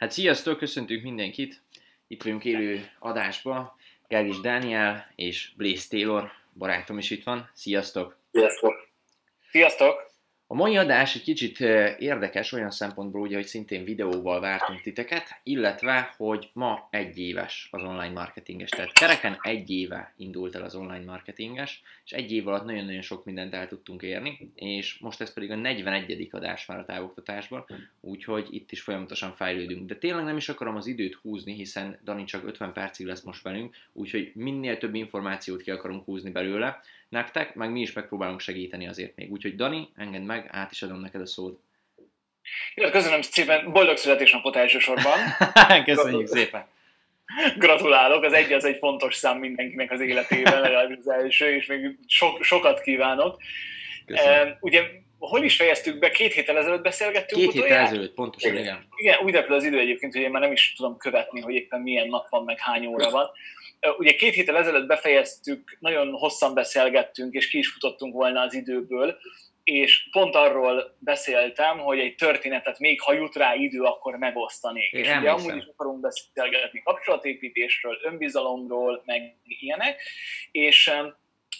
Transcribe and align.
Hát 0.00 0.10
sziasztok, 0.10 0.58
köszöntünk 0.58 1.02
mindenkit! 1.02 1.62
Itt 2.06 2.22
vagyunk 2.22 2.44
élő 2.44 2.90
adásba. 2.98 3.76
Gergis 4.08 4.40
Dániel 4.40 5.12
és 5.14 5.52
Blaze 5.56 5.88
Taylor, 5.88 6.30
barátom 6.52 6.98
is 6.98 7.10
itt 7.10 7.24
van. 7.24 7.50
Sziasztok! 7.54 8.16
Sziasztok! 8.32 8.88
Sziasztok! 9.50 10.09
A 10.52 10.54
mai 10.54 10.76
adás 10.76 11.14
egy 11.14 11.22
kicsit 11.22 11.60
érdekes 11.98 12.52
olyan 12.52 12.70
szempontból, 12.70 13.20
ugye, 13.20 13.36
hogy 13.36 13.46
szintén 13.46 13.84
videóval 13.84 14.40
vártunk 14.40 14.80
titeket, 14.80 15.40
illetve, 15.42 16.14
hogy 16.16 16.50
ma 16.52 16.88
egy 16.90 17.18
éves 17.18 17.68
az 17.70 17.82
online 17.82 18.12
marketinges. 18.12 18.70
Tehát 18.70 18.92
kereken 18.92 19.38
egy 19.40 19.70
éve 19.70 20.14
indult 20.16 20.54
el 20.54 20.62
az 20.62 20.74
online 20.74 21.04
marketinges, 21.04 21.82
és 22.04 22.12
egy 22.12 22.32
év 22.32 22.48
alatt 22.48 22.64
nagyon-nagyon 22.64 23.00
sok 23.00 23.24
mindent 23.24 23.54
el 23.54 23.68
tudtunk 23.68 24.02
érni, 24.02 24.50
és 24.54 24.98
most 24.98 25.20
ez 25.20 25.32
pedig 25.32 25.50
a 25.50 25.56
41. 25.56 26.28
adás 26.30 26.66
már 26.66 26.78
a 26.78 26.84
távoktatásban, 26.84 27.66
úgyhogy 28.00 28.46
itt 28.50 28.72
is 28.72 28.80
folyamatosan 28.80 29.32
fejlődünk. 29.32 29.86
De 29.86 29.96
tényleg 29.96 30.24
nem 30.24 30.36
is 30.36 30.48
akarom 30.48 30.76
az 30.76 30.86
időt 30.86 31.14
húzni, 31.14 31.54
hiszen 31.54 31.98
Dani 32.04 32.24
csak 32.24 32.46
50 32.46 32.72
percig 32.72 33.06
lesz 33.06 33.22
most 33.22 33.42
velünk, 33.42 33.76
úgyhogy 33.92 34.32
minél 34.34 34.78
több 34.78 34.94
információt 34.94 35.62
ki 35.62 35.70
akarunk 35.70 36.04
húzni 36.04 36.30
belőle, 36.30 36.80
nektek, 37.10 37.54
meg 37.54 37.70
mi 37.70 37.80
is 37.80 37.92
megpróbálunk 37.92 38.40
segíteni 38.40 38.88
azért 38.88 39.16
még. 39.16 39.30
Úgyhogy 39.30 39.56
Dani, 39.56 39.88
engedd 39.96 40.22
meg, 40.22 40.48
át 40.50 40.72
is 40.72 40.82
adom 40.82 41.00
neked 41.00 41.20
a 41.20 41.26
szót. 41.26 41.60
Jó, 42.74 42.90
köszönöm 42.90 43.22
szépen, 43.22 43.72
boldog 43.72 43.96
születésnapot 43.96 44.56
elsősorban. 44.56 45.18
Köszönjük 45.84 46.26
szépen. 46.26 46.66
Gratulálok, 47.56 48.24
az 48.24 48.32
egy 48.32 48.52
az 48.52 48.64
egy 48.64 48.76
fontos 48.78 49.14
szám 49.14 49.38
mindenkinek 49.38 49.90
az 49.90 50.00
életében, 50.00 50.60
legalábbis 50.60 50.96
az 50.96 51.08
első, 51.08 51.54
és 51.54 51.66
még 51.66 51.98
so, 52.06 52.42
sokat 52.42 52.80
kívánok. 52.80 53.40
Köszönöm. 54.06 54.56
ugye 54.60 54.82
hol 55.18 55.44
is 55.44 55.56
fejeztük 55.56 55.98
be? 55.98 56.10
Két 56.10 56.32
héttel 56.32 56.58
ezelőtt 56.58 56.82
beszélgettünk 56.82 57.40
Két 57.40 57.52
héttel 57.52 57.78
ezelőtt, 57.78 58.14
pontosan, 58.14 58.56
igen. 58.56 58.86
Igen, 58.96 59.18
úgy 59.24 59.32
repül 59.32 59.54
az 59.54 59.64
idő 59.64 59.78
egyébként, 59.78 60.12
hogy 60.12 60.22
én 60.22 60.30
már 60.30 60.42
nem 60.42 60.52
is 60.52 60.72
tudom 60.76 60.96
követni, 60.96 61.40
hogy 61.40 61.54
éppen 61.54 61.80
milyen 61.80 62.08
nap 62.08 62.28
van, 62.28 62.44
meg 62.44 62.58
hány 62.58 62.86
óra 62.86 63.10
van. 63.10 63.30
Ugye 63.98 64.12
két 64.12 64.34
héttel 64.34 64.56
ezelőtt 64.56 64.86
befejeztük, 64.86 65.76
nagyon 65.78 66.12
hosszan 66.12 66.54
beszélgettünk, 66.54 67.34
és 67.34 67.48
ki 67.48 67.58
is 67.58 67.68
futottunk 67.68 68.14
volna 68.14 68.40
az 68.40 68.54
időből, 68.54 69.18
és 69.64 70.08
pont 70.10 70.34
arról 70.34 70.96
beszéltem, 70.98 71.78
hogy 71.78 71.98
egy 71.98 72.14
történetet 72.14 72.78
még 72.78 73.00
ha 73.00 73.12
jut 73.12 73.34
rá 73.34 73.54
idő, 73.54 73.82
akkor 73.82 74.16
megosztanék. 74.16 74.92
Én 74.92 75.00
és 75.00 75.16
ugye 75.16 75.30
amúgy 75.30 75.56
is 75.56 75.64
akarunk 75.72 76.00
beszélgetni 76.00 76.82
kapcsolatépítésről, 76.82 77.98
önbizalomról, 78.02 79.02
meg 79.06 79.36
ilyenek, 79.44 80.02
és 80.50 80.92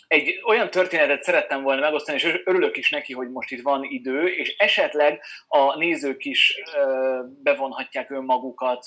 egy 0.07 0.41
olyan 0.45 0.71
történetet 0.71 1.23
szerettem 1.23 1.63
volna 1.63 1.81
megosztani, 1.81 2.19
és 2.19 2.41
örülök 2.45 2.77
is 2.77 2.91
neki, 2.91 3.13
hogy 3.13 3.31
most 3.31 3.51
itt 3.51 3.63
van 3.63 3.85
idő, 3.85 4.27
és 4.27 4.57
esetleg 4.57 5.23
a 5.49 5.77
nézők 5.77 6.25
is 6.25 6.63
bevonhatják 7.43 8.11
önmagukat, 8.11 8.87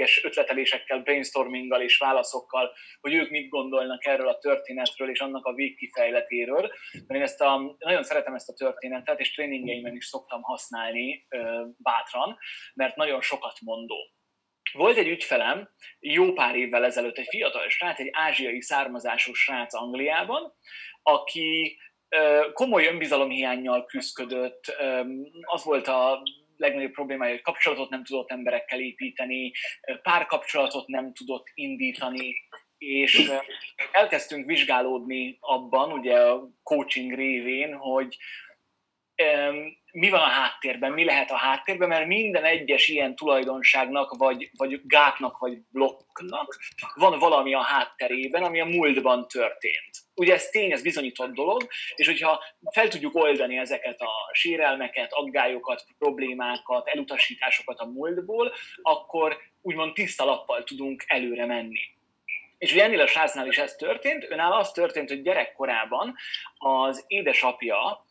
esetleges 0.00 0.24
ötletelésekkel, 0.24 0.98
brainstorminggal 0.98 1.80
és 1.80 1.98
válaszokkal, 1.98 2.72
hogy 3.00 3.14
ők 3.14 3.30
mit 3.30 3.48
gondolnak 3.48 4.06
erről 4.06 4.28
a 4.28 4.38
történetről 4.38 5.10
és 5.10 5.20
annak 5.20 5.44
a 5.46 5.54
végkifejletéről. 5.54 6.70
Mert 6.92 7.20
én 7.20 7.22
ezt 7.22 7.40
a, 7.40 7.76
nagyon 7.78 8.02
szeretem 8.02 8.34
ezt 8.34 8.48
a 8.48 8.54
történetet, 8.54 9.20
és 9.20 9.34
tréningeimben 9.34 9.96
is 9.96 10.06
szoktam 10.06 10.42
használni 10.42 11.26
bátran, 11.76 12.38
mert 12.74 12.96
nagyon 12.96 13.20
sokat 13.20 13.60
mondó. 13.60 13.96
Volt 14.72 14.96
egy 14.96 15.08
ügyfelem 15.08 15.70
jó 15.98 16.32
pár 16.32 16.56
évvel 16.56 16.84
ezelőtt, 16.84 17.18
egy 17.18 17.28
fiatal 17.28 17.68
srác, 17.68 17.98
egy 17.98 18.10
ázsiai 18.12 18.62
származású 18.62 19.32
srác 19.32 19.74
Angliában, 19.74 20.54
aki 21.02 21.78
komoly 22.52 22.86
önbizalomhiányjal 22.86 23.84
küzdött, 23.84 24.76
az 25.40 25.64
volt 25.64 25.86
a 25.86 26.22
legnagyobb 26.60 26.92
problémája, 26.92 27.32
hogy 27.32 27.42
kapcsolatot 27.42 27.90
nem 27.90 28.04
tudott 28.04 28.30
emberekkel 28.30 28.80
építeni, 28.80 29.52
párkapcsolatot 30.02 30.86
nem 30.86 31.12
tudott 31.12 31.46
indítani, 31.54 32.34
és 32.78 33.30
elkezdtünk 33.92 34.46
vizsgálódni 34.46 35.36
abban, 35.40 35.92
ugye 35.92 36.20
a 36.20 36.48
coaching 36.62 37.14
révén, 37.14 37.74
hogy 37.74 38.16
mi 39.92 40.10
van 40.10 40.20
a 40.20 40.28
háttérben, 40.28 40.92
mi 40.92 41.04
lehet 41.04 41.30
a 41.30 41.36
háttérben, 41.36 41.88
mert 41.88 42.06
minden 42.06 42.44
egyes 42.44 42.88
ilyen 42.88 43.14
tulajdonságnak, 43.14 44.16
vagy, 44.16 44.50
vagy 44.56 44.80
gátnak, 44.84 45.38
vagy 45.38 45.58
blokknak 45.72 46.58
van 46.94 47.18
valami 47.18 47.54
a 47.54 47.62
hátterében, 47.62 48.42
ami 48.42 48.60
a 48.60 48.64
múltban 48.64 49.28
történt. 49.28 49.90
Ugye 50.14 50.34
ez 50.34 50.48
tény, 50.48 50.72
ez 50.72 50.82
bizonyított 50.82 51.34
dolog, 51.34 51.66
és 51.94 52.06
hogyha 52.06 52.44
fel 52.72 52.88
tudjuk 52.88 53.14
oldani 53.14 53.58
ezeket 53.58 54.00
a 54.00 54.10
sérelmeket, 54.32 55.12
aggályokat, 55.12 55.84
problémákat, 55.98 56.88
elutasításokat 56.88 57.78
a 57.78 57.86
múltból, 57.86 58.52
akkor 58.82 59.38
úgymond 59.62 59.92
tiszta 59.92 60.24
lappal 60.24 60.64
tudunk 60.64 61.04
előre 61.06 61.46
menni. 61.46 61.80
És 62.58 62.72
ugye 62.72 62.84
ennél 62.84 63.00
a 63.00 63.06
srácnál 63.06 63.46
is 63.46 63.58
ez 63.58 63.74
történt, 63.74 64.26
önáll 64.30 64.52
az 64.52 64.72
történt, 64.72 65.08
hogy 65.08 65.22
gyerekkorában 65.22 66.14
az 66.58 67.04
édesapja 67.06 68.04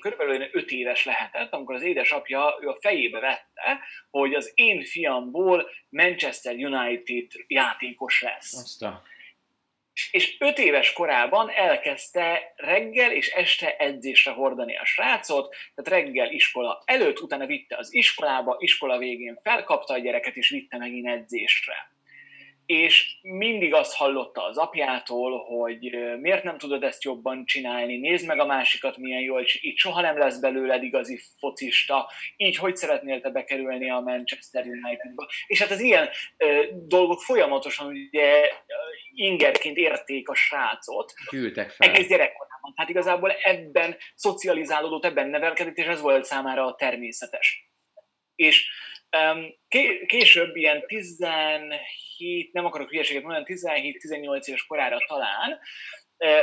körülbelül 0.00 0.48
5 0.52 0.70
éves 0.70 1.04
lehetett, 1.04 1.52
amikor 1.52 1.74
az 1.74 1.82
édesapja 1.82 2.58
ő 2.60 2.68
a 2.68 2.78
fejébe 2.80 3.20
vette, 3.20 3.80
hogy 4.10 4.34
az 4.34 4.52
én 4.54 4.84
fiamból 4.84 5.70
Manchester 5.88 6.54
United 6.54 7.26
játékos 7.46 8.22
lesz. 8.22 8.54
Aztán. 8.54 9.02
És 10.10 10.36
öt 10.38 10.58
éves 10.58 10.92
korában 10.92 11.50
elkezdte 11.50 12.52
reggel 12.56 13.12
és 13.12 13.28
este 13.28 13.76
edzésre 13.76 14.30
hordani 14.30 14.76
a 14.76 14.84
srácot, 14.84 15.54
tehát 15.74 16.02
reggel 16.02 16.30
iskola 16.30 16.82
előtt, 16.84 17.20
utána 17.20 17.46
vitte 17.46 17.76
az 17.76 17.94
iskolába, 17.94 18.56
iskola 18.58 18.98
végén 18.98 19.40
felkapta 19.42 19.94
a 19.94 19.98
gyereket 19.98 20.36
és 20.36 20.48
vitte 20.48 20.76
megint 20.76 21.08
edzésre 21.08 21.93
és 22.66 23.16
mindig 23.22 23.74
azt 23.74 23.94
hallotta 23.94 24.44
az 24.44 24.58
apjától, 24.58 25.38
hogy 25.38 25.96
miért 26.20 26.42
nem 26.42 26.58
tudod 26.58 26.82
ezt 26.82 27.04
jobban 27.04 27.44
csinálni, 27.46 27.96
nézd 27.96 28.26
meg 28.26 28.38
a 28.38 28.46
másikat 28.46 28.96
milyen 28.96 29.20
jól, 29.20 29.40
és 29.40 29.64
így 29.64 29.76
soha 29.76 30.00
nem 30.00 30.18
lesz 30.18 30.38
belőled 30.38 30.82
igazi 30.82 31.20
focista, 31.38 32.10
így 32.36 32.56
hogy 32.56 32.76
szeretnél 32.76 33.20
te 33.20 33.30
bekerülni 33.30 33.90
a 33.90 34.00
Manchester 34.00 34.64
Unitedba. 34.66 35.28
És 35.46 35.60
hát 35.60 35.70
az 35.70 35.80
ilyen 35.80 36.08
ö, 36.36 36.62
dolgok 36.72 37.22
folyamatosan 37.22 37.86
ugye 37.86 38.48
ingerként 39.14 39.76
érték 39.76 40.28
a 40.28 40.34
srácot. 40.34 41.12
Gyűltek 41.30 41.70
fel. 41.70 41.88
Egész 41.88 42.08
gyerekkorában. 42.08 42.74
Tehát 42.74 42.90
igazából 42.90 43.30
ebben 43.30 43.96
szocializálódott, 44.14 45.04
ebben 45.04 45.28
nevelkedett, 45.28 45.76
és 45.76 45.86
ez 45.86 46.00
volt 46.00 46.24
számára 46.24 46.64
a 46.64 46.74
természetes. 46.74 47.68
És 48.34 48.68
Később 50.06 50.56
ilyen 50.56 50.86
17, 50.86 52.52
nem 52.52 52.64
akarok 52.64 52.90
hülyeséget 52.90 53.22
mondani, 53.22 53.44
17-18 53.48 54.44
éves 54.44 54.66
korára 54.66 54.98
talán, 55.06 55.58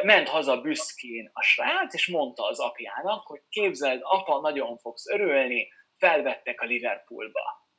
ment 0.03 0.27
haza 0.27 0.61
büszkén 0.61 1.29
a 1.33 1.41
srác, 1.41 1.93
és 1.93 2.07
mondta 2.07 2.47
az 2.47 2.59
apjának, 2.59 3.27
hogy 3.27 3.41
képzeld, 3.49 3.99
apa, 4.03 4.39
nagyon 4.39 4.77
fogsz 4.77 5.09
örülni, 5.09 5.67
felvettek 5.97 6.61
a 6.61 6.65
Liverpoolba. 6.65 7.69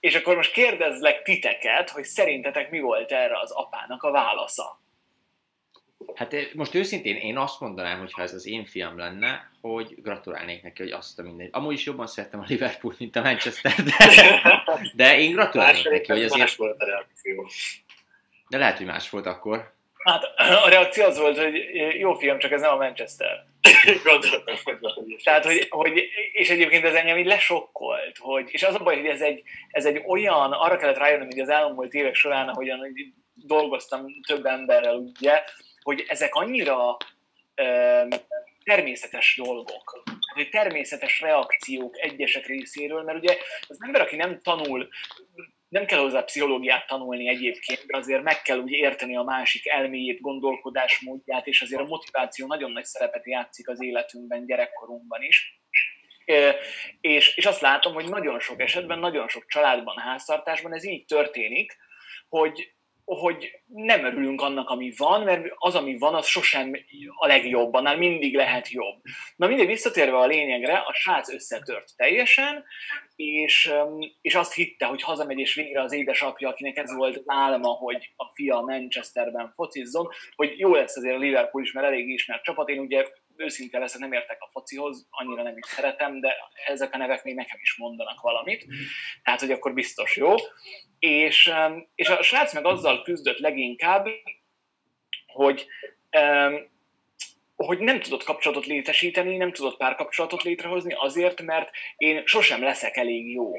És 0.00 0.14
akkor 0.14 0.36
most 0.36 0.52
kérdezlek 0.52 1.22
titeket, 1.22 1.90
hogy 1.90 2.04
szerintetek 2.04 2.70
mi 2.70 2.80
volt 2.80 3.12
erre 3.12 3.38
az 3.38 3.50
apának 3.50 4.02
a 4.02 4.10
válasza? 4.10 4.83
Hát 6.14 6.34
eh, 6.34 6.46
most 6.54 6.74
őszintén 6.74 7.16
én 7.16 7.36
azt 7.36 7.60
mondanám, 7.60 7.98
hogy 7.98 8.12
ha 8.12 8.22
ez 8.22 8.34
az 8.34 8.46
én 8.46 8.64
fiam 8.64 8.98
lenne, 8.98 9.50
hogy 9.60 9.94
gratulálnék 10.02 10.62
neki, 10.62 10.82
hogy 10.82 10.92
azt 10.92 11.18
a 11.18 11.22
mindegy. 11.22 11.48
Amúgy 11.52 11.74
is 11.74 11.84
jobban 11.84 12.06
szerettem 12.06 12.40
a 12.40 12.44
Liverpool, 12.48 12.94
mint 12.98 13.16
a 13.16 13.22
Manchester, 13.22 13.72
de, 13.74 14.42
de 14.94 15.18
én 15.18 15.32
gratulálnék 15.32 15.90
neki, 15.90 16.12
hogy 16.12 16.22
azért... 16.22 16.40
Más 16.40 16.56
volt 16.56 16.80
a 16.80 16.84
reakció. 16.84 17.48
De 18.48 18.58
lehet, 18.58 18.76
hogy 18.76 18.86
más 18.86 19.10
volt 19.10 19.26
akkor. 19.26 19.72
Hát 20.04 20.22
a 20.64 20.68
reakció 20.68 21.04
az 21.04 21.18
volt, 21.18 21.38
hogy 21.38 21.54
jó 21.98 22.14
fiam, 22.14 22.38
csak 22.38 22.52
ez 22.52 22.60
nem 22.60 22.72
a 22.72 22.76
Manchester. 22.76 23.46
Gondoltam, 24.04 24.54
hogy 24.64 25.20
Tehát, 25.24 25.44
hogy, 25.44 25.66
hogy, 25.70 26.02
és 26.32 26.50
egyébként 26.50 26.84
ez 26.84 26.94
engem 26.94 27.16
így 27.16 27.26
lesokkolt, 27.26 28.18
hogy, 28.18 28.48
és 28.50 28.62
az 28.62 28.74
a 28.74 28.78
baj, 28.78 28.96
hogy 28.96 29.06
ez 29.06 29.20
egy, 29.20 29.42
ez 29.70 29.84
egy 29.84 30.02
olyan, 30.06 30.52
arra 30.52 30.76
kellett 30.76 30.98
rájönnöm, 30.98 31.26
hogy 31.26 31.40
az 31.40 31.48
elmúlt 31.48 31.94
évek 31.94 32.14
során, 32.14 32.48
ahogyan 32.48 32.78
hogy 32.78 33.12
dolgoztam 33.34 34.06
több 34.26 34.44
emberrel, 34.44 34.94
ugye, 34.94 35.44
hogy 35.84 36.04
ezek 36.08 36.34
annyira 36.34 36.96
ö, 37.54 38.02
természetes 38.64 39.36
dolgok, 39.36 40.02
hogy 40.34 40.48
természetes 40.48 41.20
reakciók 41.20 41.98
egyesek 41.98 42.46
részéről, 42.46 43.02
mert 43.02 43.18
ugye 43.18 43.36
az 43.68 43.78
ember, 43.80 44.00
aki 44.00 44.16
nem 44.16 44.40
tanul, 44.42 44.88
nem 45.68 45.86
kell 45.86 45.98
hozzá 45.98 46.22
pszichológiát 46.22 46.86
tanulni 46.86 47.28
egyébként, 47.28 47.86
de 47.86 47.96
azért 47.96 48.22
meg 48.22 48.42
kell 48.42 48.58
úgy 48.58 48.70
érteni 48.70 49.16
a 49.16 49.22
másik 49.22 49.68
elméjét, 49.68 50.20
gondolkodásmódját, 50.20 51.46
és 51.46 51.62
azért 51.62 51.80
a 51.80 51.86
motiváció 51.86 52.46
nagyon 52.46 52.72
nagy 52.72 52.84
szerepet 52.84 53.26
játszik 53.26 53.68
az 53.68 53.82
életünkben, 53.82 54.46
gyerekkorunkban 54.46 55.22
is. 55.22 55.60
És, 57.00 57.36
és 57.36 57.46
azt 57.46 57.60
látom, 57.60 57.94
hogy 57.94 58.08
nagyon 58.08 58.40
sok 58.40 58.60
esetben, 58.60 58.98
nagyon 58.98 59.28
sok 59.28 59.46
családban, 59.46 59.98
háztartásban 59.98 60.74
ez 60.74 60.84
így 60.84 61.04
történik, 61.04 61.76
hogy 62.28 62.73
hogy 63.04 63.50
nem 63.66 64.04
örülünk 64.04 64.40
annak, 64.40 64.68
ami 64.68 64.92
van, 64.96 65.22
mert 65.22 65.46
az, 65.54 65.74
ami 65.74 65.98
van, 65.98 66.14
az 66.14 66.26
sosem 66.26 66.72
a 67.14 67.26
legjobb, 67.26 67.74
annál 67.74 67.96
mindig 67.96 68.34
lehet 68.34 68.70
jobb. 68.70 69.02
Na 69.36 69.46
mindig 69.46 69.66
visszatérve 69.66 70.16
a 70.16 70.26
lényegre, 70.26 70.76
a 70.76 70.92
srác 70.92 71.32
összetört 71.32 71.96
teljesen, 71.96 72.64
és, 73.16 73.72
és 74.20 74.34
azt 74.34 74.54
hitte, 74.54 74.86
hogy 74.86 75.02
hazamegy, 75.02 75.38
és 75.38 75.54
végre 75.54 75.80
az 75.80 75.92
édesapja, 75.92 76.48
akinek 76.48 76.76
ez 76.76 76.94
volt 76.94 77.22
álma, 77.26 77.68
hogy 77.68 78.12
a 78.16 78.24
fia 78.34 78.60
Manchesterben 78.60 79.52
focizzon, 79.54 80.08
hogy 80.36 80.58
jó 80.58 80.74
lesz 80.74 80.96
azért 80.96 81.16
a 81.16 81.18
Liverpool 81.18 81.64
is, 81.64 81.72
mert 81.72 81.86
elég 81.86 82.08
ismert 82.08 82.42
csapat. 82.42 82.68
Én 82.68 82.78
ugye 82.78 83.06
őszinte 83.36 83.78
leszek, 83.78 84.00
nem 84.00 84.12
értek 84.12 84.36
a 84.40 84.48
focihoz, 84.52 85.06
annyira 85.10 85.42
nem 85.42 85.56
is 85.56 85.66
szeretem, 85.66 86.20
de 86.20 86.36
ezek 86.66 86.94
a 86.94 86.96
nevek 86.96 87.24
még 87.24 87.34
nekem 87.34 87.58
is 87.60 87.76
mondanak 87.76 88.20
valamit, 88.20 88.66
tehát 89.22 89.40
hogy 89.40 89.50
akkor 89.50 89.74
biztos 89.74 90.16
jó. 90.16 90.34
És, 90.98 91.52
és 91.94 92.08
a 92.08 92.22
srác 92.22 92.54
meg 92.54 92.64
azzal 92.64 93.02
küzdött 93.02 93.38
leginkább, 93.38 94.06
hogy 95.26 95.66
hogy 97.56 97.78
nem 97.78 98.00
tudott 98.00 98.24
kapcsolatot 98.24 98.66
létesíteni, 98.66 99.36
nem 99.36 99.52
tudott 99.52 99.76
párkapcsolatot 99.76 100.42
létrehozni 100.42 100.94
azért, 100.96 101.42
mert 101.42 101.70
én 101.96 102.26
sosem 102.26 102.62
leszek 102.62 102.96
elég 102.96 103.30
jó. 103.32 103.52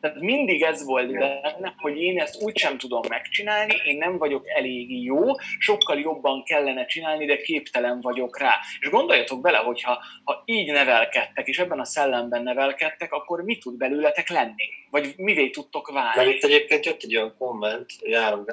Tehát 0.00 0.20
mindig 0.20 0.62
ez 0.62 0.84
volt 0.84 1.12
benne, 1.12 1.74
hogy 1.76 1.96
én 1.96 2.20
ezt 2.20 2.42
úgy 2.42 2.58
sem 2.58 2.78
tudom 2.78 3.00
megcsinálni, 3.08 3.74
én 3.84 3.96
nem 3.96 4.18
vagyok 4.18 4.48
elég 4.48 5.04
jó, 5.04 5.20
sokkal 5.58 5.98
jobban 5.98 6.42
kellene 6.44 6.84
csinálni, 6.86 7.26
de 7.26 7.36
képtelen 7.36 8.00
vagyok 8.00 8.38
rá. 8.38 8.54
És 8.80 8.88
gondoljatok 8.88 9.40
bele, 9.40 9.58
hogyha 9.58 10.02
ha 10.24 10.42
így 10.44 10.72
nevelkedtek, 10.72 11.46
és 11.46 11.58
ebben 11.58 11.80
a 11.80 11.84
szellemben 11.84 12.42
nevelkedtek, 12.42 13.12
akkor 13.12 13.42
mi 13.42 13.58
tud 13.58 13.76
belőletek 13.76 14.28
lenni? 14.28 14.64
Vagy 14.90 15.14
mivé 15.16 15.50
tudtok 15.50 15.90
válni? 15.90 16.24
Mert 16.24 16.36
itt 16.36 16.44
egyébként 16.44 16.86
jött 16.86 17.02
egy 17.02 17.16
olyan 17.16 17.34
komment, 17.38 17.90
járom, 18.00 18.44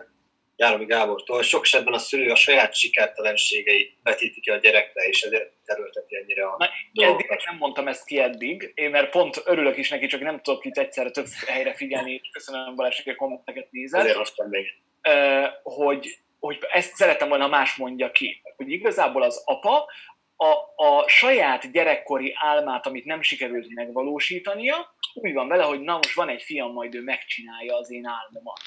Járomi 0.57 0.85
Gábortól, 0.85 1.43
sok 1.43 1.63
esetben 1.63 1.93
a 1.93 1.97
szülő 1.97 2.31
a 2.31 2.35
saját 2.35 2.75
sikertelenségeit 2.75 3.97
vetíti 4.03 4.39
ki 4.39 4.49
a 4.49 4.57
gyerekre, 4.57 5.03
és 5.03 5.21
ezért 5.21 5.51
terülteti 5.65 6.15
ennyire 6.15 6.45
a 6.45 6.55
Na, 6.57 7.05
eddig 7.05 7.27
nem 7.45 7.57
mondtam 7.57 7.87
ezt 7.87 8.05
ki 8.05 8.19
eddig, 8.19 8.71
én 8.75 8.89
mert 8.89 9.09
pont 9.09 9.41
örülök 9.45 9.77
is 9.77 9.89
neki, 9.89 10.07
csak 10.07 10.21
nem 10.21 10.41
tudok 10.41 10.65
itt 10.65 10.77
egyszerre 10.77 11.09
több 11.09 11.27
helyre 11.47 11.73
figyelni, 11.73 12.13
és 12.13 12.29
köszönöm 12.31 12.75
Balázs, 12.75 13.03
hogy 13.03 13.13
a 13.13 13.15
kommenteket 13.15 13.71
nézed. 13.71 13.99
Azért 13.99 14.17
aztán 14.17 14.47
még. 14.49 14.65
hogy, 15.63 16.17
hogy 16.39 16.57
ezt 16.71 16.95
szerettem 16.95 17.29
volna 17.29 17.47
más 17.47 17.75
mondja 17.75 18.11
ki, 18.11 18.41
hogy 18.55 18.69
igazából 18.69 19.23
az 19.23 19.41
apa 19.45 19.85
a, 20.37 20.83
a 20.85 21.07
saját 21.07 21.71
gyerekkori 21.71 22.33
álmát, 22.37 22.85
amit 22.85 23.05
nem 23.05 23.21
sikerült 23.21 23.73
megvalósítania, 23.73 24.95
úgy 25.13 25.33
van 25.33 25.47
vele, 25.47 25.63
hogy 25.63 25.79
na 25.79 25.95
most 25.95 26.13
van 26.13 26.29
egy 26.29 26.41
fiam, 26.41 26.71
majd 26.71 26.95
ő 26.95 27.01
megcsinálja 27.01 27.75
az 27.77 27.91
én 27.91 28.05
álmomat. 28.05 28.61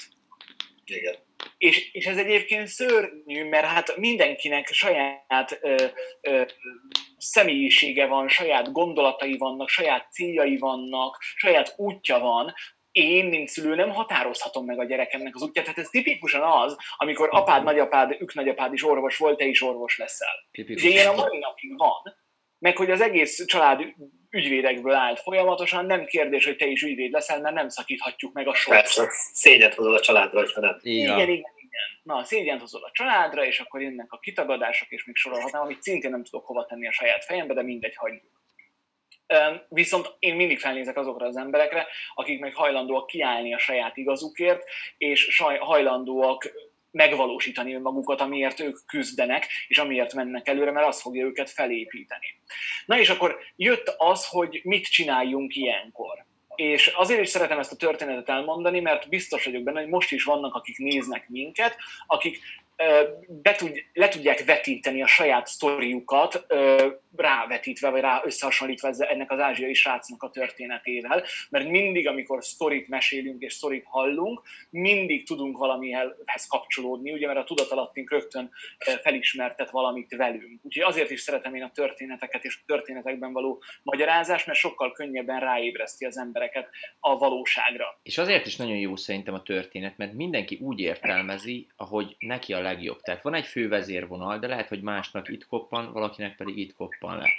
Igen. 0.89 1.15
És, 1.57 1.91
és 1.91 2.05
ez 2.05 2.17
egyébként 2.17 2.67
szörnyű, 2.67 3.49
mert 3.49 3.65
hát 3.65 3.97
mindenkinek 3.97 4.67
saját 4.67 5.59
ö, 5.61 5.75
ö, 6.21 6.43
személyisége 7.17 8.05
van, 8.05 8.27
saját 8.27 8.71
gondolatai 8.71 9.37
vannak, 9.37 9.69
saját 9.69 10.11
céljai 10.11 10.57
vannak, 10.57 11.17
saját 11.35 11.73
útja 11.77 12.19
van, 12.19 12.53
én, 12.91 13.25
mint 13.25 13.47
szülő 13.47 13.75
nem 13.75 13.89
határozhatom 13.89 14.65
meg 14.65 14.79
a 14.79 14.85
gyerekemnek 14.85 15.35
az 15.35 15.41
útját. 15.41 15.65
Tehát 15.65 15.79
ez 15.79 15.89
tipikusan 15.89 16.41
az, 16.41 16.77
amikor 16.97 17.29
apád, 17.31 17.63
nagyapád, 17.63 18.15
ők 18.19 18.33
nagyapád 18.33 18.73
is 18.73 18.83
orvos 18.83 19.17
volt, 19.17 19.37
te 19.37 19.45
is 19.45 19.61
orvos 19.61 19.97
leszel. 19.97 20.47
Tipikus. 20.51 20.83
És 20.83 20.89
ilyen 20.89 21.07
a 21.07 21.15
mai 21.15 21.37
napig 21.37 21.77
van. 21.77 22.17
Meg 22.59 22.77
hogy 22.77 22.91
az 22.91 23.01
egész 23.01 23.45
család 23.45 23.81
ügyvédekből 24.29 24.93
állt 24.93 25.19
folyamatosan, 25.19 25.85
nem 25.85 26.05
kérdés, 26.05 26.45
hogy 26.45 26.55
te 26.55 26.65
is 26.65 26.81
ügyvéd 26.81 27.11
leszel, 27.11 27.41
mert 27.41 27.55
nem 27.55 27.69
szakíthatjuk 27.69 28.33
meg 28.33 28.47
a 28.47 28.53
sort. 28.53 28.77
Persze, 28.77 29.07
szégyet 29.33 29.73
hozol 29.73 29.95
a 29.95 29.99
családra, 29.99 30.45
ha 30.53 30.61
nem. 30.61 30.79
Igen, 30.81 31.19
igen, 31.19 31.29
igen. 31.29 31.51
Na, 32.03 32.23
szégyent 32.23 32.61
hozol 32.61 32.83
a 32.83 32.91
családra, 32.93 33.45
és 33.45 33.59
akkor 33.59 33.81
jönnek 33.81 34.11
a 34.11 34.19
kitagadások, 34.19 34.89
és 34.89 35.05
még 35.05 35.15
sorolhatnám, 35.15 35.61
amit 35.61 35.81
szintén 35.81 36.11
nem 36.11 36.23
tudok 36.23 36.45
hova 36.45 36.65
tenni 36.65 36.87
a 36.87 36.91
saját 36.91 37.25
fejembe, 37.25 37.53
de 37.53 37.63
mindegy, 37.63 37.95
hagyjuk. 37.95 38.37
Viszont 39.67 40.15
én 40.19 40.35
mindig 40.35 40.59
felnézek 40.59 40.97
azokra 40.97 41.25
az 41.25 41.37
emberekre, 41.37 41.87
akik 42.13 42.39
meg 42.39 42.55
hajlandóak 42.55 43.07
kiállni 43.07 43.53
a 43.53 43.57
saját 43.57 43.97
igazukért, 43.97 44.63
és 44.97 45.41
hajlandóak 45.59 46.51
megvalósítani 46.91 47.73
önmagukat, 47.73 48.21
amiért 48.21 48.59
ők 48.59 48.77
küzdenek, 48.85 49.47
és 49.67 49.77
amiért 49.77 50.13
mennek 50.13 50.47
előre, 50.47 50.71
mert 50.71 50.87
az 50.87 51.01
fogja 51.01 51.25
őket 51.25 51.49
felépíteni. 51.49 52.25
Na 52.85 52.99
és 52.99 53.09
akkor 53.09 53.37
jött 53.55 53.93
az, 53.97 54.27
hogy 54.27 54.61
mit 54.63 54.87
csináljunk 54.87 55.55
ilyenkor. 55.55 56.25
És 56.55 56.87
azért 56.87 57.21
is 57.21 57.29
szeretem 57.29 57.59
ezt 57.59 57.71
a 57.71 57.75
történetet 57.75 58.29
elmondani, 58.29 58.79
mert 58.79 59.09
biztos 59.09 59.45
vagyok 59.45 59.63
benne, 59.63 59.79
hogy 59.79 59.89
most 59.89 60.11
is 60.11 60.23
vannak, 60.23 60.55
akik 60.55 60.77
néznek 60.77 61.29
minket, 61.29 61.75
akik 62.07 62.39
be 63.27 63.55
tud, 63.55 63.71
le 63.93 64.07
tudják 64.07 64.45
vetíteni 64.45 65.01
a 65.01 65.07
saját 65.07 65.47
sztoriukat, 65.47 66.45
rávetítve, 67.15 67.89
vagy 67.89 68.01
rá 68.01 68.21
összehasonlítva 68.25 68.89
ennek 68.97 69.31
az 69.31 69.39
ázsiai 69.39 69.73
srácnak 69.73 70.23
a 70.23 70.29
történetével, 70.29 71.23
mert 71.49 71.67
mindig, 71.67 72.07
amikor 72.07 72.43
sztorit 72.43 72.87
mesélünk 72.87 73.41
és 73.41 73.53
sztorit 73.53 73.85
hallunk, 73.85 74.41
mindig 74.69 75.25
tudunk 75.25 75.57
valamihez 75.57 76.47
kapcsolódni, 76.47 77.11
ugye, 77.11 77.27
mert 77.27 77.39
a 77.39 77.43
tudatalattink 77.43 78.11
rögtön 78.11 78.51
felismertet 79.01 79.69
valamit 79.69 80.15
velünk. 80.15 80.59
Úgyhogy 80.63 80.83
azért 80.83 81.09
is 81.09 81.21
szeretem 81.21 81.55
én 81.55 81.63
a 81.63 81.71
történeteket 81.71 82.43
és 82.43 82.59
a 82.61 82.63
történetekben 82.65 83.33
való 83.33 83.63
magyarázás, 83.83 84.45
mert 84.45 84.59
sokkal 84.59 84.91
könnyebben 84.91 85.39
ráébreszti 85.39 86.05
az 86.05 86.17
embereket 86.17 86.69
a 86.99 87.17
valóságra. 87.17 87.99
És 88.03 88.17
azért 88.17 88.45
is 88.45 88.55
nagyon 88.55 88.77
jó 88.77 88.95
szerintem 88.95 89.33
a 89.33 89.43
történet, 89.43 89.97
mert 89.97 90.13
mindenki 90.13 90.57
úgy 90.61 90.79
értelmezi, 90.79 91.67
ahogy 91.75 92.15
neki 92.19 92.53
a 92.53 92.61
legjobb. 92.69 93.01
Tehát 93.01 93.21
van 93.21 93.33
egy 93.33 93.45
fő 93.45 93.67
vezérvonal, 93.67 94.39
de 94.39 94.47
lehet, 94.47 94.67
hogy 94.67 94.81
másnak 94.81 95.29
itt 95.29 95.45
koppan, 95.45 95.91
valakinek 95.93 96.35
pedig 96.35 96.57
itt 96.57 96.73
koppan 96.73 97.17
le. 97.17 97.29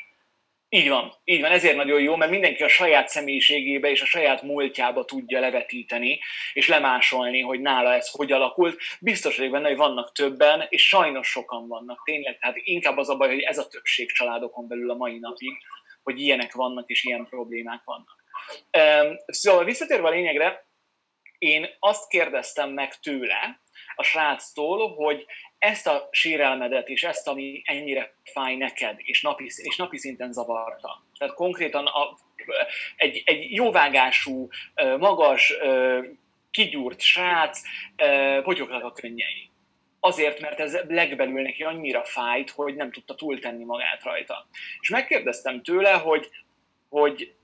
Így 0.73 0.89
van, 0.89 1.13
így 1.25 1.41
van, 1.41 1.51
ezért 1.51 1.77
nagyon 1.77 2.01
jó, 2.01 2.17
mert 2.17 2.31
mindenki 2.31 2.63
a 2.63 2.69
saját 2.69 3.09
személyiségébe 3.09 3.91
és 3.91 4.03
a 4.03 4.07
saját 4.07 4.43
múltjába 4.43 5.05
tudja 5.05 5.41
levetíteni, 5.41 6.21
és 6.53 6.69
lemásolni, 6.69 7.41
hogy 7.41 7.61
nála 7.61 7.93
ez 7.93 8.11
hogy 8.11 8.33
alakult. 8.33 8.81
Biztos 9.01 9.37
vagyok 9.37 9.53
benne, 9.53 9.69
hogy 9.69 9.77
vannak 9.77 10.13
többen, 10.13 10.67
és 10.69 10.89
sajnos 10.89 11.29
sokan 11.29 11.69
vannak 11.69 12.03
tényleg, 12.05 12.39
tehát 12.39 12.57
inkább 12.57 12.97
az 12.97 13.09
a 13.09 13.17
baj, 13.17 13.29
hogy 13.29 13.41
ez 13.41 13.59
a 13.59 13.69
többség 13.69 14.13
családokon 14.13 14.69
belül 14.69 14.91
a 14.91 14.95
mai 14.95 15.19
napig, 15.19 15.53
hogy 16.03 16.21
ilyenek 16.21 16.53
vannak, 16.53 16.89
és 16.89 17.05
ilyen 17.05 17.27
problémák 17.27 17.83
vannak. 17.85 18.25
Szóval 19.27 19.65
visszatérve 19.65 20.09
a 20.09 20.11
lényegre, 20.11 20.67
én 21.39 21.67
azt 21.79 22.09
kérdeztem 22.09 22.71
meg 22.71 22.99
tőle, 22.99 23.61
a 24.01 24.03
sráctól, 24.03 24.95
hogy 24.95 25.27
ezt 25.59 25.87
a 25.87 26.09
sérelmedet 26.11 26.89
és 26.89 27.05
ezt, 27.05 27.29
ami 27.29 27.63
ennyire 27.65 28.15
fáj 28.25 28.57
neked, 28.57 28.97
és 28.99 29.23
napi, 29.23 29.45
és 29.57 29.77
napi 29.77 29.99
szinten 29.99 30.33
zavarta. 30.33 31.05
Tehát 31.19 31.35
konkrétan 31.35 31.87
a, 31.87 32.17
egy, 32.97 33.23
egy 33.25 33.55
jóvágású, 33.55 34.49
magas, 34.99 35.55
kigyúrt 36.51 37.01
srác, 37.01 37.63
potyognak 38.43 38.85
a 38.85 38.93
könnyei. 38.93 39.51
Azért, 40.01 40.41
mert 40.41 40.61
ez 40.61 40.79
legbelül 40.89 41.43
neki 41.43 41.63
annyira 41.63 42.05
fájt, 42.05 42.51
hogy 42.51 42.75
nem 42.75 42.93
tudta 42.93 43.15
túltenni 43.15 43.65
magát 43.65 44.03
rajta. 44.03 44.47
És 44.81 44.89
megkérdeztem 44.89 45.63
tőle, 45.63 45.93
hogy, 45.93 46.29
hogy 46.89 47.35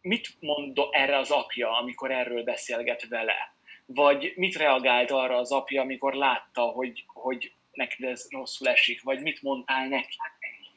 mit 0.00 0.28
mond 0.40 0.78
erre 0.90 1.18
az 1.18 1.30
apja, 1.30 1.78
amikor 1.78 2.10
erről 2.10 2.42
beszélget 2.42 3.08
vele 3.08 3.51
vagy 3.94 4.32
mit 4.36 4.56
reagált 4.56 5.10
arra 5.10 5.36
az 5.36 5.52
apja, 5.52 5.82
amikor 5.82 6.14
látta, 6.14 6.62
hogy, 6.62 7.04
hogy 7.06 7.52
neked 7.72 8.08
ez 8.08 8.26
rosszul 8.30 8.68
esik, 8.68 9.02
vagy 9.02 9.20
mit 9.20 9.42
mondtál 9.42 9.88
neki. 9.88 10.16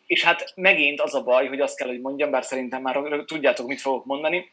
És 0.05 0.23
hát 0.23 0.53
megint 0.55 1.01
az 1.01 1.15
a 1.15 1.23
baj, 1.23 1.47
hogy 1.47 1.59
azt 1.59 1.77
kell, 1.77 1.87
hogy 1.87 2.01
mondjam, 2.01 2.31
bár 2.31 2.43
szerintem 2.43 2.81
már 2.81 3.23
tudjátok, 3.25 3.67
mit 3.67 3.81
fogok 3.81 4.05
mondani, 4.05 4.51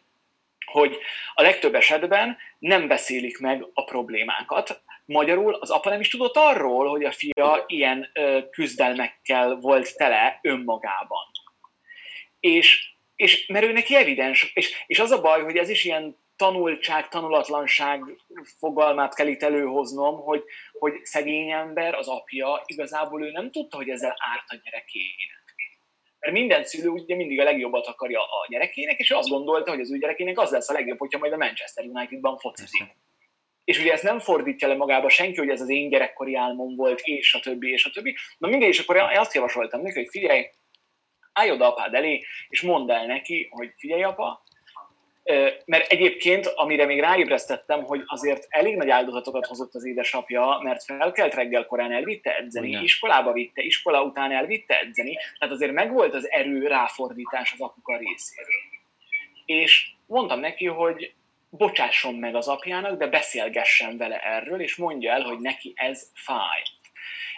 hogy 0.64 0.99
a 1.35 1.42
legtöbb 1.42 1.75
esetben 1.75 2.37
nem 2.59 2.88
beszélik 2.88 3.38
meg 3.38 3.66
a 3.75 3.85
problémákat. 3.85 4.83
Magyarul 5.04 5.54
az 5.54 5.71
apa 5.71 5.90
nem 5.90 6.00
is 6.00 6.09
tudott 6.09 6.37
arról, 6.37 6.88
hogy 6.88 7.04
a 7.04 7.12
fia 7.12 7.64
ilyen 7.66 8.12
küzdelmekkel 8.50 9.54
volt 9.54 9.97
tele 9.97 10.38
önmagában. 10.42 11.26
És, 12.40 12.95
és 13.16 13.47
mert 13.47 13.64
ő 13.64 13.73
neki 13.73 13.97
evidens, 13.97 14.50
és, 14.54 14.85
és 14.87 14.99
az 14.99 15.11
a 15.11 15.21
baj, 15.21 15.42
hogy 15.42 15.57
ez 15.57 15.69
is 15.69 15.85
ilyen 15.85 16.16
tanultság, 16.37 17.09
tanulatlanság 17.09 18.03
fogalmát 18.59 19.15
kell 19.15 19.27
itt 19.27 19.43
előhoznom, 19.43 20.21
hogy, 20.21 20.45
hogy 20.73 20.93
szegény 21.03 21.51
ember, 21.51 21.95
az 21.95 22.09
apja, 22.09 22.62
igazából 22.67 23.25
ő 23.25 23.31
nem 23.31 23.51
tudta, 23.51 23.77
hogy 23.77 23.89
ezzel 23.89 24.17
árt 24.19 24.49
a 24.49 24.61
gyerekének. 24.65 25.41
Mert 26.19 26.33
minden 26.35 26.65
szülő 26.65 26.89
ugye 26.89 27.17
mindig 27.17 27.41
a 27.41 27.45
legjobbat 27.45 27.87
akarja 27.87 28.21
a 28.21 28.47
gyerekének, 28.49 28.99
és 28.99 29.11
azt 29.11 29.29
gondolta, 29.29 29.71
hogy 29.71 29.81
az 29.81 29.93
ő 29.93 29.99
gyerekének 29.99 30.39
az 30.39 30.51
lesz 30.51 30.69
a 30.69 30.73
legjobb, 30.73 30.99
hogyha 30.99 31.19
majd 31.19 31.33
a 31.33 31.37
Manchester 31.37 31.85
Unitedban 31.85 32.39
focizik. 32.39 32.97
És 33.65 33.79
ugye 33.79 33.93
ezt 33.93 34.03
nem 34.03 34.19
fordítja 34.19 34.69
le 34.69 34.75
magába 34.75 35.09
senki, 35.09 35.39
hogy 35.39 35.49
ez 35.49 35.61
az 35.61 35.69
én 35.69 35.89
gyerekkori 35.89 36.35
álmom 36.35 36.77
volt, 36.77 37.01
és 37.01 37.35
a 37.35 37.41
többi, 37.41 37.71
és 37.71 37.85
a 37.85 37.91
többi. 37.91 38.17
Na 38.39 38.49
mindegy, 38.49 38.69
és 38.69 38.79
akkor 38.79 38.97
én 38.97 39.19
azt 39.19 39.35
javasoltam 39.35 39.83
neki, 39.83 39.99
hogy 39.99 40.09
figyelj, 40.11 40.51
állj 41.33 41.51
oda 41.51 41.67
apád 41.67 41.95
elé, 41.95 42.25
és 42.49 42.61
mondd 42.61 42.91
el 42.91 43.07
neki, 43.07 43.49
hogy 43.51 43.73
figyelj 43.77 44.03
apa, 44.03 44.43
mert 45.64 45.91
egyébként, 45.91 46.47
amire 46.47 46.87
még 46.87 47.00
ráébresztettem, 47.00 47.83
hogy 47.83 48.02
azért 48.07 48.47
elég 48.49 48.76
nagy 48.76 48.91
áldozatokat 48.91 49.47
hozott 49.47 49.75
az 49.75 49.87
édesapja, 49.87 50.61
mert 50.62 50.85
felkelt 50.85 51.35
reggel 51.35 51.67
korán 51.67 51.93
elvitte 51.93 52.37
edzeni, 52.37 52.69
Igen. 52.69 52.83
iskolába 52.83 53.33
vitte, 53.33 53.62
iskola 53.62 54.02
után 54.02 54.33
elvitte 54.33 54.81
edzeni, 54.81 55.19
tehát 55.38 55.55
azért 55.55 55.73
megvolt 55.73 56.14
az 56.14 56.31
erő 56.31 56.67
ráfordítás 56.67 57.52
az 57.52 57.61
apuka 57.61 57.97
részéről. 57.97 58.61
És 59.45 59.91
mondtam 60.07 60.41
neki, 60.41 60.67
hogy 60.67 61.14
bocsásson 61.50 62.14
meg 62.14 62.35
az 62.35 62.49
apjának, 62.49 62.99
de 62.99 63.07
beszélgessen 63.07 63.97
vele 63.97 64.19
erről, 64.19 64.61
és 64.61 64.76
mondja 64.76 65.12
el, 65.12 65.23
hogy 65.23 65.38
neki 65.38 65.73
ez 65.76 66.11
fáj. 66.14 66.62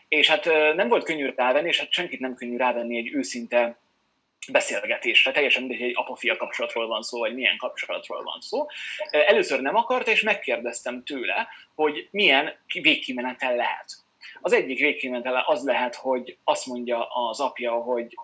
És 0.09 0.29
hát 0.29 0.45
nem 0.75 0.89
volt 0.89 1.05
könnyű 1.05 1.33
rávenni, 1.37 1.69
és 1.69 1.79
hát 1.79 1.93
senkit 1.93 2.21
nem 2.21 2.35
könnyű 2.35 2.57
rávenni 2.57 2.97
egy 2.97 3.15
őszinte 3.15 3.79
beszélgetésre, 4.53 5.33
teljesen 5.33 5.63
mindegy, 5.63 5.83
egy 5.83 5.97
apa-fia 5.97 6.37
kapcsolatról 6.37 6.87
van 6.87 7.03
szó, 7.03 7.19
vagy 7.19 7.35
milyen 7.35 7.57
kapcsolatról 7.57 8.23
van 8.23 8.41
szó. 8.41 8.67
Először 9.11 9.61
nem 9.61 9.77
akart, 9.77 10.09
és 10.09 10.23
megkérdeztem 10.23 11.05
tőle, 11.05 11.49
hogy 11.75 12.09
milyen 12.11 12.55
végkimenetel 12.81 13.57
lehet. 13.57 14.03
Az 14.41 14.53
egyik 14.53 14.79
végkimenetel 14.79 15.45
az 15.47 15.65
lehet, 15.65 15.95
hogy 15.95 16.39
azt 16.45 16.67
mondja 16.67 17.07
az 17.07 17.41
apja, 17.41 17.73
hogy 17.73 18.15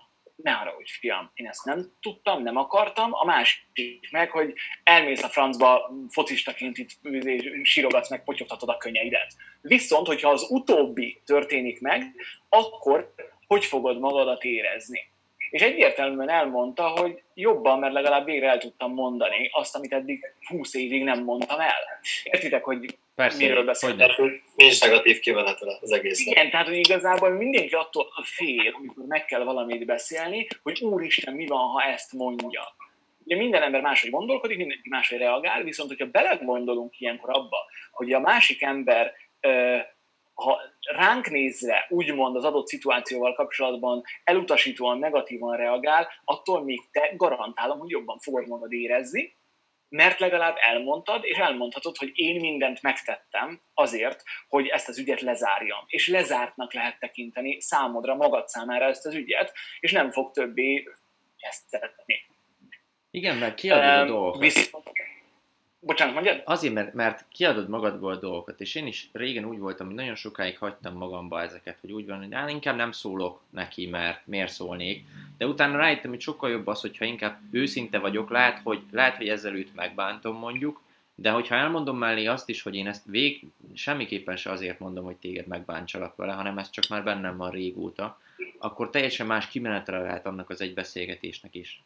ne 0.42 0.52
arra, 0.52 0.70
hogy 0.70 0.90
fiam, 0.90 1.30
én 1.34 1.46
ezt 1.46 1.64
nem 1.64 1.92
tudtam, 2.00 2.42
nem 2.42 2.56
akartam. 2.56 3.10
A 3.12 3.24
másik 3.24 4.08
meg, 4.10 4.30
hogy 4.30 4.54
elmész 4.84 5.22
a 5.22 5.28
francba 5.28 5.92
focistaként 6.08 6.78
itt 6.78 6.90
sírogatsz 7.62 8.10
meg, 8.10 8.24
potyogtatod 8.24 8.68
a 8.68 8.76
könnyeidet. 8.76 9.34
Viszont, 9.60 10.06
hogyha 10.06 10.30
az 10.30 10.46
utóbbi 10.50 11.20
történik 11.24 11.80
meg, 11.80 12.14
akkor 12.48 13.14
hogy 13.46 13.64
fogod 13.64 13.98
magadat 13.98 14.44
érezni? 14.44 15.00
És 15.50 15.62
egyértelműen 15.62 16.30
elmondta, 16.30 16.88
hogy 16.88 17.22
jobban, 17.34 17.78
mert 17.78 17.92
legalább 17.92 18.24
végre 18.24 18.48
el 18.48 18.58
tudtam 18.58 18.92
mondani 18.92 19.48
azt, 19.52 19.76
amit 19.76 19.92
eddig 19.92 20.34
20 20.46 20.74
évig 20.74 21.04
nem 21.04 21.24
mondtam 21.24 21.60
el. 21.60 22.00
Értitek, 22.22 22.64
hogy 22.64 22.98
Persze, 23.14 23.38
miről 23.38 23.64
beszélek? 23.64 24.20
Nincs 24.56 24.80
negatív 24.80 25.18
kimenetel 25.18 25.78
az 25.80 25.92
egész. 25.92 26.26
Igen, 26.26 26.50
tehát 26.50 26.66
hogy 26.66 26.76
igazából 26.76 27.30
mindenki 27.30 27.74
attól 27.74 28.06
fél, 28.24 28.72
amikor 28.74 29.04
meg 29.06 29.24
kell 29.24 29.44
valamit 29.44 29.84
beszélni, 29.84 30.46
hogy 30.62 30.80
úristen, 30.80 31.34
mi 31.34 31.46
van, 31.46 31.68
ha 31.68 31.82
ezt 31.82 32.12
mondja. 32.12 32.62
Ugye 33.24 33.36
minden 33.36 33.62
ember 33.62 33.80
máshogy 33.80 34.10
gondolkodik, 34.10 34.56
mindenki 34.56 34.88
máshogy 34.88 35.18
reagál, 35.18 35.62
viszont 35.62 35.88
hogyha 35.88 36.06
belegondolunk 36.06 37.00
ilyenkor 37.00 37.30
abba, 37.30 37.56
hogy 37.90 38.12
a 38.12 38.20
másik 38.20 38.62
ember 38.62 39.12
ha 40.40 40.60
ránk 40.80 41.30
nézve, 41.30 41.86
úgymond 41.88 42.36
az 42.36 42.44
adott 42.44 42.66
szituációval 42.66 43.34
kapcsolatban 43.34 44.02
elutasítóan, 44.24 44.98
negatívan 44.98 45.56
reagál, 45.56 46.08
attól 46.24 46.64
még 46.64 46.80
te 46.90 47.12
garantálom, 47.16 47.78
hogy 47.78 47.90
jobban 47.90 48.18
fogod 48.18 48.46
magad 48.46 48.72
érezni, 48.72 49.38
mert 49.88 50.18
legalább 50.18 50.56
elmondtad, 50.58 51.24
és 51.24 51.36
elmondhatod, 51.36 51.96
hogy 51.96 52.10
én 52.14 52.40
mindent 52.40 52.82
megtettem 52.82 53.60
azért, 53.74 54.22
hogy 54.48 54.66
ezt 54.66 54.88
az 54.88 54.98
ügyet 54.98 55.20
lezárjam. 55.20 55.84
És 55.86 56.08
lezártnak 56.08 56.72
lehet 56.72 56.98
tekinteni 56.98 57.60
számodra, 57.60 58.14
magad 58.14 58.48
számára 58.48 58.84
ezt 58.84 59.06
az 59.06 59.14
ügyet, 59.14 59.52
és 59.80 59.92
nem 59.92 60.10
fog 60.10 60.30
többé 60.30 60.88
ezt 61.36 61.68
szeretni. 61.68 62.26
Igen, 63.10 63.36
mert 63.36 63.54
kiadod 63.54 63.84
a 63.84 64.04
dolgokat. 64.04 64.40
Viszont, 64.40 64.90
Bocsánat, 65.82 66.14
mondjad? 66.14 66.42
Azért, 66.44 66.74
mert, 66.74 66.94
mert 66.94 67.24
kiadod 67.28 67.68
magadból 67.68 68.16
dolgokat, 68.16 68.60
és 68.60 68.74
én 68.74 68.86
is 68.86 69.08
régen 69.12 69.44
úgy 69.44 69.58
voltam, 69.58 69.86
hogy 69.86 69.94
nagyon 69.94 70.14
sokáig 70.14 70.58
hagytam 70.58 70.96
magamba 70.96 71.42
ezeket, 71.42 71.78
hogy 71.80 71.92
úgy 71.92 72.06
van, 72.06 72.18
hogy 72.18 72.34
hát 72.34 72.50
inkább 72.50 72.76
nem 72.76 72.92
szólok 72.92 73.40
neki, 73.50 73.86
mert 73.86 74.26
miért 74.26 74.52
szólnék, 74.52 75.04
de 75.38 75.46
utána 75.46 75.76
rájöttem, 75.76 76.10
hogy 76.10 76.20
sokkal 76.20 76.50
jobb 76.50 76.66
az, 76.66 76.80
hogyha 76.80 77.04
inkább 77.04 77.38
őszinte 77.50 77.98
vagyok, 77.98 78.30
lehet, 78.30 78.58
hogy, 78.62 78.82
lehet, 78.90 79.16
hogy 79.16 79.28
ezzel 79.28 79.54
őt 79.54 79.74
megbántom 79.74 80.36
mondjuk, 80.36 80.80
de 81.14 81.30
hogyha 81.30 81.54
elmondom 81.54 81.98
mellé 81.98 82.26
azt 82.26 82.48
is, 82.48 82.62
hogy 82.62 82.74
én 82.74 82.86
ezt 82.86 83.04
vég, 83.06 83.46
semmiképpen 83.74 84.36
se 84.36 84.50
azért 84.50 84.78
mondom, 84.78 85.04
hogy 85.04 85.16
téged 85.16 85.46
megbántsalak 85.46 86.16
vele, 86.16 86.32
hanem 86.32 86.58
ez 86.58 86.70
csak 86.70 86.88
már 86.88 87.04
bennem 87.04 87.36
van 87.36 87.50
régóta, 87.50 88.20
akkor 88.58 88.90
teljesen 88.90 89.26
más 89.26 89.48
kimenetre 89.48 89.98
lehet 89.98 90.26
annak 90.26 90.50
az 90.50 90.60
egy 90.60 90.74
beszélgetésnek 90.74 91.54
is. 91.54 91.82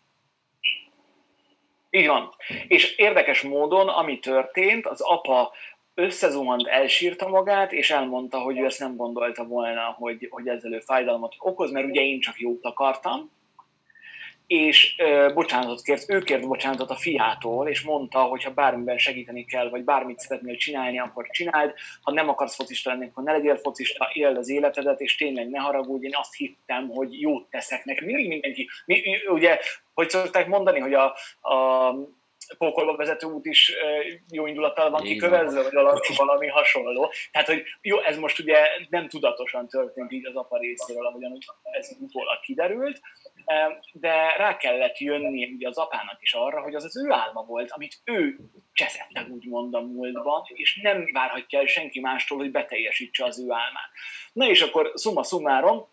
Így 1.94 2.06
van. 2.06 2.30
És 2.68 2.96
érdekes 2.96 3.42
módon, 3.42 3.88
ami 3.88 4.18
történt, 4.18 4.86
az 4.86 5.00
apa 5.00 5.52
összezuhant, 5.94 6.66
elsírta 6.66 7.28
magát, 7.28 7.72
és 7.72 7.90
elmondta, 7.90 8.38
hogy 8.38 8.58
ő 8.58 8.64
ezt 8.64 8.78
nem 8.78 8.96
gondolta 8.96 9.44
volna, 9.44 9.94
hogy, 9.98 10.28
hogy 10.30 10.48
ezzel 10.48 10.72
ő 10.72 10.78
fájdalmat 10.78 11.34
okoz, 11.38 11.70
mert 11.70 11.86
ugye 11.86 12.00
én 12.00 12.20
csak 12.20 12.40
jót 12.40 12.64
akartam, 12.64 13.30
és 14.46 14.94
ö, 14.98 15.30
bocsánatot 15.34 15.82
kért, 15.82 16.10
ő 16.10 16.18
kért 16.18 16.46
bocsánatot 16.46 16.90
a 16.90 16.96
fiától, 16.96 17.68
és 17.68 17.82
mondta, 17.82 18.22
hogy 18.22 18.44
ha 18.44 18.50
bármiben 18.50 18.98
segíteni 18.98 19.44
kell, 19.44 19.68
vagy 19.68 19.84
bármit 19.84 20.18
szeretnél 20.18 20.56
csinálni, 20.56 20.98
akkor 20.98 21.26
csináld, 21.30 21.74
ha 22.02 22.12
nem 22.12 22.28
akarsz 22.28 22.54
focista 22.54 22.90
lenni, 22.90 23.06
akkor 23.06 23.24
ne 23.24 23.32
legyél 23.32 23.56
focista, 23.56 24.10
éld 24.12 24.36
az 24.36 24.48
életedet, 24.48 25.00
és 25.00 25.16
tényleg 25.16 25.50
ne 25.50 25.58
haragudj, 25.58 26.06
én 26.06 26.14
azt 26.14 26.34
hittem, 26.34 26.88
hogy 26.88 27.20
jót 27.20 27.50
teszek 27.50 27.84
neked. 27.84 28.04
Mindig 28.04 28.28
mindenki, 28.28 28.68
mi, 28.86 29.02
ugye, 29.26 29.58
hogy 29.94 30.08
szokták 30.10 30.46
mondani, 30.46 30.78
hogy 30.78 30.94
a, 30.94 31.04
a 31.40 31.90
pókolba 32.58 32.96
vezető 32.96 33.26
út 33.26 33.46
is 33.46 33.74
jó 34.30 34.46
indulattal 34.46 34.90
van 34.90 35.02
kikövezve, 35.02 35.62
vagy 35.62 35.72
valami, 35.72 36.00
valami 36.16 36.46
hasonló. 36.46 37.12
Tehát, 37.32 37.48
hogy 37.48 37.62
jó, 37.80 37.98
ez 38.00 38.18
most 38.18 38.38
ugye 38.38 38.66
nem 38.88 39.08
tudatosan 39.08 39.68
történt 39.68 40.12
így 40.12 40.26
az 40.26 40.36
apa 40.36 40.58
részéről, 40.58 41.06
ahogyan 41.06 41.38
ez 41.62 41.96
utólag 42.00 42.40
kiderült, 42.40 43.00
de 43.92 44.36
rá 44.36 44.56
kellett 44.56 44.98
jönni 44.98 45.52
ugye 45.54 45.68
az 45.68 45.78
apának 45.78 46.22
is 46.22 46.32
arra, 46.32 46.60
hogy 46.60 46.74
az 46.74 46.84
az 46.84 46.96
ő 46.96 47.10
álma 47.10 47.42
volt, 47.42 47.70
amit 47.70 47.98
ő 48.04 48.36
cseszett 48.72 49.12
meg 49.12 49.32
úgymond 49.32 49.74
a 49.74 49.80
múltban, 49.80 50.42
és 50.46 50.80
nem 50.82 51.08
várhatja 51.12 51.58
el 51.58 51.66
senki 51.66 52.00
mástól, 52.00 52.38
hogy 52.38 52.50
beteljesítse 52.50 53.24
az 53.24 53.40
ő 53.40 53.50
álmát. 53.50 53.90
Na 54.32 54.48
és 54.48 54.62
akkor 54.62 54.92
summa 54.96 55.22
summarum, 55.22 55.92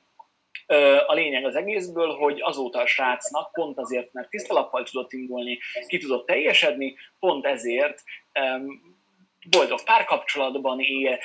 a 1.08 1.14
lényeg 1.14 1.46
az 1.46 1.56
egészből, 1.56 2.16
hogy 2.16 2.42
azóta 2.42 2.80
a 2.80 2.86
srácnak 2.86 3.52
pont 3.52 3.78
azért, 3.78 4.14
mert 4.14 4.30
tisztalappal 4.30 4.84
tudott 4.84 5.14
indulni, 5.14 5.60
ki 5.88 5.98
tudott 5.98 6.26
teljesedni, 6.26 6.96
pont 7.20 7.46
ezért 7.46 8.04
boldog 9.50 9.84
párkapcsolatban 9.84 10.80
él, 10.80 11.20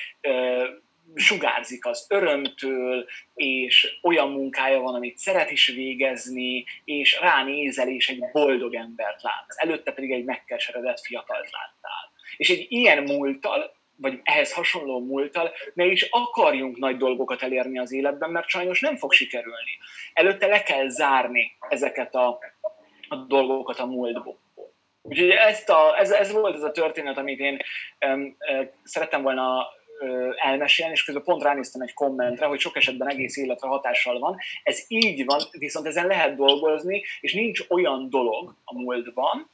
sugárzik 1.14 1.86
az 1.86 2.06
örömtől, 2.08 3.06
és 3.34 3.98
olyan 4.02 4.30
munkája 4.30 4.80
van, 4.80 4.94
amit 4.94 5.18
szeret 5.18 5.50
is 5.50 5.66
végezni, 5.66 6.64
és 6.84 7.20
ránézel, 7.20 7.88
és 7.88 8.08
egy 8.08 8.24
boldog 8.32 8.74
embert 8.74 9.22
látsz. 9.22 9.62
Előtte 9.62 9.92
pedig 9.92 10.12
egy 10.12 10.24
megkeseredett 10.24 11.00
fiatalt 11.00 11.50
láttál. 11.50 12.12
És 12.36 12.50
egy 12.50 12.66
ilyen 12.68 13.02
múltal 13.02 13.75
vagy 13.96 14.20
ehhez 14.22 14.52
hasonló 14.52 15.00
múltal, 15.00 15.52
ne 15.74 15.84
is 15.84 16.08
akarjunk 16.10 16.76
nagy 16.76 16.96
dolgokat 16.96 17.42
elérni 17.42 17.78
az 17.78 17.92
életben, 17.92 18.30
mert 18.30 18.48
sajnos 18.48 18.80
nem 18.80 18.96
fog 18.96 19.12
sikerülni. 19.12 19.78
Előtte 20.12 20.46
le 20.46 20.62
kell 20.62 20.88
zárni 20.88 21.56
ezeket 21.68 22.14
a, 22.14 22.38
a 23.08 23.16
dolgokat 23.16 23.78
a 23.78 23.86
múltból. 23.86 24.38
Úgyhogy 25.02 25.30
ezt 25.30 25.68
a, 25.70 25.98
ez, 25.98 26.10
ez 26.10 26.32
volt 26.32 26.54
ez 26.54 26.62
a 26.62 26.70
történet, 26.70 27.18
amit 27.18 27.38
én 27.38 27.58
um, 28.06 28.36
uh, 28.38 28.66
szerettem 28.82 29.22
volna 29.22 29.66
elmesélni, 30.36 30.92
és 30.92 31.04
közben 31.04 31.22
pont 31.22 31.42
ránéztem 31.42 31.80
egy 31.80 31.94
kommentre, 31.94 32.46
hogy 32.46 32.60
sok 32.60 32.76
esetben 32.76 33.08
egész 33.08 33.36
életre 33.36 33.68
hatással 33.68 34.18
van. 34.18 34.36
Ez 34.62 34.84
így 34.88 35.24
van, 35.24 35.40
viszont 35.50 35.86
ezen 35.86 36.06
lehet 36.06 36.36
dolgozni, 36.36 37.04
és 37.20 37.34
nincs 37.34 37.60
olyan 37.68 38.10
dolog 38.10 38.54
a 38.64 38.78
múltban, 38.78 39.50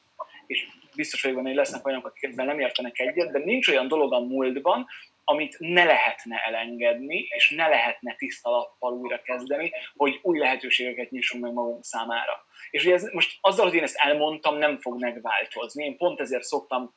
és 0.47 0.67
biztos 0.95 1.23
vagyok 1.23 1.37
benne, 1.37 1.49
hogy 1.49 1.59
lesznek 1.59 1.87
olyanok, 1.87 2.07
akik 2.07 2.23
ebben 2.23 2.47
nem 2.47 2.61
értenek 2.61 2.99
egyet, 2.99 3.31
de 3.31 3.39
nincs 3.39 3.69
olyan 3.69 3.89
dolog 3.89 4.13
a 4.13 4.21
múltban, 4.21 4.87
amit 5.25 5.57
ne 5.59 5.85
lehetne 5.85 6.37
elengedni, 6.37 7.27
és 7.29 7.51
ne 7.51 7.69
lehetne 7.69 8.15
tiszta 8.15 8.51
lappal 8.51 8.93
újra 8.93 9.23
kezdeni, 9.23 9.73
hogy 9.97 10.19
új 10.23 10.39
lehetőségeket 10.39 11.11
nyissunk 11.11 11.43
meg 11.43 11.53
magunk 11.53 11.85
számára. 11.85 12.45
És 12.71 12.85
ugye 12.85 12.95
ez, 12.95 13.05
most 13.13 13.39
azzal, 13.41 13.67
hogy 13.67 13.75
én 13.75 13.83
ezt 13.83 13.97
elmondtam, 13.97 14.59
nem 14.59 14.79
fog 14.79 15.01
megváltozni. 15.01 15.85
Én 15.85 15.97
pont 15.97 16.21
ezért 16.21 16.43
szoktam 16.43 16.95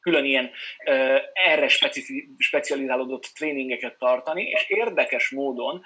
külön 0.00 0.24
ilyen 0.24 0.50
uh, 0.84 1.18
erre 1.32 1.68
specifi, 1.68 2.34
specializálódott 2.38 3.22
tréningeket 3.22 3.98
tartani, 3.98 4.42
és 4.42 4.68
érdekes 4.68 5.30
módon 5.30 5.82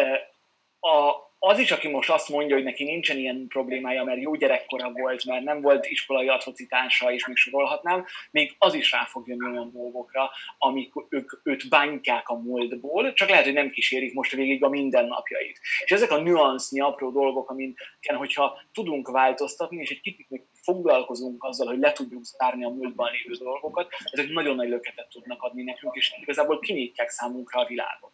uh, 0.00 0.92
a, 0.92 1.14
az 1.44 1.58
is, 1.58 1.70
aki 1.70 1.88
most 1.88 2.10
azt 2.10 2.28
mondja, 2.28 2.54
hogy 2.54 2.64
neki 2.64 2.84
nincsen 2.84 3.18
ilyen 3.18 3.46
problémája, 3.48 4.04
mert 4.04 4.20
jó 4.20 4.34
gyerekkora 4.34 4.92
volt, 4.92 5.24
mert 5.24 5.44
nem 5.44 5.60
volt 5.60 5.86
iskolai 5.86 6.28
atrocitása, 6.28 7.12
és 7.12 7.26
még 7.26 7.36
sorolhatnám, 7.36 8.04
még 8.30 8.54
az 8.58 8.74
is 8.74 8.90
rá 8.92 9.04
fog 9.04 9.28
jönni 9.28 9.50
olyan 9.50 9.70
dolgokra, 9.72 10.30
amik 10.58 10.92
ők, 11.08 11.40
őt 11.44 11.68
bántják 11.68 12.28
a 12.28 12.34
múltból, 12.34 13.12
csak 13.12 13.28
lehet, 13.28 13.44
hogy 13.44 13.52
nem 13.52 13.70
kísérik 13.70 14.14
most 14.14 14.32
végig 14.32 14.64
a 14.64 14.68
mindennapjait. 14.68 15.60
És 15.84 15.90
ezek 15.90 16.10
a 16.10 16.20
nüansznyi 16.20 16.80
apró 16.80 17.10
dolgok, 17.10 17.50
amiken, 17.50 18.16
hogyha 18.16 18.60
tudunk 18.72 19.08
változtatni, 19.08 19.76
és 19.80 19.90
egy 19.90 20.00
kicsit 20.00 20.30
még 20.30 20.42
foglalkozunk 20.62 21.44
azzal, 21.44 21.66
hogy 21.66 21.78
le 21.78 21.92
tudjuk 21.92 22.24
zárni 22.24 22.64
a 22.64 22.68
múltban 22.68 23.10
lévő 23.12 23.44
dolgokat, 23.44 23.88
ezek 24.04 24.28
nagyon 24.28 24.54
nagy 24.54 24.68
löketet 24.68 25.08
tudnak 25.08 25.42
adni 25.42 25.62
nekünk, 25.62 25.94
és 25.94 26.12
igazából 26.20 26.58
kinyitják 26.58 27.08
számunkra 27.08 27.60
a 27.60 27.66
világot. 27.66 28.12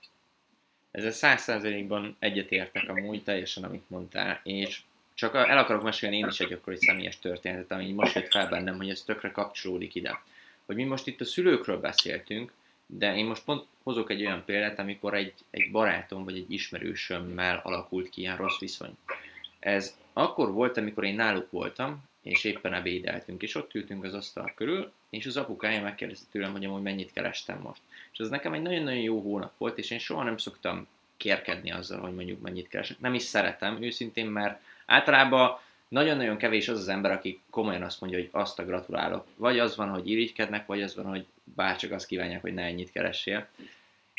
Ezzel 0.91 1.11
száz 1.11 1.43
százalékban 1.43 2.17
egyetértek 2.19 2.89
amúgy 2.89 3.23
teljesen, 3.23 3.65
amit 3.65 3.91
mondtál, 3.91 4.41
és 4.45 4.81
csak 5.15 5.35
el 5.35 5.59
akarok 5.59 5.83
mesélni 5.83 6.17
én 6.17 6.27
is 6.27 6.41
egy 6.41 6.53
akkor 6.53 6.73
egy 6.73 6.79
személyes 6.79 7.19
történetet, 7.19 7.73
ami 7.73 7.93
most 7.93 8.15
jött 8.15 8.31
fel 8.31 8.49
bennem, 8.49 8.77
hogy 8.77 8.91
ez 8.91 9.03
tökre 9.03 9.31
kapcsolódik 9.31 9.95
ide. 9.95 10.23
Hogy 10.67 10.77
mi 10.77 10.85
most 10.85 11.07
itt 11.07 11.21
a 11.21 11.25
szülőkről 11.25 11.81
beszéltünk, 11.81 12.53
de 12.87 13.17
én 13.17 13.27
most 13.27 13.45
pont 13.45 13.67
hozok 13.83 14.11
egy 14.11 14.21
olyan 14.21 14.45
példát, 14.45 14.79
amikor 14.79 15.15
egy, 15.15 15.33
egy 15.51 15.71
barátom 15.71 16.25
vagy 16.25 16.37
egy 16.37 16.53
ismerősömmel 16.53 17.61
alakult 17.65 18.09
ki 18.09 18.21
ilyen 18.21 18.37
rossz 18.37 18.59
viszony. 18.59 18.97
Ez 19.59 19.99
akkor 20.13 20.53
volt, 20.53 20.77
amikor 20.77 21.05
én 21.05 21.15
náluk 21.15 21.51
voltam, 21.51 22.03
és 22.23 22.45
éppen 22.45 22.75
ebédeltünk, 22.75 23.43
és 23.43 23.55
ott 23.55 23.75
ültünk 23.75 24.05
az 24.05 24.15
asztal 24.15 24.53
körül, 24.55 24.93
és 25.11 25.27
az 25.27 25.37
apukája 25.37 25.83
megkérdezte 25.83 26.27
tőlem, 26.31 26.53
hogy 26.53 26.65
amúgy 26.65 26.83
mennyit 26.83 27.13
kerestem 27.13 27.61
most. 27.61 27.81
És 28.13 28.19
ez 28.19 28.29
nekem 28.29 28.53
egy 28.53 28.63
nagyon-nagyon 28.63 29.01
jó 29.01 29.21
hónap 29.21 29.53
volt, 29.59 29.79
és 29.79 29.91
én 29.91 29.99
soha 29.99 30.23
nem 30.23 30.37
szoktam 30.37 30.87
kérkedni 31.17 31.73
azzal, 31.73 32.01
hogy 32.01 32.15
mondjuk 32.15 32.41
mennyit 32.41 32.69
keresek. 32.69 33.01
Nem 33.01 33.15
is 33.15 33.23
szeretem 33.23 33.83
őszintén, 33.83 34.27
mert 34.27 34.61
általában 34.87 35.59
nagyon-nagyon 35.89 36.37
kevés 36.37 36.69
az 36.69 36.79
az 36.79 36.89
ember, 36.89 37.11
aki 37.11 37.41
komolyan 37.51 37.83
azt 37.83 38.01
mondja, 38.01 38.19
hogy 38.19 38.29
azt 38.33 38.59
a 38.59 38.65
gratulálok. 38.65 39.27
Vagy 39.37 39.59
az 39.59 39.77
van, 39.77 39.89
hogy 39.89 40.11
irigykednek, 40.11 40.67
vagy 40.67 40.83
az 40.83 40.95
van, 40.95 41.05
hogy 41.05 41.27
bárcsak 41.45 41.93
azt 41.93 42.07
kívánják, 42.07 42.41
hogy 42.41 42.55
ne 42.55 42.63
ennyit 42.63 42.93
keressél. 42.93 43.49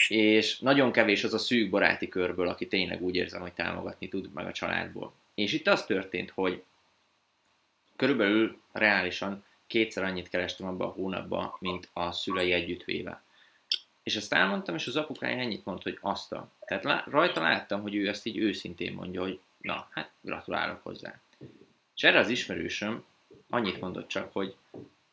És 0.07 0.59
nagyon 0.59 0.91
kevés 0.91 1.23
az 1.23 1.33
a 1.33 1.37
szűk 1.37 1.69
baráti 1.69 2.07
körből, 2.07 2.47
aki 2.47 2.67
tényleg 2.67 3.01
úgy 3.01 3.15
érzem, 3.15 3.41
hogy 3.41 3.53
támogatni 3.53 4.07
tud 4.07 4.33
meg 4.33 4.45
a 4.45 4.51
családból. 4.51 5.13
És 5.33 5.53
itt 5.53 5.67
az 5.67 5.85
történt, 5.85 6.29
hogy 6.29 6.63
körülbelül 7.95 8.61
reálisan 8.71 9.43
kétszer 9.69 10.03
annyit 10.03 10.29
kerestem 10.29 10.67
abban 10.67 10.87
a 10.87 10.91
hónapban, 10.91 11.53
mint 11.59 11.89
a 11.93 12.11
szülei 12.11 12.51
együttvéve. 12.51 13.21
És 14.03 14.15
ezt 14.15 14.33
elmondtam, 14.33 14.75
és 14.75 14.87
az 14.87 14.95
apukája 14.95 15.37
ennyit 15.37 15.65
mondta, 15.65 15.89
hogy 15.89 15.99
azt 16.01 16.31
a. 16.31 16.51
Tehát 16.65 17.05
rajta 17.07 17.41
láttam, 17.41 17.81
hogy 17.81 17.95
ő 17.95 18.07
ezt 18.07 18.25
így 18.25 18.37
őszintén 18.37 18.93
mondja, 18.93 19.21
hogy 19.21 19.39
na, 19.57 19.87
hát 19.91 20.11
gratulálok 20.21 20.83
hozzá. 20.83 21.19
És 21.95 22.03
erre 22.03 22.19
az 22.19 22.29
ismerősöm 22.29 23.05
annyit 23.49 23.81
mondott 23.81 24.07
csak, 24.07 24.33
hogy 24.33 24.55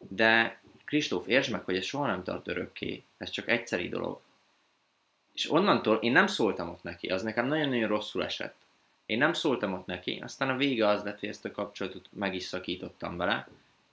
de 0.08 0.60
Kristóf, 0.84 1.26
értsd 1.26 1.50
meg, 1.50 1.64
hogy 1.64 1.76
ez 1.76 1.84
soha 1.84 2.06
nem 2.06 2.22
tart 2.22 2.48
örökké, 2.48 3.02
ez 3.16 3.30
csak 3.30 3.48
egyszeri 3.48 3.88
dolog. 3.88 4.20
És 5.32 5.50
onnantól 5.50 5.96
én 5.96 6.12
nem 6.12 6.26
szóltam 6.26 6.68
ott 6.68 6.82
neki, 6.82 7.06
az 7.06 7.22
nekem 7.22 7.46
nagyon-nagyon 7.46 7.88
rosszul 7.88 8.24
esett. 8.24 8.56
Én 9.06 9.18
nem 9.18 9.32
szóltam 9.32 9.72
ott 9.72 9.86
neki, 9.86 10.20
aztán 10.22 10.48
a 10.48 10.56
vége 10.56 10.88
az 10.88 11.02
lett, 11.02 11.20
hogy 11.20 11.28
ezt 11.28 11.44
a 11.44 11.50
kapcsolatot 11.50 12.08
meg 12.12 12.34
is 12.34 12.44
szakítottam 12.44 13.16
vele, 13.16 13.48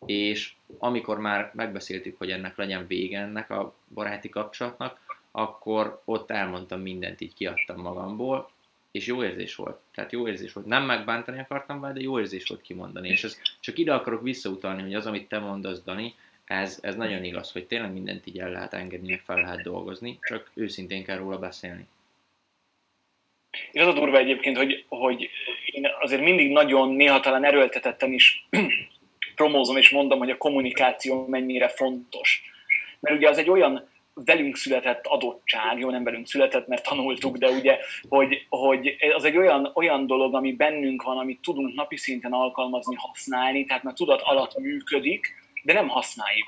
és 0.05 0.53
amikor 0.77 1.19
már 1.19 1.51
megbeszéltük, 1.53 2.17
hogy 2.17 2.31
ennek 2.31 2.57
legyen 2.57 2.87
vége 2.87 3.19
ennek 3.19 3.49
a 3.49 3.75
baráti 3.93 4.29
kapcsolatnak, 4.29 4.99
akkor 5.31 6.01
ott 6.05 6.31
elmondtam 6.31 6.81
mindent, 6.81 7.21
így 7.21 7.33
kiadtam 7.33 7.81
magamból, 7.81 8.49
és 8.91 9.05
jó 9.05 9.23
érzés 9.23 9.55
volt. 9.55 9.79
Tehát 9.95 10.11
jó 10.11 10.27
érzés 10.27 10.53
volt. 10.53 10.65
Nem 10.65 10.83
megbántani 10.83 11.39
akartam 11.39 11.79
vele, 11.79 11.93
de 11.93 12.01
jó 12.01 12.19
érzés 12.19 12.47
volt 12.47 12.61
kimondani. 12.61 13.09
És 13.09 13.23
ez 13.23 13.41
csak 13.59 13.77
ide 13.77 13.93
akarok 13.93 14.21
visszautalni, 14.21 14.81
hogy 14.81 14.93
az, 14.93 15.05
amit 15.05 15.27
te 15.27 15.39
mondasz, 15.39 15.83
Dani, 15.83 16.15
ez, 16.45 16.79
ez 16.81 16.95
nagyon 16.95 17.23
igaz, 17.23 17.51
hogy 17.51 17.65
tényleg 17.65 17.93
mindent 17.93 18.27
így 18.27 18.39
el 18.39 18.51
lehet 18.51 18.73
engedni, 18.73 19.09
meg 19.09 19.21
fel 19.25 19.41
lehet 19.41 19.61
dolgozni, 19.61 20.19
csak 20.21 20.51
őszintén 20.53 21.03
kell 21.03 21.17
róla 21.17 21.39
beszélni. 21.39 21.87
És 23.71 23.81
az 23.81 23.87
a 23.87 23.93
durva 23.93 24.17
egyébként, 24.17 24.57
hogy, 24.57 24.85
hogy 24.87 25.29
én 25.65 25.87
azért 25.99 26.21
mindig 26.21 26.51
nagyon 26.51 26.93
néha 26.93 27.19
talán 27.19 27.43
erőltetettem 27.43 28.13
is 28.13 28.47
promózom 29.35 29.77
és 29.77 29.89
mondom, 29.89 30.19
hogy 30.19 30.29
a 30.29 30.37
kommunikáció 30.37 31.25
mennyire 31.27 31.67
fontos. 31.67 32.41
Mert 32.99 33.15
ugye 33.15 33.29
az 33.29 33.37
egy 33.37 33.49
olyan 33.49 33.91
velünk 34.13 34.55
született 34.55 35.05
adottság, 35.05 35.79
jó 35.79 35.89
nem 35.89 36.03
velünk 36.03 36.27
született, 36.27 36.67
mert 36.67 36.83
tanultuk, 36.83 37.37
de 37.37 37.49
ugye, 37.49 37.77
hogy, 38.09 38.45
hogy 38.49 38.95
az 39.15 39.23
egy 39.23 39.37
olyan, 39.37 39.71
olyan 39.73 40.07
dolog, 40.07 40.35
ami 40.35 40.53
bennünk 40.53 41.03
van, 41.03 41.17
amit 41.17 41.41
tudunk 41.41 41.75
napi 41.75 41.97
szinten 41.97 42.31
alkalmazni, 42.31 42.95
használni, 42.95 43.65
tehát 43.65 43.83
már 43.83 43.93
tudat 43.93 44.21
alatt 44.21 44.57
működik, 44.57 45.27
de 45.63 45.73
nem 45.73 45.87
használjuk. 45.87 46.47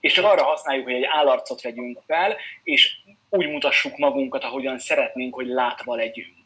És 0.00 0.12
csak 0.12 0.24
arra 0.24 0.44
használjuk, 0.44 0.84
hogy 0.84 0.94
egy 0.94 1.04
állarcot 1.04 1.62
vegyünk 1.62 2.00
fel, 2.06 2.36
és 2.62 2.96
úgy 3.28 3.48
mutassuk 3.48 3.96
magunkat, 3.96 4.44
ahogyan 4.44 4.78
szeretnénk, 4.78 5.34
hogy 5.34 5.46
látva 5.46 5.94
legyünk. 5.94 6.43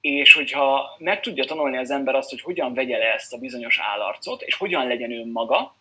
És 0.00 0.34
hogyha 0.34 0.96
meg 0.98 1.20
tudja 1.20 1.44
tanulni 1.44 1.76
az 1.76 1.90
ember 1.90 2.14
azt, 2.14 2.30
hogy 2.30 2.40
hogyan 2.40 2.74
vegye 2.74 2.98
le 2.98 3.12
ezt 3.12 3.32
a 3.32 3.38
bizonyos 3.38 3.78
állarcot, 3.78 4.42
és 4.42 4.54
hogyan 4.54 4.86
legyen 4.86 5.10
ő 5.10 5.26
maga, 5.26 5.76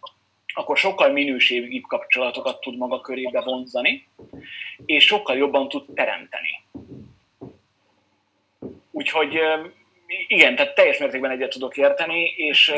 akkor 0.54 0.78
sokkal 0.78 1.12
minőségibb 1.12 1.84
kapcsolatokat 1.84 2.62
tud 2.62 2.78
maga 2.78 3.02
körébe 3.02 3.42
vonzani, 3.42 4.08
és 4.86 5.06
sokkal 5.06 5.38
jobban 5.38 5.70
tud 5.70 5.86
teremteni. 5.94 6.64
Úgyhogy 8.92 9.40
igen, 10.28 10.56
tehát 10.56 10.76
teljes 10.76 10.98
mértékben 10.98 11.32
egyet 11.32 11.50
tudok 11.50 11.78
érteni, 11.78 12.24
és 12.24 12.74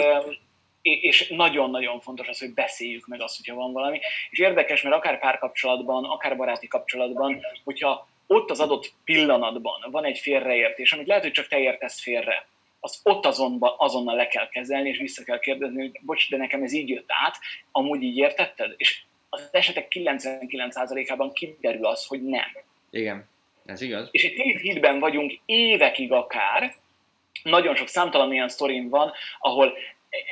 és 0.81 1.27
nagyon-nagyon 1.27 1.99
fontos 1.99 2.27
az, 2.27 2.39
hogy 2.39 2.53
beszéljük 2.53 3.07
meg 3.07 3.21
azt, 3.21 3.37
hogyha 3.37 3.55
van 3.55 3.73
valami. 3.73 3.99
És 4.29 4.39
érdekes, 4.39 4.81
mert 4.81 4.95
akár 4.95 5.19
párkapcsolatban, 5.19 6.05
akár 6.05 6.37
baráti 6.37 6.67
kapcsolatban, 6.67 7.41
hogyha 7.63 8.07
ott 8.31 8.49
az 8.49 8.59
adott 8.59 8.91
pillanatban 9.03 9.91
van 9.91 10.05
egy 10.05 10.17
félreértés, 10.17 10.93
amit 10.93 11.07
lehet, 11.07 11.23
hogy 11.23 11.31
csak 11.31 11.47
te 11.47 11.59
értesz 11.59 12.01
félre, 12.01 12.47
azt 12.79 12.99
ott 13.03 13.25
azonban, 13.25 13.73
azonnal 13.77 14.15
le 14.15 14.27
kell 14.27 14.49
kezelni, 14.49 14.89
és 14.89 14.97
vissza 14.97 15.23
kell 15.23 15.39
kérdezni, 15.39 15.81
hogy 15.81 15.99
bocs, 16.01 16.29
de 16.29 16.37
nekem 16.37 16.63
ez 16.63 16.73
így 16.73 16.89
jött 16.89 17.07
át, 17.07 17.37
amúgy 17.71 18.01
így 18.01 18.17
értetted? 18.17 18.73
És 18.77 19.01
az 19.29 19.49
esetek 19.51 19.87
99%-ában 19.89 21.33
kiderül 21.33 21.85
az, 21.85 22.05
hogy 22.05 22.23
nem. 22.23 22.57
Igen, 22.89 23.29
ez 23.65 23.81
igaz. 23.81 24.07
És 24.11 24.23
egy 24.23 24.33
tévhídben 24.33 24.99
vagyunk 24.99 25.39
évekig 25.45 26.11
akár, 26.11 26.73
nagyon 27.43 27.75
sok 27.75 27.87
számtalan 27.87 28.33
ilyen 28.33 28.49
sztorin 28.49 28.89
van, 28.89 29.11
ahol 29.39 29.77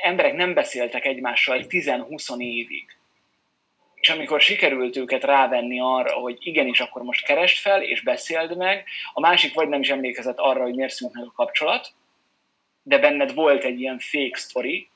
emberek 0.02 0.34
nem 0.34 0.54
beszéltek 0.54 1.04
egymással 1.04 1.64
10-20 1.68 2.38
évig. 2.38 2.97
És 4.00 4.08
amikor 4.08 4.40
sikerült 4.40 4.96
őket 4.96 5.24
rávenni 5.24 5.80
arra, 5.80 6.12
hogy 6.12 6.36
igenis, 6.40 6.80
akkor 6.80 7.02
most 7.02 7.24
keresd 7.24 7.56
fel, 7.56 7.82
és 7.82 8.02
beszéld 8.02 8.56
meg, 8.56 8.84
a 9.12 9.20
másik 9.20 9.54
vagy 9.54 9.68
nem 9.68 9.80
is 9.80 9.90
emlékezett 9.90 10.38
arra, 10.38 10.62
hogy 10.62 10.74
miért 10.74 10.92
szűnt 10.92 11.14
meg 11.14 11.24
a 11.24 11.32
kapcsolat, 11.36 11.92
de 12.82 12.98
benned 12.98 13.34
volt 13.34 13.64
egy 13.64 13.80
ilyen 13.80 13.98
fake 13.98 14.38
story, 14.38 14.88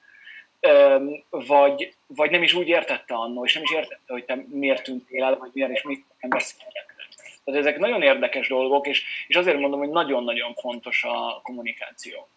vagy, 1.30 1.94
vagy 2.06 2.30
nem 2.30 2.42
is 2.42 2.54
úgy 2.54 2.68
értette 2.68 3.14
annó, 3.14 3.44
és 3.44 3.54
nem 3.54 3.62
is 3.62 3.72
értette, 3.72 4.12
hogy 4.12 4.24
te 4.24 4.44
miért 4.48 4.82
tűntél 4.82 5.24
el, 5.24 5.36
vagy 5.36 5.50
miért 5.52 5.70
és 5.70 5.82
mit 5.82 6.04
nem 6.20 6.30
beszéltek. 6.30 6.94
Tehát 7.44 7.60
ezek 7.60 7.78
nagyon 7.78 8.02
érdekes 8.02 8.48
dolgok, 8.48 8.86
és, 8.86 9.04
és 9.26 9.36
azért 9.36 9.58
mondom, 9.58 9.78
hogy 9.78 9.88
nagyon-nagyon 9.88 10.54
fontos 10.54 11.04
a 11.04 11.40
kommunikáció. 11.42 12.28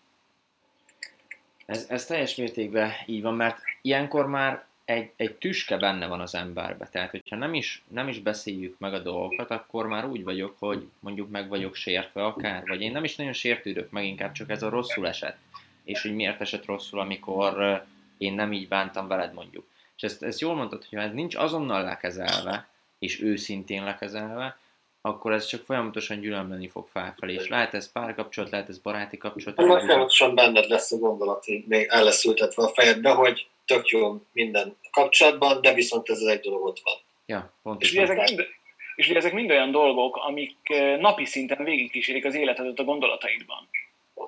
Ez, 1.66 1.86
ez 1.90 2.06
teljes 2.06 2.36
mértékben 2.36 2.92
így 3.06 3.22
van, 3.22 3.34
mert 3.34 3.58
ilyenkor 3.82 4.28
már 4.28 4.66
egy, 4.86 5.12
egy 5.16 5.34
tüske 5.34 5.78
benne 5.78 6.08
van 6.08 6.22
az 6.22 6.36
emberbe. 6.36 6.88
Tehát, 6.88 7.12
hogyha 7.12 7.36
nem 7.36 7.54
is, 7.54 7.84
nem 7.88 8.08
is 8.08 8.20
beszéljük 8.20 8.80
meg 8.80 8.94
a 8.94 9.00
dolgokat, 9.00 9.52
akkor 9.52 9.88
már 9.88 10.06
úgy 10.06 10.24
vagyok, 10.24 10.56
hogy 10.60 10.88
mondjuk 11.00 11.30
meg 11.30 11.48
vagyok 11.48 11.76
sértve 11.76 12.26
akár, 12.26 12.64
vagy 12.66 12.82
én 12.82 12.92
nem 12.92 13.04
is 13.04 13.16
nagyon 13.16 13.34
sértődök 13.34 13.92
meg, 13.92 14.06
inkább 14.06 14.32
csak 14.32 14.50
ez 14.50 14.64
a 14.64 14.70
rosszul 14.70 15.08
esett. 15.08 15.38
És 15.84 16.02
hogy 16.02 16.16
miért 16.16 16.42
esett 16.42 16.66
rosszul, 16.66 17.00
amikor 17.00 17.84
én 18.18 18.34
nem 18.34 18.54
így 18.54 18.68
bántam 18.68 19.08
veled 19.08 19.34
mondjuk. 19.34 19.68
És 19.96 20.04
ezt, 20.04 20.24
ezt 20.24 20.40
jól 20.40 20.56
mondtad, 20.56 20.86
hogy 20.86 21.00
ez 21.00 21.14
nincs 21.14 21.36
azonnal 21.36 21.84
lekezelve, 21.84 22.68
és 23.00 23.22
őszintén 23.22 23.84
lekezelve, 23.84 24.58
akkor 25.06 25.32
ez 25.32 25.46
csak 25.46 25.64
folyamatosan 25.66 26.20
gyűlömleni 26.20 26.68
fog 26.68 26.88
felfelé. 26.88 27.34
És 27.34 27.48
lehet 27.48 27.74
ez 27.74 27.92
párkapcsolat, 27.92 28.52
lehet 28.52 28.70
ez 28.70 28.78
baráti 28.78 29.18
kapcsolat. 29.18 29.58
Már 29.58 29.80
folyamatosan 29.80 30.36
benned 30.36 30.70
lesz 30.70 30.92
a 30.92 30.98
gondolati, 30.98 31.66
még 31.68 31.88
el 31.90 32.04
lesz 32.04 32.26
ültetve 32.26 32.64
a 32.64 32.68
fejedbe, 32.68 33.10
hogy 33.10 33.48
tök 33.66 33.88
jó 33.88 34.22
minden 34.32 34.78
kapcsolatban, 34.92 35.62
de 35.62 35.74
viszont 35.74 36.10
ez 36.10 36.20
az 36.20 36.28
egy 36.28 36.40
dolog 36.40 36.66
ott 36.66 36.80
van. 36.84 36.96
Ja, 37.26 37.54
pontosan. 37.64 37.96
És 37.96 38.02
ugye 38.02 38.14
ezek 38.14 38.30
mind, 38.30 38.48
és 38.96 39.08
ugye 39.10 39.18
ezek 39.18 39.34
mind 39.34 39.52
olyan 39.52 39.72
dolgok, 39.72 40.16
amik 40.16 40.58
eh, 40.64 40.98
napi 40.98 41.26
szinten 41.26 41.64
végigkísérik 41.64 42.26
az 42.26 42.36
életedet 42.36 42.80
a 42.80 42.84
gondolataidban. 42.84 43.70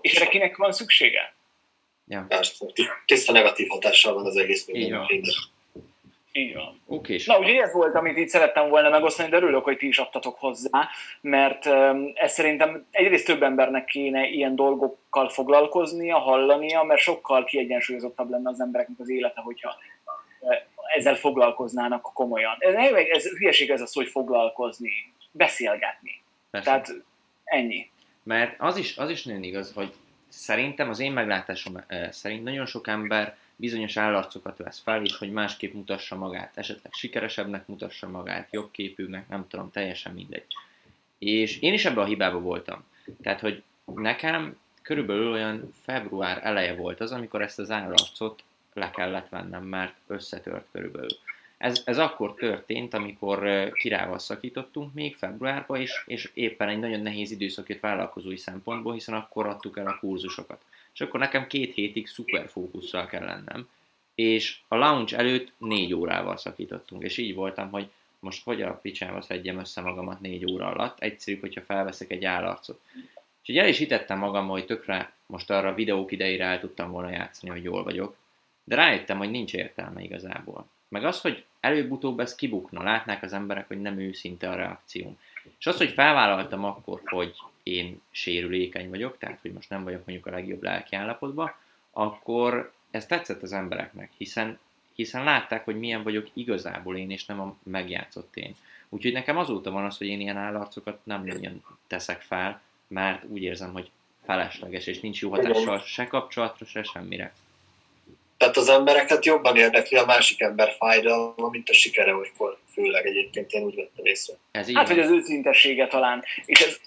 És 0.01 0.15
erre 0.15 0.27
kinek 0.27 0.57
van 0.57 0.71
szüksége? 0.71 1.35
Ja. 2.07 2.27
Tiszta 3.05 3.31
negatív 3.31 3.67
hatással 3.67 4.13
van 4.13 4.25
az 4.25 4.37
egész 4.37 4.67
minden. 4.67 5.05
Így 6.37 6.53
van. 6.53 6.81
Okay. 6.85 7.19
Na, 7.25 7.39
ugye 7.39 7.61
ez 7.61 7.73
volt, 7.73 7.95
amit 7.95 8.17
itt 8.17 8.27
szerettem 8.27 8.69
volna 8.69 8.89
megosztani, 8.89 9.29
de 9.29 9.35
örülök, 9.35 9.63
hogy 9.63 9.77
ti 9.77 9.87
is 9.87 9.97
adtatok 9.97 10.39
hozzá, 10.39 10.89
mert 11.21 11.65
ez 12.13 12.33
szerintem 12.33 12.85
egyrészt 12.91 13.25
több 13.25 13.43
embernek 13.43 13.85
kéne 13.85 14.27
ilyen 14.27 14.55
dolgokkal 14.55 15.29
foglalkoznia, 15.29 16.17
hallania, 16.17 16.83
mert 16.83 17.01
sokkal 17.01 17.43
kiegyensúlyozottabb 17.43 18.29
lenne 18.29 18.49
az 18.49 18.61
embereknek 18.61 18.99
az 18.99 19.09
élete, 19.09 19.41
hogyha 19.41 19.75
ezzel 20.95 21.15
foglalkoznának 21.15 22.01
komolyan. 22.13 22.55
Ez, 22.59 22.73
ez 23.11 23.27
hülyeség 23.37 23.69
ez 23.69 23.81
az, 23.81 23.93
hogy 23.93 24.07
foglalkozni, 24.07 24.91
beszélgetni. 25.31 26.21
Persze. 26.51 26.69
Tehát 26.69 26.93
ennyi. 27.43 27.89
Mert 28.23 28.55
az 28.57 28.77
is, 28.77 28.97
az 28.97 29.09
is 29.09 29.23
nagyon 29.23 29.43
igaz, 29.43 29.73
hogy 29.73 29.93
szerintem 30.27 30.89
az 30.89 30.99
én 30.99 31.11
meglátásom 31.11 31.83
szerint 32.09 32.43
nagyon 32.43 32.65
sok 32.65 32.87
ember 32.87 33.37
bizonyos 33.59 33.97
állarcokat 33.97 34.57
vesz 34.57 34.79
fel, 34.79 35.03
és 35.05 35.17
hogy 35.17 35.31
másképp 35.31 35.73
mutassa 35.73 36.15
magát, 36.15 36.57
esetleg 36.57 36.93
sikeresebbnek 36.93 37.67
mutassa 37.67 38.09
magát, 38.09 38.47
jobb 38.51 38.71
képűnek, 38.71 39.27
nem 39.27 39.47
tudom, 39.47 39.71
teljesen 39.71 40.13
mindegy. 40.13 40.45
És 41.17 41.59
én 41.59 41.73
is 41.73 41.85
ebben 41.85 42.03
a 42.03 42.07
hibába 42.07 42.39
voltam. 42.39 42.83
Tehát, 43.21 43.39
hogy 43.39 43.63
nekem 43.85 44.57
körülbelül 44.81 45.31
olyan 45.31 45.73
február 45.83 46.39
eleje 46.43 46.75
volt 46.75 46.99
az, 46.99 47.11
amikor 47.11 47.41
ezt 47.41 47.59
az 47.59 47.71
állarcot 47.71 48.43
le 48.73 48.89
kellett 48.89 49.29
vennem, 49.29 49.63
mert 49.63 49.95
összetört 50.07 50.67
körülbelül. 50.71 51.17
Ez, 51.57 51.81
ez 51.85 51.97
akkor 51.97 52.33
történt, 52.33 52.93
amikor 52.93 53.69
kirával 53.73 54.19
szakítottunk 54.19 54.93
még 54.93 55.15
februárban, 55.15 55.81
és, 55.81 56.03
és 56.05 56.31
éppen 56.33 56.69
egy 56.69 56.79
nagyon 56.79 56.99
nehéz 56.99 57.31
időszak 57.31 57.69
jött 57.69 57.79
vállalkozói 57.79 58.37
szempontból, 58.37 58.93
hiszen 58.93 59.15
akkor 59.15 59.47
adtuk 59.47 59.77
el 59.77 59.87
a 59.87 59.97
kurzusokat. 59.99 60.61
És 60.97 61.03
akkor 61.03 61.19
nekem 61.19 61.47
két 61.47 61.73
hétig 61.73 62.07
szuper 62.07 62.49
fókusszal 62.49 63.05
kell 63.05 63.23
lennem, 63.23 63.69
és 64.15 64.59
a 64.67 64.75
launch 64.75 65.13
előtt 65.13 65.51
négy 65.57 65.93
órával 65.93 66.37
szakítottunk, 66.37 67.03
és 67.03 67.17
így 67.17 67.35
voltam, 67.35 67.69
hogy 67.69 67.89
most 68.19 68.43
hogy 68.43 68.61
a 68.61 68.73
picsába 68.73 69.21
szedjem 69.21 69.59
össze 69.59 69.81
magamat 69.81 70.19
négy 70.19 70.51
óra 70.51 70.67
alatt, 70.67 70.99
egyszerűbb, 70.99 71.39
hogyha 71.39 71.61
felveszek 71.61 72.11
egy 72.11 72.25
állarcot. 72.25 72.81
És 73.41 73.49
így 73.49 73.57
el 73.57 73.67
is 73.67 73.77
hitettem 73.77 74.17
magam, 74.17 74.47
hogy 74.47 74.65
tökre 74.65 75.13
most 75.25 75.49
arra 75.49 75.69
a 75.69 75.73
videók 75.73 76.11
idejére 76.11 76.45
el 76.45 76.59
tudtam 76.59 76.91
volna 76.91 77.09
játszani, 77.09 77.51
hogy 77.51 77.63
jól 77.63 77.83
vagyok, 77.83 78.15
de 78.63 78.75
rájöttem, 78.75 79.17
hogy 79.17 79.31
nincs 79.31 79.53
értelme 79.53 80.01
igazából. 80.01 80.67
Meg 80.87 81.05
az, 81.05 81.21
hogy 81.21 81.45
előbb-utóbb 81.59 82.19
ez 82.19 82.35
kibukna, 82.35 82.83
látnák 82.83 83.23
az 83.23 83.33
emberek, 83.33 83.67
hogy 83.67 83.81
nem 83.81 83.99
őszinte 83.99 84.49
a 84.49 84.55
reakcióm. 84.55 85.19
És 85.59 85.67
az, 85.67 85.77
hogy 85.77 85.91
felvállaltam 85.91 86.63
akkor, 86.63 87.01
hogy 87.05 87.35
én 87.67 88.01
sérülékeny 88.11 88.89
vagyok, 88.89 89.17
tehát 89.17 89.39
hogy 89.41 89.53
most 89.53 89.69
nem 89.69 89.83
vagyok 89.83 90.05
mondjuk 90.05 90.27
a 90.27 90.31
legjobb 90.31 90.63
lelki 90.63 90.95
állapotban, 90.95 91.53
akkor 91.91 92.71
ez 92.91 93.05
tetszett 93.05 93.41
az 93.41 93.53
embereknek, 93.53 94.11
hiszen, 94.17 94.59
hiszen 94.95 95.23
látták, 95.23 95.65
hogy 95.65 95.79
milyen 95.79 96.03
vagyok 96.03 96.27
igazából 96.33 96.97
én, 96.97 97.11
és 97.11 97.25
nem 97.25 97.39
a 97.39 97.55
megjátszott 97.63 98.35
én. 98.35 98.55
Úgyhogy 98.89 99.13
nekem 99.13 99.37
azóta 99.37 99.71
van 99.71 99.85
az, 99.85 99.97
hogy 99.97 100.07
én 100.07 100.19
ilyen 100.19 100.37
állarcokat 100.37 100.99
nem 101.03 101.23
nagyon 101.23 101.63
teszek 101.87 102.21
fel, 102.21 102.61
mert 102.87 103.23
úgy 103.23 103.41
érzem, 103.41 103.71
hogy 103.71 103.89
felesleges, 104.25 104.87
és 104.87 104.99
nincs 104.99 105.21
jó 105.21 105.29
hatással 105.29 105.79
se 105.79 106.07
kapcsolatra, 106.07 106.65
se 106.65 106.83
semmire. 106.83 107.33
Tehát 108.37 108.57
az 108.57 108.69
embereket 108.69 109.25
jobban 109.25 109.55
érdekli 109.55 109.97
a 109.97 110.05
másik 110.05 110.41
ember 110.41 110.75
fájdalma, 110.77 111.49
mint 111.49 111.69
a 111.69 111.73
sikere 111.73 112.15
olykor, 112.15 112.57
főleg 112.73 113.05
egyébként 113.05 113.51
én 113.51 113.63
úgy 113.63 113.75
vettem 113.75 114.05
észre. 114.05 114.33
Ez 114.51 114.67
így 114.67 114.75
hát, 114.75 114.87
hogy 114.87 114.99
az 114.99 115.09
őszintessége 115.09 115.87
talán. 115.87 116.23
És 116.45 116.59
ez, 116.59 116.79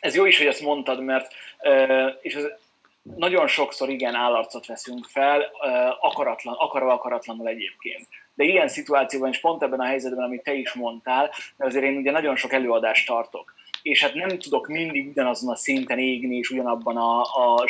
ez 0.00 0.14
jó 0.14 0.24
is, 0.24 0.38
hogy 0.38 0.46
ezt 0.46 0.60
mondtad, 0.60 1.00
mert 1.00 1.32
és 2.20 2.34
ez 2.34 2.44
nagyon 3.16 3.46
sokszor 3.46 3.88
igen 3.88 4.14
állarcot 4.14 4.66
veszünk 4.66 5.04
fel, 5.04 5.50
akaratlan, 6.00 6.54
akarva 6.58 6.92
akaratlanul 6.92 7.48
egyébként. 7.48 8.08
De 8.34 8.44
ilyen 8.44 8.68
szituációban, 8.68 9.30
és 9.30 9.40
pont 9.40 9.62
ebben 9.62 9.80
a 9.80 9.84
helyzetben, 9.84 10.24
amit 10.24 10.42
te 10.42 10.52
is 10.52 10.72
mondtál, 10.72 11.30
mert 11.56 11.70
azért 11.70 11.84
én 11.84 11.96
ugye 11.96 12.10
nagyon 12.10 12.36
sok 12.36 12.52
előadást 12.52 13.06
tartok, 13.06 13.54
és 13.82 14.02
hát 14.02 14.14
nem 14.14 14.38
tudok 14.38 14.66
mindig 14.66 15.08
ugyanazon 15.08 15.50
a 15.50 15.56
szinten 15.56 15.98
égni, 15.98 16.36
és 16.36 16.50
ugyanabban 16.50 16.96
a, 16.96 17.20
a 17.20 17.64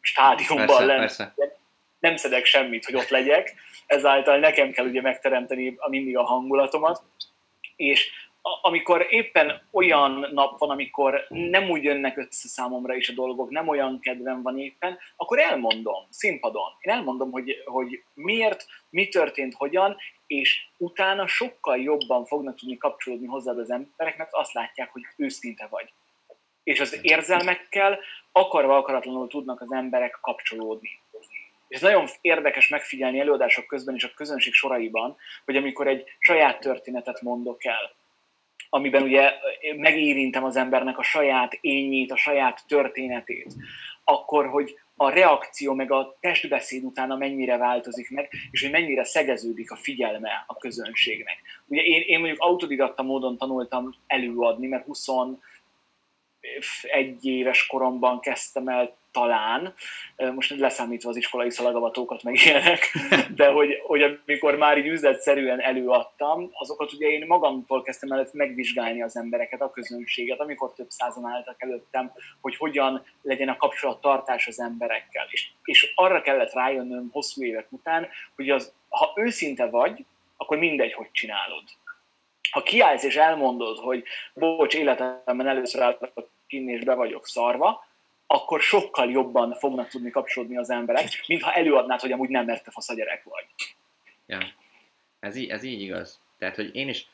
stádiumban 0.00 0.66
persze, 0.66 0.84
lenni. 0.84 0.98
Persze 0.98 1.34
nem 2.00 2.16
szedek 2.16 2.44
semmit, 2.44 2.84
hogy 2.84 2.94
ott 2.94 3.08
legyek, 3.08 3.54
ezáltal 3.86 4.38
nekem 4.38 4.70
kell 4.70 4.86
ugye 4.86 5.00
megteremteni 5.00 5.74
a, 5.78 5.88
mindig 5.88 6.16
a 6.16 6.22
hangulatomat, 6.22 7.02
és 7.76 8.10
amikor 8.62 9.06
éppen 9.10 9.62
olyan 9.70 10.28
nap 10.32 10.58
van, 10.58 10.70
amikor 10.70 11.26
nem 11.28 11.70
úgy 11.70 11.82
jönnek 11.82 12.16
össze 12.16 12.48
számomra 12.48 12.94
is 12.94 13.08
a 13.08 13.12
dolgok, 13.12 13.50
nem 13.50 13.68
olyan 13.68 14.00
kedvem 14.00 14.42
van 14.42 14.58
éppen, 14.58 14.98
akkor 15.16 15.38
elmondom 15.38 16.06
színpadon. 16.10 16.72
Én 16.80 16.92
elmondom, 16.92 17.30
hogy, 17.30 17.62
hogy 17.64 18.02
miért, 18.14 18.66
mi 18.90 19.08
történt, 19.08 19.54
hogyan, 19.54 19.96
és 20.26 20.66
utána 20.76 21.26
sokkal 21.26 21.78
jobban 21.78 22.24
fognak 22.24 22.56
tudni 22.56 22.76
kapcsolódni 22.76 23.26
hozzád 23.26 23.58
az 23.58 23.70
emberek, 23.70 24.16
mert 24.16 24.32
azt 24.32 24.52
látják, 24.52 24.92
hogy 24.92 25.02
őszinte 25.16 25.66
vagy. 25.70 25.92
És 26.62 26.80
az 26.80 26.98
érzelmekkel 27.02 27.98
akarva 28.32 28.76
akaratlanul 28.76 29.28
tudnak 29.28 29.60
az 29.60 29.72
emberek 29.72 30.18
kapcsolódni. 30.20 30.98
És 31.68 31.76
ez 31.76 31.82
nagyon 31.82 32.06
érdekes 32.20 32.68
megfigyelni 32.68 33.20
előadások 33.20 33.66
közben 33.66 33.94
és 33.94 34.04
a 34.04 34.14
közönség 34.14 34.52
soraiban, 34.52 35.16
hogy 35.44 35.56
amikor 35.56 35.86
egy 35.88 36.04
saját 36.18 36.60
történetet 36.60 37.20
mondok 37.20 37.64
el, 37.64 37.94
amiben 38.70 39.02
ugye 39.02 39.32
megérintem 39.76 40.44
az 40.44 40.56
embernek 40.56 40.98
a 40.98 41.02
saját 41.02 41.58
ényét, 41.60 42.12
a 42.12 42.16
saját 42.16 42.64
történetét, 42.66 43.54
akkor, 44.04 44.48
hogy 44.48 44.78
a 44.96 45.10
reakció 45.10 45.74
meg 45.74 45.92
a 45.92 46.16
testbeszéd 46.20 46.84
utána 46.84 47.16
mennyire 47.16 47.56
változik 47.56 48.10
meg, 48.10 48.28
és 48.50 48.60
hogy 48.62 48.70
mennyire 48.70 49.04
szegeződik 49.04 49.70
a 49.70 49.76
figyelme 49.76 50.44
a 50.46 50.56
közönségnek. 50.56 51.36
Ugye 51.66 51.82
én, 51.82 52.02
én 52.06 52.18
mondjuk 52.18 52.40
autodidatta 52.40 53.02
módon 53.02 53.36
tanultam 53.36 53.94
előadni, 54.06 54.66
mert 54.66 54.84
21 54.84 55.38
éves 57.22 57.66
koromban 57.66 58.20
kezdtem 58.20 58.68
el 58.68 58.96
talán, 59.12 59.74
most 60.34 60.58
leszámítva 60.58 61.08
az 61.08 61.16
iskolai 61.16 61.50
szalagavatókat 61.50 62.22
meg 62.22 62.34
ilyenek, 62.34 62.96
de 63.40 63.46
hogy, 63.46 63.80
hogy 63.86 64.02
amikor 64.02 64.56
már 64.56 64.78
így 64.78 64.86
üzletszerűen 64.86 65.60
előadtam, 65.60 66.50
azokat 66.52 66.92
ugye 66.92 67.08
én 67.08 67.26
magamtól 67.26 67.82
kezdtem 67.82 68.12
el 68.12 68.28
megvizsgálni 68.32 69.02
az 69.02 69.16
embereket, 69.16 69.60
a 69.60 69.70
közönséget, 69.70 70.40
amikor 70.40 70.72
több 70.72 70.90
százan 70.90 71.26
álltak 71.26 71.62
előttem, 71.62 72.12
hogy 72.40 72.56
hogyan 72.56 73.04
legyen 73.22 73.48
a 73.48 73.56
kapcsolattartás 73.56 74.46
az 74.46 74.60
emberekkel. 74.60 75.26
És, 75.30 75.50
és 75.64 75.92
arra 75.94 76.22
kellett 76.22 76.52
rájönnöm 76.52 77.08
hosszú 77.12 77.44
évek 77.44 77.66
után, 77.70 78.08
hogy 78.34 78.50
az, 78.50 78.72
ha 78.88 79.12
őszinte 79.14 79.66
vagy, 79.66 80.04
akkor 80.36 80.58
mindegy, 80.58 80.92
hogy 80.92 81.10
csinálod. 81.12 81.62
Ha 82.50 82.62
kiállsz 82.62 83.04
és 83.04 83.16
elmondod, 83.16 83.78
hogy 83.78 84.04
bocs, 84.34 84.74
életemben 84.74 85.46
először 85.46 85.82
álltak 85.82 86.28
kinni 86.46 86.72
és 86.72 86.84
be 86.84 86.94
vagyok 86.94 87.26
szarva, 87.26 87.88
akkor 88.32 88.60
sokkal 88.60 89.10
jobban 89.10 89.54
fognak 89.54 89.88
tudni 89.88 90.10
kapcsolódni 90.10 90.56
az 90.56 90.70
emberek, 90.70 91.08
mintha 91.26 91.52
előadnád, 91.52 92.00
hogy 92.00 92.12
amúgy 92.12 92.28
nem 92.28 92.44
merte 92.44 92.70
fasz 92.70 92.88
a 92.88 92.94
gyerek 92.94 93.24
vagy. 93.24 93.44
Ja. 94.26 94.38
Ez, 95.20 95.36
így, 95.36 95.48
ez 95.48 95.62
így 95.62 95.80
igaz. 95.80 96.20
Tehát, 96.38 96.56
hogy 96.56 96.74
én 96.74 96.88
is, 96.88 97.08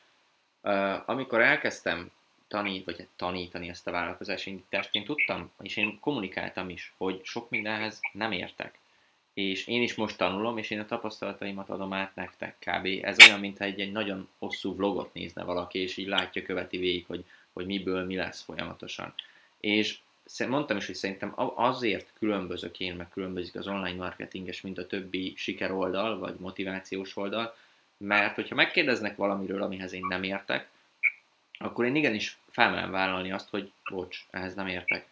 uh, 0.62 1.09
amikor 1.09 1.40
elkezdtem 1.40 2.11
tanít, 2.48 2.85
vagy 2.85 3.09
tanítani 3.16 3.68
ezt 3.68 3.87
a 3.87 3.90
vállalkozási 3.90 4.50
indítást, 4.50 4.94
én 4.94 5.05
tudtam, 5.05 5.52
és 5.62 5.76
én 5.76 5.98
kommunikáltam 6.00 6.68
is, 6.70 6.92
hogy 6.96 7.20
sok 7.24 7.50
mindenhez 7.50 8.00
nem 8.12 8.33
értek. 8.33 8.79
És 9.35 9.66
én 9.66 9.83
is 9.83 9.94
most 9.94 10.16
tanulom, 10.16 10.59
és 10.59 10.70
én 10.70 10.81
a 10.81 10.87
tapasztalataimat 10.87 11.68
adom 11.68 11.92
át 11.92 12.14
nektek 12.14 12.57
kb. 12.59 12.88
Ez 13.02 13.16
olyan, 13.26 13.40
mintha 13.40 13.64
egy, 13.64 13.81
egy 13.81 13.92
nagyon 13.92 14.29
hosszú 14.38 14.76
vlogot 14.76 15.14
nézne 15.14 15.44
valaki, 15.44 15.79
és 15.79 15.96
így 15.96 16.09
látja, 16.09 16.42
követi 16.42 16.76
végig, 16.76 17.07
hogy, 17.07 17.24
hogy 17.52 17.66
miből 17.66 18.05
mi 18.05 18.16
lesz 18.16 18.42
folyamatosan. 18.42 19.14
És 19.61 19.98
mondtam 20.49 20.77
is, 20.77 20.87
hogy 20.87 20.95
szerintem 20.95 21.33
azért 21.55 22.12
különbözök 22.19 22.81
én, 22.81 22.95
meg 22.95 23.09
különbözik 23.09 23.55
az 23.55 23.67
online 23.67 23.97
marketinges, 23.97 24.61
mint 24.61 24.79
a 24.79 24.87
többi 24.87 25.35
sikeroldal, 25.37 26.19
vagy 26.19 26.35
motivációs 26.39 27.17
oldal, 27.17 27.57
mert 27.97 28.35
hogyha 28.35 28.55
megkérdeznek 28.55 29.17
valamiről, 29.17 29.62
amihez 29.62 29.93
én 29.93 30.07
nem 30.09 30.23
értek, 30.23 30.69
akkor 31.59 31.85
én 31.85 31.95
igenis 31.95 32.39
felmerem 32.51 32.91
vállalni 32.91 33.33
azt, 33.33 33.51
hogy 33.51 33.73
bocs, 33.91 34.27
ehhez 34.31 34.55
nem 34.55 34.67
értek. 34.67 35.07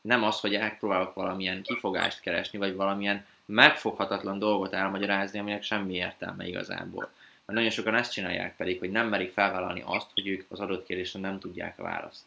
Nem 0.00 0.22
az, 0.22 0.40
hogy 0.40 0.54
elpróbálok 0.54 1.14
valamilyen 1.14 1.62
kifogást 1.62 2.20
keresni, 2.20 2.58
vagy 2.58 2.74
valamilyen 2.74 3.26
megfoghatatlan 3.44 4.38
dolgot 4.38 4.72
elmagyarázni, 4.72 5.38
aminek 5.38 5.62
semmi 5.62 5.94
értelme 5.94 6.46
igazából. 6.46 7.10
Mert 7.44 7.58
nagyon 7.58 7.70
sokan 7.70 7.94
ezt 7.94 8.12
csinálják 8.12 8.56
pedig, 8.56 8.78
hogy 8.78 8.90
nem 8.90 9.08
merik 9.08 9.32
felvállalni 9.32 9.82
azt, 9.86 10.10
hogy 10.14 10.26
ők 10.26 10.44
az 10.48 10.60
adott 10.60 10.86
kérdésre 10.86 11.20
nem 11.20 11.38
tudják 11.38 11.78
a 11.78 11.82
választ. 11.82 12.24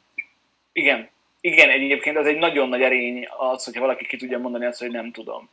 Igen, 0.71 1.09
igen, 1.45 1.69
egyébként 1.69 2.17
az 2.17 2.25
egy 2.25 2.37
nagyon 2.37 2.69
nagy 2.69 2.81
erény 2.81 3.27
az, 3.37 3.63
hogyha 3.63 3.81
valaki 3.81 4.05
ki 4.05 4.17
tudja 4.17 4.39
mondani 4.39 4.65
azt, 4.65 4.79
hogy 4.79 4.91
nem 4.91 5.11
tudom. 5.11 5.49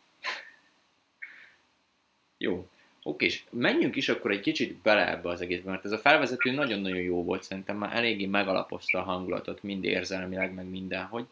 Jó. 2.38 2.68
Oké, 3.02 3.26
és 3.26 3.42
menjünk 3.50 3.96
is 3.96 4.08
akkor 4.08 4.30
egy 4.30 4.40
kicsit 4.40 4.76
bele 4.76 5.10
ebbe 5.10 5.28
az 5.28 5.40
egészbe, 5.40 5.70
mert 5.70 5.84
ez 5.84 5.92
a 5.92 5.98
felvezető 5.98 6.50
nagyon-nagyon 6.50 7.00
jó 7.00 7.24
volt, 7.24 7.42
szerintem 7.42 7.76
már 7.76 7.96
eléggé 7.96 8.26
megalapozta 8.26 8.98
a 8.98 9.02
hangulatot, 9.02 9.62
mind 9.62 9.84
érzelmileg, 9.84 10.54
meg 10.54 10.64
mindenhogy. 10.64 11.26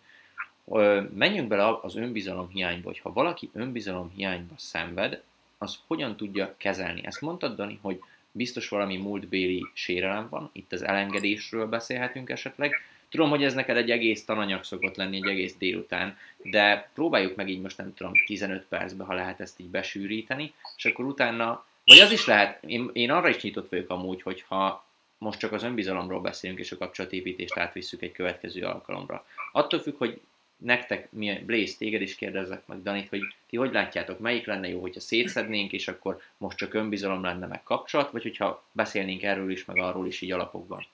Menjünk 1.14 1.48
bele 1.48 1.78
az 1.82 1.96
önbizalom 1.96 2.48
hiányba, 2.48 2.88
hogy 2.88 2.98
ha 2.98 3.12
valaki 3.12 3.50
önbizalom 3.52 4.12
hiányba 4.16 4.54
szenved, 4.56 5.22
az 5.58 5.78
hogyan 5.86 6.16
tudja 6.16 6.54
kezelni? 6.56 7.00
Ezt 7.04 7.20
mondtad, 7.20 7.56
Dani, 7.56 7.78
hogy 7.82 8.00
biztos 8.32 8.68
valami 8.68 8.96
múltbéli 8.96 9.66
sérelem 9.72 10.28
van, 10.28 10.50
itt 10.52 10.72
az 10.72 10.82
elengedésről 10.82 11.66
beszélhetünk 11.66 12.30
esetleg, 12.30 12.74
Tudom, 13.10 13.30
hogy 13.30 13.44
ez 13.44 13.54
neked 13.54 13.76
egy 13.76 13.90
egész 13.90 14.24
tananyag 14.24 14.64
szokott 14.64 14.96
lenni, 14.96 15.16
egy 15.16 15.26
egész 15.26 15.54
délután, 15.58 16.18
de 16.42 16.90
próbáljuk 16.94 17.36
meg 17.36 17.48
így 17.48 17.60
most 17.60 17.76
nem 17.76 17.94
tudom, 17.94 18.12
15 18.26 18.66
percbe, 18.68 19.04
ha 19.04 19.14
lehet 19.14 19.40
ezt 19.40 19.60
így 19.60 19.68
besűríteni, 19.68 20.52
és 20.76 20.84
akkor 20.84 21.04
utána, 21.04 21.66
vagy 21.84 21.98
az 21.98 22.12
is 22.12 22.26
lehet, 22.26 22.64
én, 22.64 22.90
én 22.92 23.10
arra 23.10 23.28
is 23.28 23.42
nyitott 23.42 23.70
vagyok 23.70 23.90
amúgy, 23.90 24.22
hogyha 24.22 24.86
most 25.18 25.38
csak 25.38 25.52
az 25.52 25.62
önbizalomról 25.62 26.20
beszélünk, 26.20 26.58
és 26.58 26.72
a 26.72 26.78
kapcsolatépítést 26.78 27.56
átvisszük 27.56 28.02
egy 28.02 28.12
következő 28.12 28.62
alkalomra. 28.62 29.26
Attól 29.52 29.80
függ, 29.80 29.96
hogy 29.96 30.20
nektek, 30.56 31.12
mi, 31.12 31.42
Blaze, 31.46 31.76
téged 31.78 32.00
is 32.00 32.14
kérdezzek 32.14 32.66
meg, 32.66 32.82
Danit, 32.82 33.08
hogy 33.08 33.20
ti 33.46 33.56
hogy 33.56 33.72
látjátok, 33.72 34.18
melyik 34.18 34.46
lenne 34.46 34.68
jó, 34.68 34.80
hogyha 34.80 35.00
szétszednénk, 35.00 35.72
és 35.72 35.88
akkor 35.88 36.20
most 36.36 36.56
csak 36.56 36.74
önbizalom 36.74 37.22
lenne 37.22 37.46
meg 37.46 37.62
kapcsolat, 37.62 38.10
vagy 38.10 38.22
hogyha 38.22 38.64
beszélnénk 38.72 39.22
erről 39.22 39.50
is, 39.50 39.64
meg 39.64 39.78
arról 39.78 40.06
is 40.06 40.20
így 40.20 40.32
alapokban? 40.32 40.86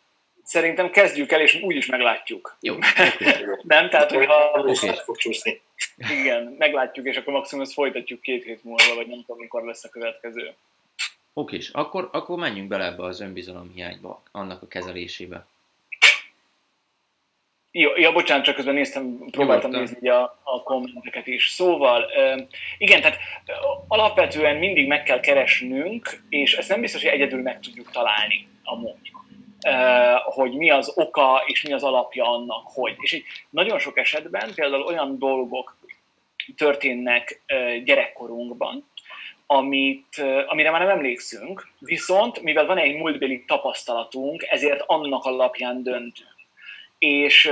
Szerintem 0.45 0.91
kezdjük 0.91 1.33
el, 1.33 1.41
és 1.41 1.61
úgy 1.63 1.77
is 1.77 1.87
meglátjuk. 1.87 2.57
Jó. 2.61 2.75
Nem? 3.63 3.91
Tehát. 3.91 4.13
Okay. 4.13 4.27
fog 5.05 5.17
csúszni. 5.17 5.61
Igen, 6.21 6.55
meglátjuk, 6.59 7.07
és 7.07 7.17
akkor 7.17 7.33
maximum 7.33 7.65
ezt 7.65 7.73
folytatjuk 7.73 8.21
két 8.21 8.45
hét 8.45 8.65
múlva, 8.65 8.95
vagy 8.95 9.07
nem 9.07 9.19
tudom, 9.19 9.41
mikor 9.41 9.65
lesz 9.65 9.85
a 9.85 9.89
következő. 9.89 10.55
Oké, 11.33 11.57
és 11.57 11.69
akkor, 11.69 12.09
akkor 12.13 12.39
menjünk 12.39 12.69
bele 12.69 12.85
ebbe 12.85 13.05
az 13.05 13.21
önbizalom 13.21 13.71
hiányba, 13.75 14.23
annak 14.33 14.63
a 14.63 14.69
kezelésébe. 14.69 15.47
Jó, 17.77 17.97
ja, 17.97 18.13
bocsánat, 18.13 18.45
csak 18.45 18.55
közben 18.55 18.75
néztem, 18.75 19.19
próbáltam 19.31 19.71
Nyugodtan. 19.71 19.95
nézni 19.95 20.09
a, 20.09 20.41
a 20.43 20.63
kommenteket 20.63 21.27
is. 21.27 21.49
Szóval, 21.49 22.07
igen, 22.79 23.01
tehát 23.01 23.19
alapvetően 23.89 24.57
mindig 24.57 24.87
meg 24.87 25.03
kell 25.03 25.21
keresnünk, 25.21 26.23
és 26.29 26.55
ezt 26.55 26.69
nem 26.69 26.81
biztos, 26.81 27.03
hogy 27.03 27.11
egyedül 27.11 27.43
meg 27.43 27.61
tudjuk 27.61 27.91
találni 27.91 28.47
amúgy, 28.63 29.13
hogy 30.25 30.53
mi 30.53 30.71
az 30.71 30.93
oka 30.95 31.43
és 31.47 31.63
mi 31.63 31.73
az 31.73 31.83
alapja 31.83 32.31
annak, 32.31 32.63
hogy. 32.65 32.95
És 32.99 33.13
így 33.13 33.25
nagyon 33.51 33.79
sok 33.79 33.99
esetben 33.99 34.55
például 34.55 34.83
olyan 34.83 35.19
dolgok 35.19 35.77
történnek 36.57 37.43
gyerekkorunkban, 37.85 38.89
amit, 39.47 40.25
amire 40.47 40.71
már 40.71 40.81
nem 40.81 40.89
emlékszünk, 40.89 41.69
viszont 41.79 42.43
mivel 42.43 42.67
van 42.67 42.79
egy 42.79 42.97
múltbeli 42.97 43.45
tapasztalatunk, 43.47 44.43
ezért 44.43 44.83
annak 44.87 45.25
alapján 45.25 45.83
döntünk 45.83 46.35
és 47.05 47.51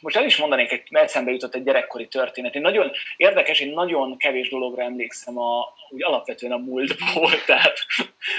most 0.00 0.16
el 0.16 0.24
is 0.24 0.36
mondanék, 0.36 0.72
egy 0.72 0.82
eszembe 0.90 1.30
jutott 1.30 1.54
egy 1.54 1.62
gyerekkori 1.62 2.08
történet. 2.08 2.54
Én 2.54 2.62
nagyon 2.62 2.90
érdekes, 3.16 3.60
én 3.60 3.72
nagyon 3.72 4.16
kevés 4.16 4.48
dologra 4.48 4.82
emlékszem 4.82 5.38
a, 5.38 5.74
úgy 5.90 6.02
alapvetően 6.02 6.52
a 6.52 6.56
múltból. 6.56 7.30
Tehát, 7.46 7.78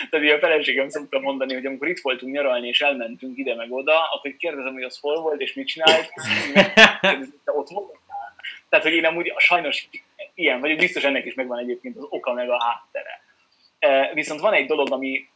tehát 0.10 0.36
a 0.36 0.40
feleségem 0.40 0.90
szokta 0.90 1.20
mondani, 1.20 1.54
hogy 1.54 1.66
amikor 1.66 1.88
itt 1.88 2.02
voltunk 2.02 2.34
nyaralni, 2.34 2.68
és 2.68 2.82
elmentünk 2.82 3.38
ide 3.38 3.56
meg 3.56 3.72
oda, 3.72 4.10
akkor 4.12 4.36
kérdezem, 4.38 4.74
hogy 4.74 4.84
az 4.84 5.00
hol 5.00 5.22
volt, 5.22 5.42
és 5.42 5.54
mit 5.54 5.68
csinált. 5.68 6.12
Ott 7.46 7.70
voltál? 7.70 8.36
Tehát, 8.70 8.86
hogy 8.86 8.94
én 8.94 9.06
amúgy 9.06 9.34
sajnos 9.38 9.88
ilyen 10.34 10.60
vagyok, 10.60 10.78
biztos 10.78 11.04
ennek 11.04 11.26
is 11.26 11.34
megvan 11.34 11.60
egyébként 11.60 11.98
az 11.98 12.06
oka 12.10 12.34
meg 12.34 12.50
a 12.50 12.64
háttere. 12.64 13.22
E, 13.80 14.12
Viszont 14.14 14.40
van 14.40 14.54
egy 14.54 14.66
dolog, 14.66 14.92
ami 14.92 15.28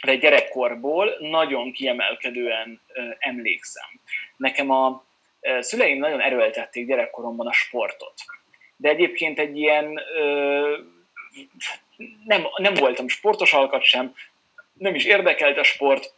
egy 0.00 0.20
gyerekkorból 0.20 1.16
nagyon 1.18 1.72
kiemelkedően 1.72 2.80
emlékszem. 3.18 3.88
Nekem 4.36 4.70
a 4.70 5.06
szüleim 5.60 5.98
nagyon 5.98 6.20
erőltették 6.20 6.86
gyerekkoromban 6.86 7.46
a 7.46 7.52
sportot. 7.52 8.14
De 8.76 8.88
egyébként 8.88 9.38
egy 9.38 9.58
ilyen, 9.58 10.00
nem, 12.24 12.46
nem 12.56 12.74
voltam 12.74 13.08
sportos 13.08 13.52
alkat 13.52 13.82
sem, 13.82 14.14
nem 14.72 14.94
is 14.94 15.04
érdekelt 15.04 15.58
a 15.58 15.62
sport, 15.62 16.14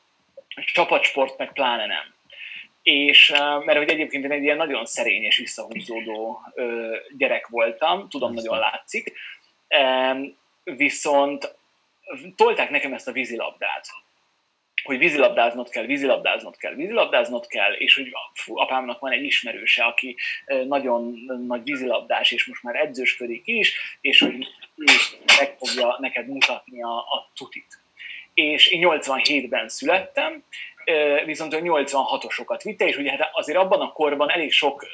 csapatsport 0.73 1.39
meg 1.39 1.53
pláne 1.53 1.87
nem. 1.87 2.15
És 2.83 3.29
mert 3.65 3.79
hogy 3.79 3.89
egyébként 3.89 4.25
én 4.25 4.33
egy 4.33 4.43
ilyen 4.43 4.57
nagyon 4.57 4.85
szerény 4.85 5.23
és 5.23 5.37
visszahúzódó 5.37 6.41
gyerek 7.17 7.47
voltam, 7.47 8.09
tudom, 8.09 8.35
nagyon 8.35 8.59
látszik, 8.59 9.13
viszont 10.65 11.55
tolták 12.37 12.71
nekem 12.71 12.93
ezt 12.93 13.09
a 13.09 13.13
vízilabdát, 13.13 13.87
hogy 14.83 14.99
vízilabdáznod 14.99 15.69
kell, 15.69 15.85
vízilabdáznod 15.85 16.57
kell, 16.57 16.75
vízilabdáznod 16.75 17.47
kell, 17.47 17.73
és 17.73 17.95
hogy 17.95 18.13
fú, 18.35 18.59
apámnak 18.59 19.01
van 19.01 19.13
egy 19.13 19.25
ismerőse, 19.25 19.85
aki 19.85 20.17
nagyon 20.67 21.15
nagy 21.47 21.63
vízilabdás, 21.63 22.31
és 22.31 22.47
most 22.47 22.63
már 22.63 22.77
edzősködik 22.77 23.43
is, 23.45 23.99
és 24.01 24.21
hogy 24.21 24.47
ő 24.77 24.93
meg 25.39 25.57
fogja 25.59 25.97
neked 26.01 26.27
mutatni 26.27 26.83
a, 26.83 26.97
a 26.97 27.31
tutit. 27.35 27.79
És 28.35 28.67
én 28.67 28.81
87-ben 28.85 29.69
születtem, 29.69 30.45
viszont 31.25 31.55
ő 31.55 31.61
86-osokat 31.63 32.61
vitte, 32.63 32.87
és 32.87 32.97
ugye 32.97 33.11
hát 33.11 33.31
azért 33.33 33.59
abban 33.59 33.81
a 33.81 33.93
korban 33.93 34.31
elég 34.31 34.53
sok 34.53 34.87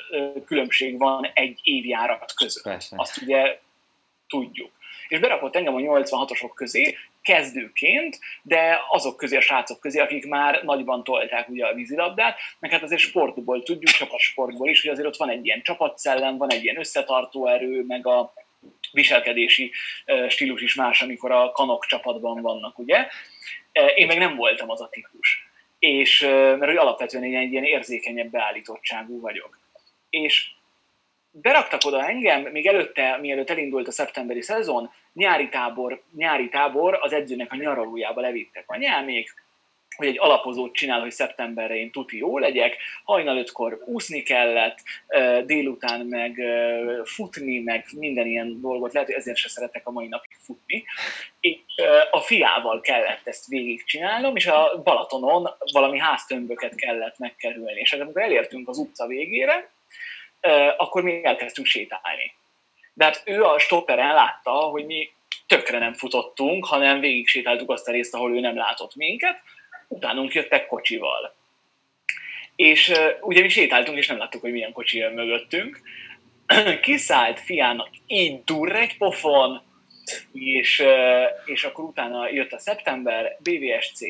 különbség 0.47 0.99
van 0.99 1.31
egy 1.35 1.61
évjárat 1.63 2.35
között. 2.35 2.63
Persze. 2.63 2.97
Azt 2.99 3.23
ugye 3.23 3.59
tudjuk. 4.29 4.71
És 5.09 5.19
berakott 5.19 5.57
engem 5.57 5.75
a 5.75 5.79
86-osok 5.79 6.51
közé, 6.55 6.97
kezdőként, 7.27 8.19
de 8.43 8.81
azok 8.91 9.17
közé, 9.17 9.37
a 9.37 9.41
srácok 9.41 9.81
közé, 9.81 10.01
akik 10.01 10.27
már 10.27 10.63
nagyban 10.63 11.05
tolták 11.05 11.49
ugye 11.49 11.67
a 11.67 11.75
vízilabdát, 11.75 12.39
meg 12.59 12.71
hát 12.71 12.83
azért 12.83 13.01
sportból 13.01 13.63
tudjuk, 13.63 13.91
csapatsportból 13.91 14.69
is, 14.69 14.81
hogy 14.81 14.91
azért 14.91 15.07
ott 15.07 15.17
van 15.17 15.31
egy 15.31 15.45
ilyen 15.47 15.63
csapatszellem, 15.63 16.37
van 16.37 16.53
egy 16.53 16.63
ilyen 16.65 16.79
összetartó 16.79 17.47
erő, 17.47 17.85
meg 17.87 18.07
a 18.07 18.33
viselkedési 18.93 19.73
stílus 20.29 20.63
is 20.63 20.75
más, 20.75 21.03
amikor 21.03 21.31
a 21.31 21.51
kanok 21.51 21.87
csapatban 21.87 22.43
vannak, 22.43 22.79
ugye? 22.79 23.07
Én 23.95 24.07
meg 24.07 24.19
nem 24.19 24.37
voltam 24.37 24.71
az 24.71 24.81
a 24.81 24.89
típus. 24.89 25.49
És, 25.79 26.21
mert 26.21 26.65
hogy 26.65 26.77
alapvetően 26.77 27.25
én 27.25 27.37
egy 27.37 27.53
ilyen 27.53 27.65
érzékenyebb 27.65 28.31
beállítottságú 28.31 29.21
vagyok. 29.21 29.59
És 30.11 30.51
beraktak 31.41 31.81
oda 31.85 32.09
engem, 32.09 32.43
még 32.43 32.67
előtte, 32.67 33.19
mielőtt 33.21 33.51
elindult 33.51 33.89
a 33.89 33.93
szeptemberi 33.93 34.43
szezon, 34.43 34.91
nyári 35.13 35.49
tábor, 35.49 36.03
nyári 36.17 36.49
tábor 36.49 36.99
az 37.01 37.13
edzőnek 37.13 37.53
a 37.53 37.57
nyaralójába 37.57 38.21
levittek 38.21 38.65
anyámék, 38.67 39.45
hogy 39.97 40.07
egy 40.07 40.19
alapozót 40.19 40.75
csinál, 40.75 41.01
hogy 41.01 41.11
szeptemberre 41.11 41.77
én 41.77 41.91
tuti 41.91 42.17
jó 42.17 42.39
legyek, 42.39 42.77
hajnal 43.05 43.39
ötkor 43.39 43.83
úszni 43.85 44.23
kellett, 44.23 44.79
délután 45.45 46.07
meg 46.07 46.41
futni, 47.05 47.59
meg 47.59 47.85
minden 47.97 48.27
ilyen 48.27 48.61
dolgot, 48.61 48.93
lehet, 48.93 49.09
hogy 49.09 49.19
ezért 49.19 49.37
se 49.37 49.49
szeretek 49.49 49.87
a 49.87 49.91
mai 49.91 50.07
napig 50.07 50.37
futni. 50.41 50.85
És 51.41 51.59
a 52.11 52.21
fiával 52.21 52.81
kellett 52.81 53.27
ezt 53.27 53.47
végigcsinálnom, 53.47 54.37
és 54.37 54.47
a 54.47 54.81
Balatonon 54.85 55.49
valami 55.73 55.99
háztömböket 55.99 56.75
kellett 56.75 57.19
megkerülni. 57.19 57.81
És 57.81 57.91
hát 57.91 58.01
amikor 58.01 58.23
elértünk 58.23 58.69
az 58.69 58.79
utca 58.79 59.07
végére, 59.07 59.71
akkor 60.77 61.03
mi 61.03 61.25
elkezdtünk 61.25 61.67
sétálni. 61.67 62.35
De 62.95 63.05
hát 63.05 63.23
ő 63.25 63.43
a 63.45 63.59
stopperen 63.59 64.15
látta, 64.15 64.51
hogy 64.51 64.87
mi 64.87 65.11
tökre 65.47 65.79
nem 65.79 65.93
futottunk, 65.93 66.67
hanem 66.67 67.01
végig 67.01 67.27
sétáltuk 67.27 67.71
azt 67.71 67.89
a 67.89 67.93
részt, 67.93 68.15
ahol 68.15 68.37
ő 68.37 68.41
nem 68.41 68.57
látott 68.57 68.95
minket, 68.95 69.41
utánunk 69.89 70.33
jöttek 70.33 70.67
kocsival. 70.67 71.35
És 72.57 72.93
ugye 73.21 73.41
mi 73.41 73.49
sétáltunk, 73.49 73.99
és 73.99 74.07
nem 74.07 74.19
láttuk, 74.19 74.41
hogy 74.41 74.53
milyen 74.53 74.73
kocsi 74.73 74.99
jön 74.99 75.13
mögöttünk. 75.13 75.81
Kiszállt 76.83 77.41
fiának 77.41 77.89
így 78.07 78.45
durr 78.45 78.77
egy 78.77 78.97
pofon, 78.97 79.63
és, 80.33 80.85
és 81.45 81.65
akkor 81.65 81.85
utána 81.85 82.29
jött 82.29 82.53
a 82.53 82.59
szeptember, 82.59 83.37
BVSC, 83.43 84.01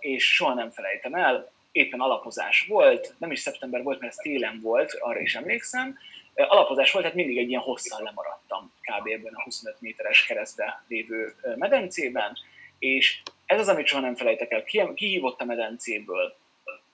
és 0.00 0.34
soha 0.34 0.54
nem 0.54 0.70
felejtem 0.70 1.14
el, 1.14 1.52
éppen 1.72 2.00
alapozás 2.00 2.66
volt, 2.68 3.14
nem 3.18 3.30
is 3.30 3.40
szeptember 3.40 3.82
volt, 3.82 4.00
mert 4.00 4.12
ez 4.12 4.18
télen 4.18 4.60
volt, 4.62 4.96
arra 5.00 5.20
is 5.20 5.34
emlékszem, 5.34 5.98
alapozás 6.34 6.92
volt, 6.92 7.04
tehát 7.04 7.18
mindig 7.18 7.38
egy 7.38 7.48
ilyen 7.48 7.60
hosszal 7.60 8.02
lemaradtam 8.02 8.72
kb. 8.80 9.06
ebben 9.06 9.34
a 9.34 9.42
25 9.42 9.80
méteres 9.80 10.26
keresztbe 10.26 10.84
lévő 10.88 11.34
medencében, 11.56 12.36
és 12.78 13.22
ez 13.46 13.58
az, 13.58 13.68
amit 13.68 13.86
soha 13.86 14.02
nem 14.02 14.14
felejtek 14.14 14.50
el, 14.50 14.64
Ki- 14.64 14.94
kihívott 14.94 15.40
a 15.40 15.44
medencéből, 15.44 16.36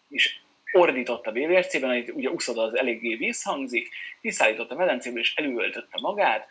és 0.09 0.39
ordított 0.73 1.27
a 1.27 1.33
BVSC-ben, 1.33 1.91
hogy 1.91 2.11
ugye 2.11 2.31
uszoda 2.31 2.63
az 2.63 2.77
eléggé 2.77 3.15
vízhangzik, 3.15 3.89
kiszállított 4.21 4.71
a 4.71 4.75
medencéből, 4.75 5.21
és 5.21 5.35
előöltötte 5.35 5.99
magát. 6.01 6.49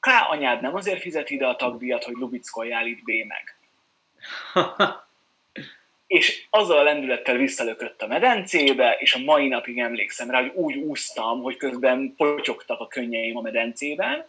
Ká 0.00 0.26
anyád 0.26 0.60
nem 0.60 0.74
azért 0.74 1.00
fizet 1.00 1.30
ide 1.30 1.46
a 1.46 1.56
tagdíjat, 1.56 2.04
hogy 2.04 2.14
lubickoljál 2.14 2.86
itt 2.86 3.02
bé 3.02 3.22
meg. 3.22 3.56
És 6.12 6.46
azzal 6.50 6.78
a 6.78 6.82
lendülettel 6.82 7.36
visszalökött 7.36 8.02
a 8.02 8.06
medencébe, 8.06 8.96
és 8.98 9.14
a 9.14 9.18
mai 9.18 9.48
napig 9.48 9.78
emlékszem 9.78 10.30
rá, 10.30 10.40
hogy 10.40 10.52
úgy 10.54 10.76
úsztam, 10.76 11.42
hogy 11.42 11.56
közben 11.56 12.14
potyogtak 12.16 12.80
a 12.80 12.86
könnyeim 12.86 13.36
a 13.36 13.40
medencében, 13.40 14.26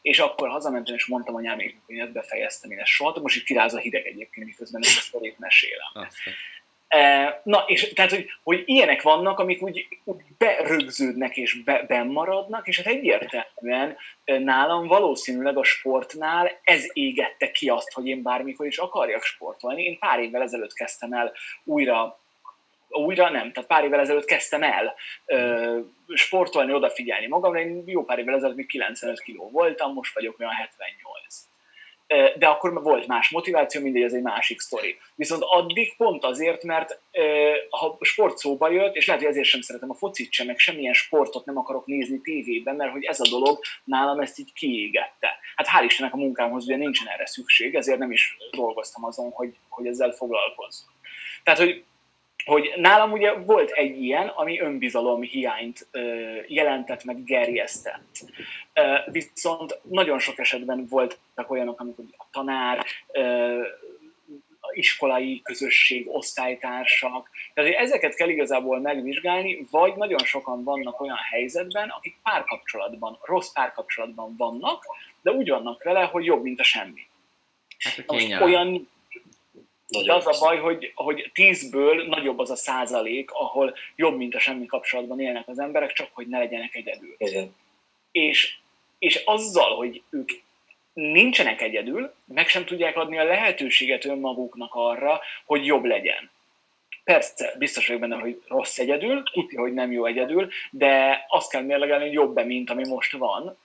és 0.00 0.18
akkor 0.18 0.48
hazamentem, 0.48 0.94
és 0.94 1.06
mondtam 1.06 1.34
anyáméknak, 1.34 1.82
hogy 1.86 1.98
ezt 1.98 2.12
befejeztem 2.12 2.70
én 2.70 2.78
ezt 2.78 2.90
soha, 2.90 3.20
most 3.20 3.36
itt 3.36 3.44
kiráz 3.44 3.74
a 3.74 3.78
hideg 3.78 4.06
egyébként, 4.06 4.46
miközben 4.46 4.82
ezt 4.84 4.98
a 4.98 5.00
sztorét 5.00 5.38
mesélem. 5.38 5.90
Azt. 5.92 6.18
E, 6.92 7.40
Na, 7.44 7.64
és 7.66 7.92
tehát, 7.92 8.10
hogy, 8.10 8.26
hogy 8.42 8.62
ilyenek 8.64 9.02
vannak, 9.02 9.38
amik 9.38 9.62
úgy, 9.62 9.86
úgy 10.04 10.16
berögződnek 10.38 11.36
és 11.36 11.62
be, 11.62 11.84
bennmaradnak, 11.86 12.68
és 12.68 12.76
hát 12.76 12.86
egyértelműen 12.86 13.96
e, 14.24 14.38
nálam 14.38 14.86
valószínűleg 14.86 15.56
a 15.56 15.64
sportnál 15.64 16.50
ez 16.62 16.84
égette 16.92 17.50
ki 17.50 17.68
azt, 17.68 17.92
hogy 17.92 18.06
én 18.06 18.22
bármikor 18.22 18.66
is 18.66 18.78
akarjak 18.78 19.22
sportolni. 19.22 19.82
Én 19.82 19.98
pár 19.98 20.20
évvel 20.20 20.42
ezelőtt 20.42 20.72
kezdtem 20.72 21.12
el 21.12 21.32
újra 21.64 22.20
újra 22.88 23.30
nem, 23.30 23.52
tehát 23.52 23.68
pár 23.68 23.84
évvel 23.84 24.00
ezelőtt 24.00 24.24
kezdtem 24.24 24.62
el 24.62 24.94
ö, 25.26 25.78
sportolni, 26.14 26.72
odafigyelni 26.72 27.26
magamra, 27.26 27.60
én 27.60 27.82
jó 27.86 28.04
pár 28.04 28.18
évvel 28.18 28.34
ezelőtt 28.34 28.56
még 28.56 28.66
95 28.66 29.20
kiló 29.20 29.50
voltam, 29.50 29.92
most 29.92 30.14
vagyok 30.14 30.38
olyan 30.38 30.52
78. 30.52 31.51
De 32.38 32.46
akkor 32.46 32.82
volt 32.82 33.06
más 33.06 33.30
motiváció, 33.30 33.80
mindegy, 33.80 34.02
ez 34.02 34.12
egy 34.12 34.22
másik 34.22 34.60
sztori. 34.60 34.98
Viszont 35.14 35.42
addig 35.44 35.96
pont 35.96 36.24
azért, 36.24 36.62
mert 36.62 37.00
ha 37.70 37.98
sport 38.00 38.38
szóba 38.38 38.70
jött, 38.70 38.94
és 38.94 39.06
lehet, 39.06 39.22
hogy 39.22 39.30
ezért 39.30 39.46
sem 39.46 39.60
szeretem 39.60 39.90
a 39.90 39.94
focit 39.94 40.32
sem, 40.32 40.46
meg 40.46 40.58
semmilyen 40.58 40.92
sportot 40.92 41.44
nem 41.44 41.58
akarok 41.58 41.86
nézni 41.86 42.20
tévében, 42.20 42.76
mert 42.76 42.92
hogy 42.92 43.04
ez 43.04 43.20
a 43.20 43.28
dolog 43.30 43.58
nálam 43.84 44.20
ezt 44.20 44.38
így 44.38 44.52
kiégette. 44.52 45.38
Hát 45.56 45.66
hál' 45.66 45.84
Istennek 45.84 46.14
a 46.14 46.16
munkámhoz 46.16 46.64
ugye 46.64 46.76
nincsen 46.76 47.08
erre 47.08 47.26
szükség, 47.26 47.74
ezért 47.74 47.98
nem 47.98 48.12
is 48.12 48.36
dolgoztam 48.50 49.04
azon, 49.04 49.30
hogy, 49.30 49.56
hogy 49.68 49.86
ezzel 49.86 50.10
foglalkozzon. 50.10 50.88
Tehát, 51.42 51.60
hogy 51.60 51.84
hogy 52.44 52.72
nálam 52.76 53.12
ugye 53.12 53.32
volt 53.32 53.70
egy 53.70 54.02
ilyen, 54.02 54.28
ami 54.28 54.60
önbizalom 54.60 55.22
hiányt 55.22 55.88
jelentett 56.46 57.04
meg, 57.04 57.24
gerjesztett. 57.24 58.24
Viszont 59.06 59.80
nagyon 59.82 60.18
sok 60.18 60.38
esetben 60.38 60.86
voltak 60.88 61.50
olyanok, 61.50 61.80
amikor 61.80 62.04
a 62.16 62.24
tanár, 62.30 62.84
ö, 63.12 63.62
iskolai 64.72 65.40
közösség, 65.42 66.08
osztálytársak. 66.08 67.30
Tehát 67.54 67.74
ezeket 67.74 68.14
kell 68.14 68.28
igazából 68.28 68.80
megvizsgálni, 68.80 69.66
vagy 69.70 69.94
nagyon 69.96 70.18
sokan 70.18 70.64
vannak 70.64 71.00
olyan 71.00 71.18
helyzetben, 71.30 71.88
akik 71.88 72.16
párkapcsolatban, 72.22 73.18
rossz 73.22 73.52
párkapcsolatban 73.52 74.34
vannak, 74.36 74.84
de 75.22 75.30
úgy 75.30 75.48
vannak 75.48 75.82
vele, 75.82 76.04
hogy 76.04 76.24
jobb, 76.24 76.42
mint 76.42 76.60
a 76.60 76.64
semmi. 76.64 77.06
Hát 77.78 78.04
a 78.06 78.12
Most 78.12 78.40
olyan, 78.40 78.88
de 80.00 80.14
az 80.14 80.26
a 80.26 80.38
baj, 80.40 80.58
hogy, 80.58 80.92
hogy 80.94 81.30
tízből 81.34 82.06
nagyobb 82.06 82.38
az 82.38 82.50
a 82.50 82.56
százalék, 82.56 83.30
ahol 83.30 83.74
jobb, 83.96 84.16
mint 84.16 84.34
a 84.34 84.38
semmi 84.38 84.66
kapcsolatban 84.66 85.20
élnek 85.20 85.48
az 85.48 85.58
emberek, 85.58 85.92
csak 85.92 86.08
hogy 86.12 86.26
ne 86.26 86.38
legyenek 86.38 86.74
egyedül. 86.74 87.14
Igen. 87.18 87.54
És, 88.12 88.56
és 88.98 89.22
azzal, 89.24 89.76
hogy 89.76 90.02
ők 90.10 90.30
nincsenek 90.92 91.60
egyedül, 91.60 92.14
meg 92.24 92.48
sem 92.48 92.64
tudják 92.64 92.96
adni 92.96 93.18
a 93.18 93.24
lehetőséget 93.24 94.04
önmaguknak 94.04 94.74
arra, 94.74 95.20
hogy 95.44 95.66
jobb 95.66 95.84
legyen. 95.84 96.30
Persze, 97.04 97.54
biztos 97.58 97.86
vagyok 97.86 98.00
benne, 98.00 98.16
hogy 98.16 98.42
rossz 98.48 98.78
egyedül, 98.78 99.22
tudja, 99.32 99.60
hogy 99.60 99.72
nem 99.72 99.92
jó 99.92 100.04
egyedül, 100.06 100.48
de 100.70 101.24
azt 101.28 101.50
kell 101.50 101.62
mérlegelni, 101.62 102.04
hogy 102.04 102.12
jobb-e, 102.12 102.44
mint 102.44 102.70
ami 102.70 102.88
most 102.88 103.12
van, 103.12 103.58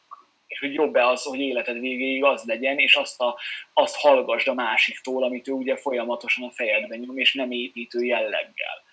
és 0.48 0.60
hogy 0.60 0.74
jobb-e 0.74 1.08
az, 1.08 1.24
hogy 1.24 1.40
életed 1.40 1.80
végéig 1.80 2.24
az 2.24 2.44
legyen, 2.44 2.78
és 2.78 2.96
azt, 2.96 3.22
a, 3.22 3.40
azt 3.74 3.96
hallgasd 3.96 4.48
a 4.48 4.54
másiktól, 4.54 5.24
amit 5.24 5.48
ő 5.48 5.52
ugye 5.52 5.76
folyamatosan 5.76 6.48
a 6.48 6.52
fejedben 6.52 7.00
nyom, 7.00 7.18
és 7.18 7.34
nem 7.34 7.52
építő 7.52 8.04
jelleggel. 8.04 8.84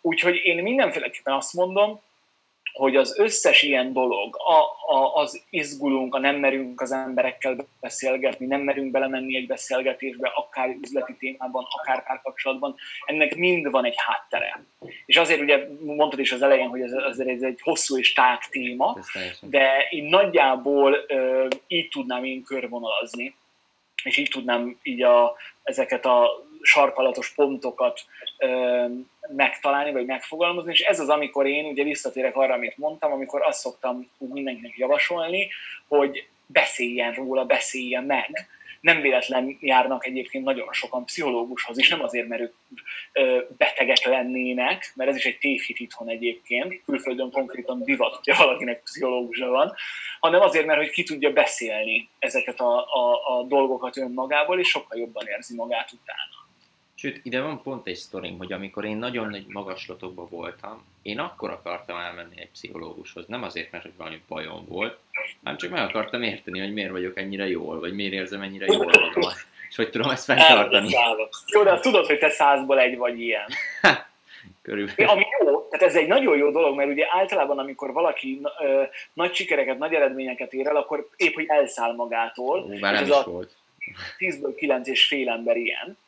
Úgyhogy 0.00 0.34
én 0.34 0.62
mindenféleképpen 0.62 1.34
azt 1.34 1.52
mondom, 1.52 2.00
hogy 2.72 2.96
az 2.96 3.18
összes 3.18 3.62
ilyen 3.62 3.92
dolog, 3.92 4.36
a, 4.36 4.92
a, 4.94 5.14
az 5.14 5.42
izgulunk, 5.50 6.14
a 6.14 6.18
nem 6.18 6.36
merünk 6.36 6.80
az 6.80 6.92
emberekkel 6.92 7.56
beszélgetni, 7.80 8.46
nem 8.46 8.60
merünk 8.60 8.90
belemenni 8.90 9.36
egy 9.36 9.46
beszélgetésbe, 9.46 10.32
akár 10.34 10.76
üzleti 10.82 11.16
témában, 11.18 11.66
akár 11.80 12.04
párkapcsolatban, 12.04 12.74
ennek 13.06 13.36
mind 13.36 13.70
van 13.70 13.84
egy 13.84 13.96
háttere. 13.96 14.64
És 15.06 15.16
azért 15.16 15.40
ugye 15.40 15.66
mondtad 15.84 16.18
is 16.18 16.32
az 16.32 16.42
elején, 16.42 16.68
hogy 16.68 16.80
ez, 16.80 16.92
azért 16.92 17.28
ez 17.28 17.42
egy 17.42 17.60
hosszú 17.62 17.98
és 17.98 18.12
tág 18.12 18.38
téma, 18.50 18.98
de 19.40 19.86
én 19.90 20.04
nagyjából 20.04 21.04
ö, 21.08 21.46
így 21.66 21.88
tudnám 21.88 22.24
én 22.24 22.42
körvonalazni, 22.42 23.34
és 24.02 24.16
így 24.16 24.28
tudnám 24.30 24.78
így 24.82 25.02
a, 25.02 25.36
ezeket 25.62 26.06
a 26.06 26.48
sarkalatos 26.62 27.32
pontokat 27.34 28.00
megtalálni, 29.28 29.92
vagy 29.92 30.06
megfogalmazni, 30.06 30.72
és 30.72 30.80
ez 30.80 31.00
az, 31.00 31.08
amikor 31.08 31.46
én 31.46 31.64
ugye 31.64 31.82
visszatérek 31.82 32.36
arra, 32.36 32.54
amit 32.54 32.78
mondtam, 32.78 33.12
amikor 33.12 33.42
azt 33.42 33.60
szoktam 33.60 34.10
úgy 34.18 34.30
mindenkinek 34.30 34.76
javasolni, 34.76 35.48
hogy 35.88 36.28
beszéljen 36.46 37.12
róla, 37.12 37.44
beszéljen 37.44 38.04
meg. 38.04 38.48
Nem 38.80 39.00
véletlen 39.00 39.56
járnak 39.60 40.06
egyébként 40.06 40.44
nagyon 40.44 40.72
sokan 40.72 41.04
pszichológushoz 41.04 41.78
is, 41.78 41.88
nem 41.88 42.02
azért, 42.02 42.28
mert 42.28 42.42
ők 42.42 42.54
betegek 43.56 44.04
lennének, 44.04 44.92
mert 44.94 45.10
ez 45.10 45.16
is 45.16 45.24
egy 45.24 45.38
tévhit 45.38 45.78
itthon 45.78 46.08
egyébként, 46.08 46.82
külföldön 46.84 47.30
konkrétan 47.30 47.84
divat, 47.84 48.14
hogyha 48.14 48.44
valakinek 48.44 48.82
pszichológusa 48.82 49.48
van, 49.48 49.74
hanem 50.20 50.40
azért, 50.40 50.66
mert 50.66 50.78
hogy 50.78 50.90
ki 50.90 51.02
tudja 51.02 51.32
beszélni 51.32 52.08
ezeket 52.18 52.60
a, 52.60 52.78
a, 52.78 53.38
a 53.38 53.42
dolgokat 53.42 53.96
önmagából, 53.96 54.58
és 54.58 54.68
sokkal 54.68 54.98
jobban 54.98 55.26
érzi 55.26 55.54
magát 55.54 55.92
utána. 55.92 56.39
Sőt, 57.00 57.20
ide 57.22 57.40
van 57.40 57.62
pont 57.62 57.86
egy 57.86 57.94
sztorim, 57.94 58.38
hogy 58.38 58.52
amikor 58.52 58.84
én 58.84 58.96
nagyon 58.96 59.28
nagy 59.28 59.44
magaslatokban 59.48 60.26
voltam, 60.30 60.84
én 61.02 61.18
akkor 61.18 61.50
akartam 61.50 61.96
elmenni 61.96 62.40
egy 62.40 62.50
pszichológushoz. 62.50 63.26
Nem 63.26 63.42
azért, 63.42 63.70
mert 63.70 63.84
hogy 63.84 63.92
valami 63.96 64.22
bajom 64.28 64.64
volt, 64.68 64.98
hanem 65.42 65.58
csak 65.58 65.70
meg 65.70 65.88
akartam 65.88 66.22
érteni, 66.22 66.60
hogy 66.60 66.72
miért 66.72 66.90
vagyok 66.90 67.18
ennyire 67.18 67.48
jól, 67.48 67.80
vagy 67.80 67.94
miért 67.94 68.12
érzem 68.12 68.42
ennyire 68.42 68.66
jól 68.66 68.84
magamat, 68.84 69.34
és 69.68 69.76
hogy 69.76 69.90
tudom 69.90 70.10
ezt 70.10 70.24
fenntartani. 70.24 70.88
Jó, 71.46 71.62
de 71.62 71.78
tudod, 71.78 72.06
hogy 72.06 72.18
te 72.18 72.30
százból 72.30 72.80
egy 72.80 72.96
vagy 72.96 73.20
ilyen. 73.20 73.48
Körülbelül. 74.62 75.12
Ami 75.12 75.24
jó, 75.40 75.68
tehát 75.68 75.86
ez 75.86 75.96
egy 75.96 76.08
nagyon 76.08 76.36
jó 76.36 76.50
dolog, 76.50 76.76
mert 76.76 76.90
ugye 76.90 77.06
általában, 77.10 77.58
amikor 77.58 77.92
valaki 77.92 78.40
ö, 78.60 78.82
nagy 79.12 79.34
sikereket, 79.34 79.78
nagy 79.78 79.94
eredményeket 79.94 80.52
ér 80.52 80.66
el, 80.66 80.76
akkor 80.76 81.08
épp, 81.16 81.34
hogy 81.34 81.46
elszáll 81.48 81.94
magától. 81.94 82.62
Ó, 82.62 82.78
már 82.78 82.92
nem 82.92 83.04
is 83.04 83.10
a 83.10 83.22
volt. 83.22 83.56
10-ből 84.18 84.52
9 84.56 84.88
és 84.88 85.06
fél 85.06 85.28
ember 85.28 85.56
ilyen 85.56 85.98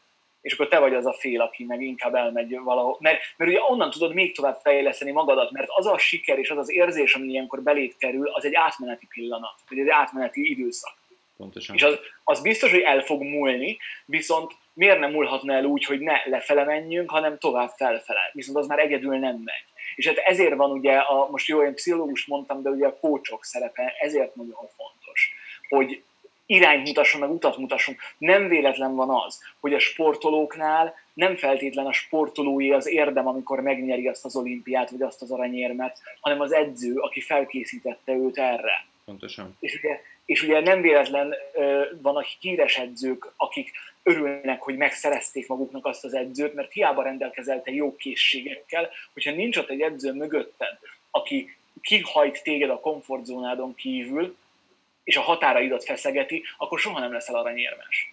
és 0.42 0.52
akkor 0.52 0.68
te 0.68 0.78
vagy 0.78 0.94
az 0.94 1.06
a 1.06 1.12
fél, 1.12 1.40
aki 1.40 1.64
meg 1.64 1.82
inkább 1.82 2.14
elmegy 2.14 2.58
valahol. 2.58 2.96
Mert, 3.00 3.20
mert 3.36 3.50
ugye 3.50 3.60
onnan 3.68 3.90
tudod 3.90 4.14
még 4.14 4.34
tovább 4.34 4.58
fejleszteni 4.62 5.10
magadat, 5.10 5.50
mert 5.50 5.68
az 5.70 5.86
a 5.86 5.98
siker 5.98 6.38
és 6.38 6.50
az 6.50 6.58
az 6.58 6.70
érzés, 6.70 7.14
ami 7.14 7.26
ilyenkor 7.26 7.62
belét 7.62 7.96
kerül, 7.96 8.28
az 8.28 8.44
egy 8.44 8.54
átmeneti 8.54 9.06
pillanat, 9.06 9.54
vagy 9.68 9.78
egy 9.78 9.88
átmeneti 9.88 10.50
időszak. 10.50 10.94
Pontosan. 11.36 11.74
És 11.74 11.82
az, 11.82 11.98
az 12.24 12.42
biztos, 12.42 12.70
hogy 12.70 12.80
el 12.80 13.00
fog 13.00 13.22
múlni, 13.22 13.78
viszont 14.04 14.52
miért 14.72 14.98
nem 14.98 15.10
múlhatna 15.10 15.52
el 15.52 15.64
úgy, 15.64 15.84
hogy 15.84 16.00
ne 16.00 16.22
lefele 16.24 16.64
menjünk, 16.64 17.10
hanem 17.10 17.38
tovább 17.38 17.70
felfele. 17.76 18.30
Viszont 18.32 18.58
az 18.58 18.66
már 18.66 18.78
egyedül 18.78 19.18
nem 19.18 19.36
megy. 19.44 19.64
És 19.94 20.06
hát 20.06 20.16
ezért 20.16 20.54
van 20.54 20.70
ugye, 20.70 20.92
a, 20.96 21.28
most 21.30 21.48
jó, 21.48 21.62
én 21.62 21.74
pszichológus 21.74 22.26
mondtam, 22.26 22.62
de 22.62 22.70
ugye 22.70 22.86
a 22.86 22.98
kócsok 22.98 23.44
szerepe 23.44 23.94
ezért 23.98 24.34
nagyon 24.34 24.68
fontos, 24.76 25.34
hogy 25.68 26.02
irányt 26.52 26.86
mutasson, 26.86 27.20
meg 27.20 27.30
utat 27.30 27.56
mutasson. 27.56 27.96
Nem 28.18 28.48
véletlen 28.48 28.94
van 28.94 29.10
az, 29.10 29.40
hogy 29.60 29.74
a 29.74 29.78
sportolóknál 29.78 30.94
nem 31.14 31.36
feltétlen 31.36 31.86
a 31.86 31.92
sportolói 31.92 32.72
az 32.72 32.86
érdem, 32.86 33.26
amikor 33.26 33.60
megnyeri 33.60 34.08
azt 34.08 34.24
az 34.24 34.36
olimpiát, 34.36 34.90
vagy 34.90 35.02
azt 35.02 35.22
az 35.22 35.30
aranyérmet, 35.30 35.98
hanem 36.20 36.40
az 36.40 36.52
edző, 36.52 36.94
aki 36.96 37.20
felkészítette 37.20 38.12
őt 38.12 38.38
erre. 38.38 38.86
Pontosan. 39.04 39.56
És 39.60 39.74
ugye, 39.74 40.00
és 40.24 40.42
ugye 40.42 40.60
nem 40.60 40.80
véletlen 40.80 41.34
uh, 41.54 41.82
van 42.02 42.16
a 42.16 42.24
híres 42.40 42.78
edzők, 42.78 43.32
akik 43.36 43.70
örülnek, 44.02 44.62
hogy 44.62 44.76
megszerezték 44.76 45.48
maguknak 45.48 45.86
azt 45.86 46.04
az 46.04 46.14
edzőt, 46.14 46.54
mert 46.54 46.72
hiába 46.72 47.02
rendelkezel 47.02 47.62
te 47.62 47.70
jó 47.70 47.96
készségekkel, 47.96 48.90
hogyha 49.12 49.30
nincs 49.30 49.56
ott 49.56 49.68
egy 49.68 49.80
edző 49.80 50.12
mögötted, 50.12 50.78
aki 51.10 51.56
kihajt 51.80 52.42
téged 52.42 52.70
a 52.70 52.80
komfortzónádon 52.80 53.74
kívül, 53.74 54.36
és 55.04 55.16
a 55.16 55.20
határaidat 55.20 55.84
feszegeti, 55.84 56.42
akkor 56.58 56.78
soha 56.78 57.00
nem 57.00 57.12
leszel 57.12 57.34
aranyérmes. 57.34 58.12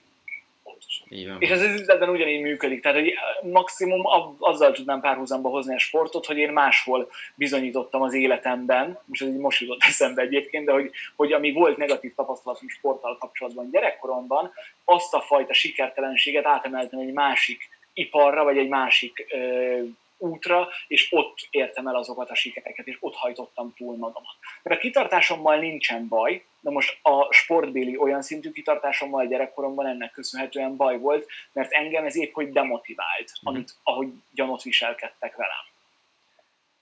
És 1.40 1.50
ez 1.50 1.62
az 1.62 1.82
üzletben 1.82 2.10
ugyanígy 2.10 2.42
működik. 2.42 2.82
Tehát, 2.82 2.98
hogy 2.98 3.14
maximum 3.52 4.02
azzal 4.40 4.72
tudnám 4.72 5.02
párhuzamba 5.02 5.50
hozni 5.50 5.76
a 5.76 5.80
sportot, 5.80 6.26
hogy 6.26 6.38
én 6.38 6.52
máshol 6.52 7.10
bizonyítottam 7.36 8.02
az 8.02 8.14
életemben, 8.14 9.00
most 9.06 9.22
ez 9.22 9.28
így 9.28 9.38
most 9.38 9.62
jutott 9.62 9.84
eszembe 9.84 10.22
egyébként, 10.22 10.66
de 10.66 10.72
hogy, 10.72 10.92
hogy 11.16 11.34
ami 11.34 11.52
volt 11.52 11.78
negatív 11.78 12.16
tapasztalatom 12.16 12.70
sporttal 12.70 13.18
kapcsolatban 13.18 13.70
gyerekkoromban, 13.72 14.54
azt 14.86 15.14
a 15.14 15.22
fajta 15.22 15.54
sikertelenséget 15.54 16.46
átemeltem 16.46 17.00
egy 17.00 17.14
másik 17.14 17.70
iparra, 17.94 18.44
vagy 18.44 18.58
egy 18.58 18.70
másik 18.70 19.26
ö, 19.32 19.80
útra, 20.20 20.68
és 20.88 21.08
ott 21.12 21.48
értem 21.50 21.88
el 21.88 21.96
azokat 21.96 22.30
a 22.30 22.36
sikereket, 22.36 22.88
és 22.88 22.98
ott 23.00 23.16
hajtottam 23.16 23.74
túl 23.78 23.98
magamat. 23.98 24.36
Mert 24.64 24.78
a 24.78 24.82
kitartásommal 24.82 25.60
nincsen 25.60 26.08
baj, 26.08 26.44
de 26.60 26.70
most 26.70 27.00
a 27.02 27.34
sportbéli 27.34 27.98
olyan 27.98 28.22
szintű 28.22 28.52
kitartásommal 28.52 29.28
gyerekkoromban 29.28 29.86
ennek 29.88 30.12
köszönhetően 30.12 30.76
baj 30.76 30.98
volt, 30.98 31.28
mert 31.54 31.72
engem 31.72 32.06
ez 32.06 32.16
épp 32.16 32.34
hogy 32.34 32.52
demotivált, 32.52 33.32
Mhm. 33.42 33.56
amit, 33.56 33.76
ahogy 33.84 34.08
gyanot 34.34 34.62
viselkedtek 34.62 35.36
velem. 35.36 35.66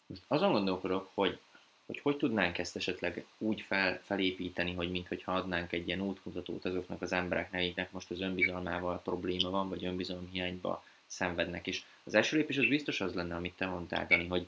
Most 0.06 0.22
azon 0.28 0.52
gondolkodok, 0.52 1.10
hogy 1.14 1.40
hogy 1.86 2.00
hogy 2.04 2.18
tudnánk 2.18 2.58
ezt 2.58 2.76
esetleg 2.76 3.26
úgy 3.38 3.62
fel, 3.62 4.02
felépíteni, 4.06 4.74
hogy 4.74 4.92
mintha 4.92 5.32
adnánk 5.32 5.72
egy 5.72 5.88
ilyen 5.88 6.02
útmutatót 6.02 6.66
azoknak 6.66 7.02
az 7.02 7.12
embereknek, 7.12 7.62
akiknek 7.62 7.92
most 7.92 8.12
az 8.12 8.22
önbizalmával 8.22 9.02
probléma 9.04 9.50
van, 9.50 9.70
vagy 9.70 9.86
önbizalomhiányba 9.86 10.84
szenvednek. 11.08 11.68
És 11.68 11.82
az 12.04 12.16
első 12.16 12.38
lépés 12.38 12.58
az 12.58 12.68
biztos 12.68 13.02
az 13.02 13.14
lenne, 13.14 13.36
amit 13.36 13.54
te 13.58 13.66
mondtál, 13.66 14.06
Dani, 14.10 14.28
hogy 14.28 14.48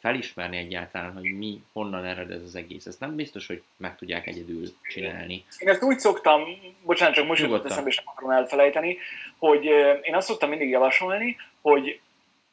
felismerni 0.00 0.56
egyáltalán, 0.56 1.12
hogy 1.12 1.36
mi, 1.36 1.62
honnan 1.72 2.04
ered 2.04 2.30
ez 2.30 2.42
az 2.42 2.54
egész. 2.54 2.86
Ezt 2.86 3.00
nem 3.00 3.16
biztos, 3.16 3.46
hogy 3.46 3.62
meg 3.76 3.96
tudják 3.96 4.26
egyedül 4.26 4.64
csinálni. 4.82 5.44
Én 5.58 5.68
ezt 5.68 5.82
úgy 5.82 5.98
szoktam, 5.98 6.42
bocsánat, 6.84 7.14
csak 7.14 7.26
most 7.26 7.42
jutott 7.42 7.64
eszembe, 7.64 7.88
és 7.88 7.96
nem 7.96 8.04
akarom 8.08 8.30
elfelejteni, 8.30 8.96
hogy 9.38 9.64
én 10.02 10.14
azt 10.14 10.26
szoktam 10.26 10.48
mindig 10.48 10.68
javasolni, 10.68 11.36
hogy 11.60 12.00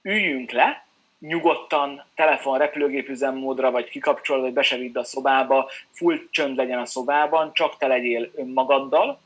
üljünk 0.02 0.52
le, 0.52 0.86
nyugodtan, 1.20 2.04
telefon 2.16 2.58
repülőgép 2.58 3.10
üzemmódra, 3.10 3.72
vagy 3.72 3.90
kikapcsolod, 3.90 4.42
vagy 4.42 4.54
be 4.54 4.78
vidd 4.78 4.98
a 4.98 5.04
szobába, 5.04 5.70
full 5.92 6.20
csönd 6.32 6.56
legyen 6.56 6.80
a 6.80 6.86
szobában, 6.86 7.54
csak 7.54 7.78
te 7.78 7.88
legyél 7.88 8.32
önmagaddal, 8.36 9.20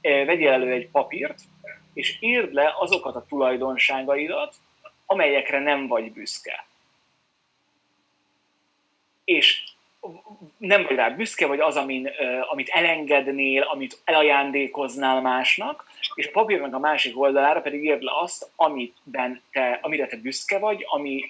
vegyél 0.00 0.50
elő 0.50 0.72
egy 0.72 0.88
papírt, 0.88 1.38
és 1.96 2.16
írd 2.20 2.52
le 2.52 2.74
azokat 2.78 3.16
a 3.16 3.24
tulajdonságaidat, 3.28 4.54
amelyekre 5.06 5.58
nem 5.58 5.86
vagy 5.86 6.12
büszke. 6.12 6.66
És 9.24 9.64
nem 10.56 10.82
vagy 10.82 10.96
rá 10.96 11.10
büszke, 11.10 11.46
vagy 11.46 11.60
az, 11.60 11.76
amin, 11.76 12.10
amit 12.50 12.68
elengednél, 12.68 13.62
amit 13.62 14.00
elajándékoznál 14.04 15.20
másnak, 15.20 15.84
és 16.14 16.26
a 16.26 16.30
papír 16.30 16.60
meg 16.60 16.74
a 16.74 16.78
másik 16.78 17.18
oldalára 17.18 17.60
pedig 17.60 17.84
írd 17.84 18.02
le 18.02 18.12
azt, 18.20 18.50
amiben 18.56 19.42
te, 19.50 19.78
amire 19.82 20.06
te 20.06 20.16
büszke 20.16 20.58
vagy, 20.58 20.84
ami 20.88 21.24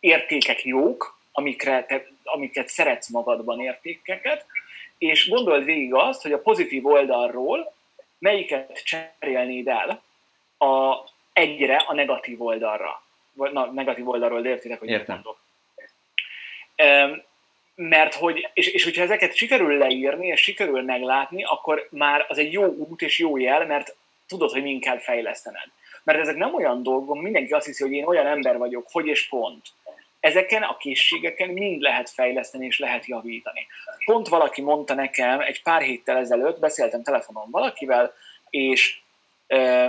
értékek 0.00 0.64
jók, 0.64 1.18
amikre 1.32 1.84
te, 1.84 2.06
amiket 2.24 2.68
szeretsz 2.68 3.08
magadban 3.08 3.60
értékeket, 3.60 4.46
és 4.98 5.28
gondold 5.28 5.64
végig 5.64 5.94
azt, 5.94 6.22
hogy 6.22 6.32
a 6.32 6.42
pozitív 6.42 6.86
oldalról 6.86 7.72
melyiket 8.18 8.82
cserélnéd 8.84 9.68
el 9.68 10.06
a, 10.58 11.04
egyre 11.32 11.76
a 11.76 11.94
negatív 11.94 12.42
oldalra. 12.42 13.02
Na, 13.32 13.66
negatív 13.72 14.08
oldalról, 14.08 14.40
de 14.40 14.48
értitek, 14.48 14.78
hogy 14.78 14.88
Értem. 14.88 15.14
mondok. 15.14 15.38
Mert 17.74 18.14
hogy, 18.14 18.48
és, 18.54 18.66
és 18.66 18.84
hogyha 18.84 19.02
ezeket 19.02 19.34
sikerül 19.34 19.76
leírni, 19.78 20.26
és 20.26 20.40
sikerül 20.40 20.82
meglátni, 20.82 21.44
akkor 21.44 21.88
már 21.90 22.24
az 22.28 22.38
egy 22.38 22.52
jó 22.52 22.64
út 22.64 23.02
és 23.02 23.18
jó 23.18 23.36
jel, 23.36 23.66
mert 23.66 23.96
tudod, 24.26 24.50
hogy 24.50 24.62
min 24.62 24.80
kell 24.80 24.98
fejlesztened. 24.98 25.66
Mert 26.04 26.18
ezek 26.18 26.36
nem 26.36 26.54
olyan 26.54 26.82
dolgok, 26.82 27.20
mindenki 27.20 27.52
azt 27.52 27.66
hiszi, 27.66 27.82
hogy 27.82 27.92
én 27.92 28.04
olyan 28.04 28.26
ember 28.26 28.58
vagyok, 28.58 28.86
hogy 28.90 29.06
és 29.06 29.28
pont. 29.28 29.66
Ezeken 30.20 30.62
a 30.62 30.76
készségeken 30.76 31.48
mind 31.48 31.80
lehet 31.80 32.10
fejleszteni 32.10 32.66
és 32.66 32.78
lehet 32.78 33.06
javítani. 33.06 33.66
Pont 34.04 34.28
valaki 34.28 34.62
mondta 34.62 34.94
nekem 34.94 35.40
egy 35.40 35.62
pár 35.62 35.82
héttel 35.82 36.16
ezelőtt, 36.16 36.58
beszéltem 36.58 37.02
telefonon 37.02 37.50
valakivel, 37.50 38.14
és 38.50 39.00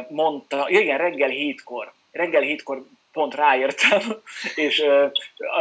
mondta, 0.10 0.70
igen, 0.70 0.97
reggel 0.97 1.30
hétkor, 1.30 1.93
reggel 2.12 2.41
hétkor 2.41 2.86
pont 3.12 3.36
ráértem, 3.36 4.01
és 4.66 4.80
uh, 4.80 5.12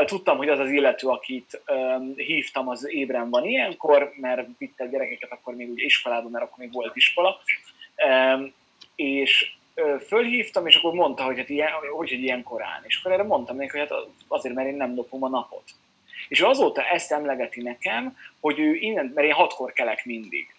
tudtam, 0.05 0.36
hogy 0.36 0.49
az 0.49 0.59
az 0.59 0.70
illető, 0.70 1.09
akit 1.09 1.62
um, 1.68 2.14
hívtam, 2.16 2.68
az 2.68 2.88
ébren 2.90 3.30
van 3.30 3.44
ilyenkor, 3.44 4.12
mert 4.16 4.49
vitte 4.59 4.84
a 4.84 4.86
gyerekeket 4.86 5.32
akkor 5.32 5.55
még 5.55 5.70
ugye 5.70 5.84
iskolában, 5.84 6.30
mert 6.30 6.44
akkor 6.44 6.59
még 6.59 6.72
volt 6.72 6.96
iskola, 6.96 7.40
um, 8.07 8.55
és 8.94 9.53
uh, 9.74 10.01
fölhívtam, 10.01 10.66
és 10.66 10.76
akkor 10.76 10.92
mondta, 10.92 11.24
hogy 11.24 11.38
hát 11.38 11.49
ilyen, 11.49 11.70
hogy, 11.70 12.09
hogy 12.09 12.22
ilyen 12.22 12.42
korán. 12.42 12.82
És 12.86 12.99
akkor 12.99 13.12
erre 13.12 13.22
mondtam 13.22 13.57
neki, 13.57 13.78
hogy 13.78 13.88
hát 13.88 13.99
azért, 14.28 14.55
mert 14.55 14.68
én 14.68 14.76
nem 14.76 14.94
lopom 14.94 15.24
a 15.24 15.28
napot. 15.28 15.64
És 16.28 16.40
azóta 16.40 16.82
ezt 16.82 17.12
emlegeti 17.12 17.62
nekem, 17.62 18.16
hogy 18.40 18.59
ő 18.59 18.74
innen, 18.74 19.12
mert 19.14 19.26
én 19.26 19.32
hatkor 19.32 19.72
kelek 19.72 20.05
mindig 20.05 20.55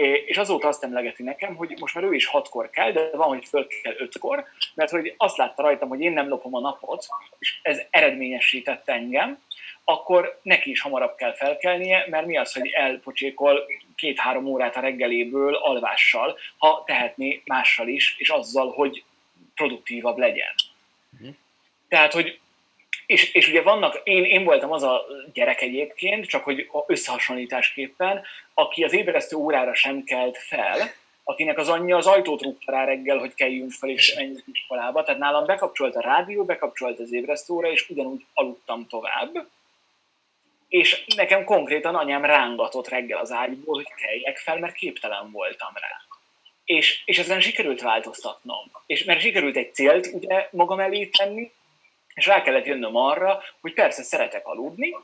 és 0.00 0.36
azóta 0.36 0.68
azt 0.68 0.84
emlegeti 0.84 1.22
nekem, 1.22 1.54
hogy 1.54 1.76
most 1.80 1.94
már 1.94 2.04
ő 2.04 2.14
is 2.14 2.26
hatkor 2.26 2.70
kell, 2.70 2.92
de 2.92 3.10
van, 3.12 3.28
hogy 3.28 3.44
föl 3.44 3.66
kell 3.82 3.94
ötkor, 3.98 4.44
mert 4.74 4.90
hogy 4.90 5.14
azt 5.16 5.36
látta 5.36 5.62
rajtam, 5.62 5.88
hogy 5.88 6.00
én 6.00 6.12
nem 6.12 6.28
lopom 6.28 6.54
a 6.54 6.60
napot, 6.60 7.06
és 7.38 7.58
ez 7.62 7.80
eredményesített 7.90 8.88
engem, 8.88 9.42
akkor 9.84 10.38
neki 10.42 10.70
is 10.70 10.80
hamarabb 10.80 11.16
kell 11.16 11.34
felkelnie, 11.34 12.06
mert 12.08 12.26
mi 12.26 12.36
az, 12.36 12.52
hogy 12.52 12.68
elpocsékol 12.68 13.66
két-három 13.96 14.46
órát 14.46 14.76
a 14.76 14.80
reggeléből 14.80 15.54
alvással, 15.54 16.38
ha 16.58 16.82
tehetné 16.86 17.42
mással 17.44 17.88
is, 17.88 18.14
és 18.18 18.28
azzal, 18.28 18.70
hogy 18.70 19.04
produktívabb 19.54 20.18
legyen. 20.18 20.54
Uh-huh. 21.12 21.34
Tehát, 21.88 22.12
hogy 22.12 22.38
és, 23.06 23.34
és 23.34 23.48
ugye 23.48 23.62
vannak, 23.62 24.00
én, 24.04 24.24
én 24.24 24.44
voltam 24.44 24.72
az 24.72 24.82
a 24.82 25.06
gyerek 25.32 25.60
egyébként, 25.60 26.26
csak 26.26 26.44
hogy 26.44 26.70
összehasonlításképpen, 26.86 28.22
aki 28.54 28.84
az 28.84 28.92
ébresztő 28.92 29.36
órára 29.36 29.74
sem 29.74 30.04
kelt 30.04 30.38
fel, 30.38 30.78
akinek 31.24 31.58
az 31.58 31.68
anyja 31.68 31.96
az 31.96 32.06
ajtót 32.06 32.42
rúgta 32.42 32.72
rá 32.72 32.84
reggel, 32.84 33.18
hogy 33.18 33.34
kelljünk 33.34 33.72
fel 33.72 33.90
és 33.90 34.14
menjünk 34.14 34.42
iskolába. 34.52 35.02
Tehát 35.02 35.20
nálam 35.20 35.46
bekapcsolt 35.46 35.94
a 35.94 36.00
rádió, 36.00 36.44
bekapcsolt 36.44 36.98
az 36.98 37.12
ébresztő 37.12 37.54
és 37.54 37.90
ugyanúgy 37.90 38.24
aludtam 38.34 38.86
tovább. 38.88 39.48
És 40.68 41.04
nekem 41.16 41.44
konkrétan 41.44 41.94
anyám 41.94 42.24
rángatott 42.24 42.88
reggel 42.88 43.18
az 43.18 43.32
ágyból, 43.32 43.74
hogy 43.74 43.94
kelljek 43.94 44.38
fel, 44.38 44.58
mert 44.58 44.74
képtelen 44.74 45.30
voltam 45.30 45.72
rá. 45.74 46.02
És, 46.64 47.02
és 47.04 47.18
ezen 47.18 47.40
sikerült 47.40 47.80
változtatnom. 47.80 48.70
És 48.86 49.04
mert 49.04 49.20
sikerült 49.20 49.56
egy 49.56 49.74
célt 49.74 50.10
ugye 50.12 50.48
magam 50.50 50.80
elé 50.80 51.06
tenni, 51.06 51.52
és 52.14 52.26
rá 52.26 52.42
kellett 52.42 52.66
jönnöm 52.66 52.96
arra, 52.96 53.42
hogy 53.60 53.72
persze 53.72 54.02
szeretek 54.02 54.46
aludni, 54.46 54.96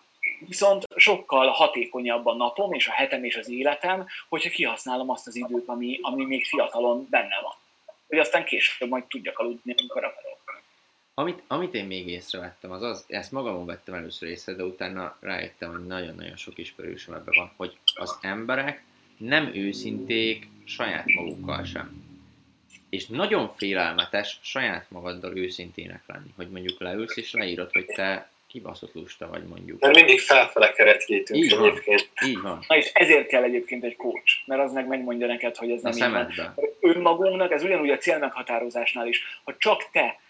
viszont 0.46 0.86
sokkal 0.96 1.48
hatékonyabb 1.48 2.26
a 2.26 2.34
napom 2.34 2.72
és 2.72 2.88
a 2.88 2.92
hetem 2.92 3.24
és 3.24 3.36
az 3.36 3.48
életem, 3.48 4.06
hogyha 4.28 4.50
kihasználom 4.50 5.10
azt 5.10 5.26
az 5.26 5.36
időt, 5.36 5.68
ami, 5.68 5.98
ami 6.02 6.24
még 6.24 6.44
fiatalon 6.44 7.06
benne 7.10 7.40
van. 7.42 7.54
Hogy 8.08 8.18
aztán 8.18 8.44
később 8.44 8.88
majd 8.88 9.04
tudjak 9.04 9.38
aludni, 9.38 9.74
amikor 9.78 10.04
akarok. 10.04 10.38
Amit, 11.14 11.42
amit 11.46 11.74
én 11.74 11.86
még 11.86 12.08
észrevettem, 12.08 12.70
az 12.70 12.82
az, 12.82 13.04
ezt 13.08 13.32
magamon 13.32 13.66
vettem 13.66 13.94
először 13.94 14.28
észre, 14.28 14.52
de 14.52 14.62
utána 14.62 15.16
rájöttem, 15.20 15.70
hogy 15.70 15.86
nagyon-nagyon 15.86 16.36
sok 16.36 16.58
ismerősöm 16.58 17.14
ebben 17.14 17.34
van, 17.36 17.52
hogy 17.56 17.76
az 17.94 18.18
emberek 18.20 18.82
nem 19.16 19.50
őszinték 19.54 20.48
saját 20.64 21.06
magukkal 21.06 21.64
sem 21.64 22.09
és 22.90 23.06
nagyon 23.06 23.48
félelmetes 23.56 24.38
saját 24.42 24.86
magaddal 24.88 25.36
őszintének 25.36 26.02
lenni, 26.06 26.28
hogy 26.36 26.48
mondjuk 26.50 26.80
leülsz 26.80 27.16
és 27.16 27.32
leírod, 27.32 27.72
hogy 27.72 27.86
te 27.86 28.30
kibaszott 28.46 28.94
lusta 28.94 29.28
vagy 29.28 29.46
mondjuk. 29.46 29.80
Mert 29.80 29.94
mindig 29.94 30.20
felfele 30.20 30.72
keretkétünk 30.72 31.44
így 31.44 31.56
van, 31.56 31.68
egyébként. 31.68 32.08
Így 32.24 32.40
van. 32.40 32.64
Na 32.68 32.76
és 32.76 32.90
ezért 32.92 33.26
kell 33.26 33.42
egyébként 33.42 33.84
egy 33.84 33.96
coach, 33.96 34.32
mert 34.46 34.60
az 34.60 34.72
meg 34.72 34.86
megmondja 34.86 35.26
neked, 35.26 35.56
hogy 35.56 35.70
ez 35.70 35.82
nem 35.82 35.92
így 35.92 36.36
van. 36.36 36.54
Önmagunknak, 36.80 37.52
ez 37.52 37.62
ugyanúgy 37.62 37.90
a 37.90 37.98
célmeghatározásnál 37.98 39.06
is, 39.06 39.22
ha 39.44 39.54
csak 39.58 39.90
te 39.92 40.20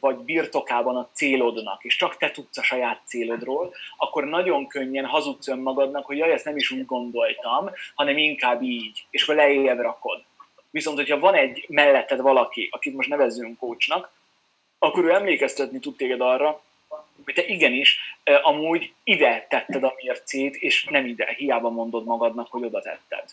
vagy 0.00 0.16
birtokában 0.16 0.96
a 0.96 1.08
célodnak, 1.12 1.84
és 1.84 1.96
csak 1.96 2.16
te 2.16 2.30
tudsz 2.30 2.58
a 2.58 2.62
saját 2.62 3.00
célodról, 3.04 3.74
akkor 3.96 4.24
nagyon 4.24 4.66
könnyen 4.66 5.04
hazudsz 5.04 5.48
önmagadnak, 5.48 6.06
hogy 6.06 6.16
jaj, 6.16 6.32
ezt 6.32 6.44
nem 6.44 6.56
is 6.56 6.70
úgy 6.70 6.86
gondoltam, 6.86 7.70
hanem 7.94 8.18
inkább 8.18 8.62
így, 8.62 9.06
és 9.10 9.22
akkor 9.22 9.34
lejjebb 9.34 9.80
rakod. 9.80 10.22
Viszont, 10.70 10.96
hogyha 10.96 11.18
van 11.18 11.34
egy 11.34 11.64
melletted 11.68 12.20
valaki, 12.20 12.68
akit 12.72 12.94
most 12.94 13.08
nevezzünk 13.08 13.58
coachnak, 13.58 14.12
akkor 14.78 15.04
ő 15.04 15.12
emlékeztetni 15.12 15.78
tud 15.78 15.96
téged 15.96 16.20
arra, 16.20 16.62
hogy 17.24 17.34
te 17.34 17.44
igenis 17.46 17.98
amúgy 18.42 18.92
ide 19.04 19.46
tetted 19.48 19.84
a 19.84 19.94
mércét, 19.96 20.56
és 20.56 20.84
nem 20.84 21.06
ide, 21.06 21.34
hiába 21.36 21.70
mondod 21.70 22.04
magadnak, 22.04 22.48
hogy 22.50 22.64
oda 22.64 22.80
tetted. 22.80 23.24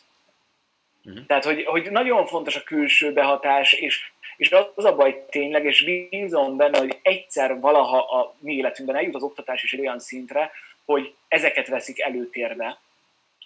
Uh-huh. 1.06 1.26
Tehát, 1.26 1.44
hogy, 1.44 1.64
hogy 1.64 1.92
nagyon 1.92 2.26
fontos 2.26 2.56
a 2.56 2.64
külső 2.64 3.14
behatás, 3.14 3.74
és, 3.74 4.12
és 4.38 4.56
az 4.76 4.86
a 4.86 4.96
baj 4.96 5.26
tényleg, 5.30 5.66
és 5.66 5.84
bízom 5.84 6.58
benne, 6.58 6.78
hogy 6.78 7.00
egyszer 7.02 7.60
valaha 7.60 7.98
a 7.98 8.36
mi 8.40 8.54
életünkben 8.54 8.98
eljut 8.98 9.16
az 9.16 9.24
oktatás 9.24 9.64
is 9.64 9.74
egy 9.74 9.80
olyan 9.80 10.00
szintre, 10.00 10.52
hogy 10.86 11.14
ezeket 11.28 11.68
veszik 11.68 12.00
előtérbe, 12.00 12.80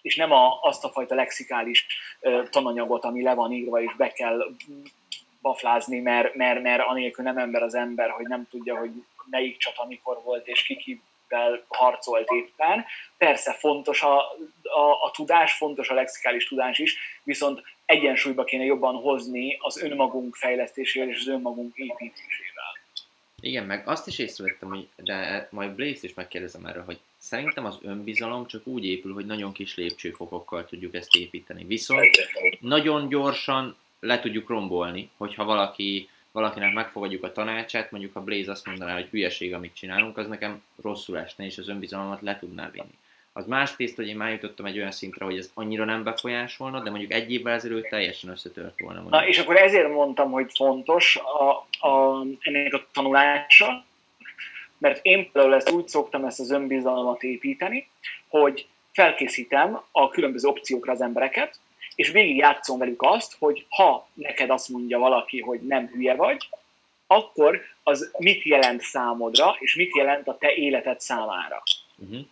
és 0.01 0.15
nem 0.15 0.31
a, 0.31 0.59
azt 0.61 0.83
a 0.83 0.89
fajta 0.89 1.15
lexikális 1.15 1.87
uh, 2.19 2.49
tananyagot, 2.49 3.03
ami 3.03 3.23
le 3.23 3.33
van 3.33 3.51
írva, 3.51 3.81
és 3.81 3.95
be 3.97 4.07
kell 4.07 4.55
baflázni, 5.41 5.99
mert, 5.99 6.35
mert, 6.35 6.61
mert 6.61 6.83
anélkül 6.87 7.23
nem 7.23 7.37
ember 7.37 7.63
az 7.63 7.75
ember, 7.75 8.09
hogy 8.09 8.27
nem 8.27 8.47
tudja, 8.49 8.77
hogy 8.77 8.91
melyik 9.29 9.57
csata 9.57 9.85
mikor 9.85 10.21
volt, 10.23 10.47
és 10.47 10.63
kikivel 10.63 11.63
harcolt 11.67 12.29
éppen. 12.29 12.85
Persze 13.17 13.53
fontos 13.53 14.01
a, 14.01 14.17
a, 14.63 15.03
a 15.03 15.11
tudás, 15.13 15.53
fontos 15.53 15.89
a 15.89 15.93
lexikális 15.93 16.47
tudás 16.47 16.79
is, 16.79 16.97
viszont 17.23 17.61
egyensúlyba 17.85 18.43
kéne 18.43 18.63
jobban 18.63 18.95
hozni 18.95 19.57
az 19.61 19.81
önmagunk 19.81 20.35
fejlesztésével 20.35 21.09
és 21.09 21.19
az 21.19 21.27
önmagunk 21.27 21.75
építésével. 21.75 22.79
Igen, 23.39 23.65
meg 23.65 23.87
azt 23.87 24.07
is 24.07 24.19
észrevettem, 24.19 24.69
hogy 24.69 24.87
de 24.95 25.47
majd 25.51 25.71
Blaze 25.71 25.99
is 26.01 26.13
megkérdezem 26.13 26.65
erről, 26.65 26.83
hogy 26.83 26.99
szerintem 27.21 27.65
az 27.65 27.77
önbizalom 27.81 28.45
csak 28.45 28.67
úgy 28.67 28.85
épül, 28.85 29.13
hogy 29.13 29.25
nagyon 29.25 29.51
kis 29.51 29.75
lépcsőfokokkal 29.75 30.65
tudjuk 30.65 30.95
ezt 30.95 31.15
építeni. 31.15 31.63
Viszont 31.63 32.09
nagyon 32.59 33.09
gyorsan 33.09 33.75
le 33.99 34.19
tudjuk 34.19 34.49
rombolni, 34.49 35.09
hogyha 35.17 35.43
valaki, 35.43 36.09
valakinek 36.31 36.73
megfogadjuk 36.73 37.23
a 37.23 37.31
tanácsát, 37.31 37.91
mondjuk 37.91 38.15
a 38.15 38.23
Blaze 38.23 38.51
azt 38.51 38.65
mondaná, 38.65 38.93
hogy 38.93 39.07
hülyeség, 39.09 39.53
amit 39.53 39.75
csinálunk, 39.75 40.17
az 40.17 40.27
nekem 40.27 40.61
rosszul 40.81 41.17
esne, 41.17 41.45
és 41.45 41.57
az 41.57 41.69
önbizalomat 41.69 42.21
le 42.21 42.39
tudná 42.39 42.69
vinni. 42.69 42.97
Az 43.33 43.45
más 43.45 43.75
tészt, 43.75 43.95
hogy 43.95 44.07
én 44.07 44.15
már 44.15 44.31
jutottam 44.31 44.65
egy 44.65 44.77
olyan 44.77 44.91
szintre, 44.91 45.25
hogy 45.25 45.37
ez 45.37 45.51
annyira 45.53 45.85
nem 45.85 46.03
befolyásolna, 46.03 46.81
de 46.81 46.89
mondjuk 46.89 47.11
egy 47.11 47.31
évvel 47.31 47.53
ezelőtt 47.53 47.89
teljesen 47.89 48.29
összetört 48.29 48.79
volna. 48.79 49.01
Mondjuk. 49.01 49.21
Na, 49.21 49.27
és 49.27 49.37
akkor 49.37 49.55
ezért 49.55 49.89
mondtam, 49.89 50.31
hogy 50.31 50.51
fontos 50.55 51.15
a, 51.15 51.49
a, 51.87 52.25
ennek 52.39 52.73
a 52.73 52.87
tanulása, 52.93 53.85
mert 54.81 55.05
én 55.05 55.31
például 55.31 55.55
ezt 55.55 55.71
úgy 55.71 55.87
szoktam 55.87 56.25
ezt 56.25 56.39
az 56.39 56.51
önbizalmat 56.51 57.23
építeni, 57.23 57.87
hogy 58.27 58.67
felkészítem 58.91 59.81
a 59.91 60.09
különböző 60.09 60.47
opciókra 60.47 60.91
az 60.91 61.01
embereket, 61.01 61.59
és 61.95 62.09
végig 62.09 62.37
játszom 62.37 62.77
velük 62.77 63.01
azt, 63.01 63.35
hogy 63.39 63.65
ha 63.69 64.07
neked 64.13 64.49
azt 64.49 64.69
mondja 64.69 64.99
valaki, 64.99 65.39
hogy 65.39 65.59
nem 65.59 65.87
hülye 65.87 66.15
vagy, 66.15 66.49
akkor 67.07 67.61
az 67.83 68.11
mit 68.17 68.43
jelent 68.43 68.81
számodra, 68.81 69.55
és 69.59 69.75
mit 69.75 69.95
jelent 69.95 70.27
a 70.27 70.37
te 70.37 70.53
életed 70.53 70.99
számára. 70.99 71.63
Uh-huh. 71.95 72.25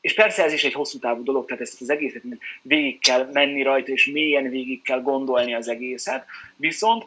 És 0.00 0.14
persze 0.14 0.44
ez 0.44 0.52
is 0.52 0.64
egy 0.64 0.72
hosszú 0.72 0.98
távú 0.98 1.22
dolog, 1.22 1.46
tehát 1.46 1.62
ezt 1.62 1.80
az 1.80 1.90
egészet 1.90 2.22
végig 2.62 3.00
kell 3.00 3.30
menni 3.32 3.62
rajta, 3.62 3.92
és 3.92 4.06
mélyen 4.06 4.50
végig 4.50 4.82
kell 4.82 5.02
gondolni 5.02 5.54
az 5.54 5.68
egészet, 5.68 6.26
viszont 6.56 7.06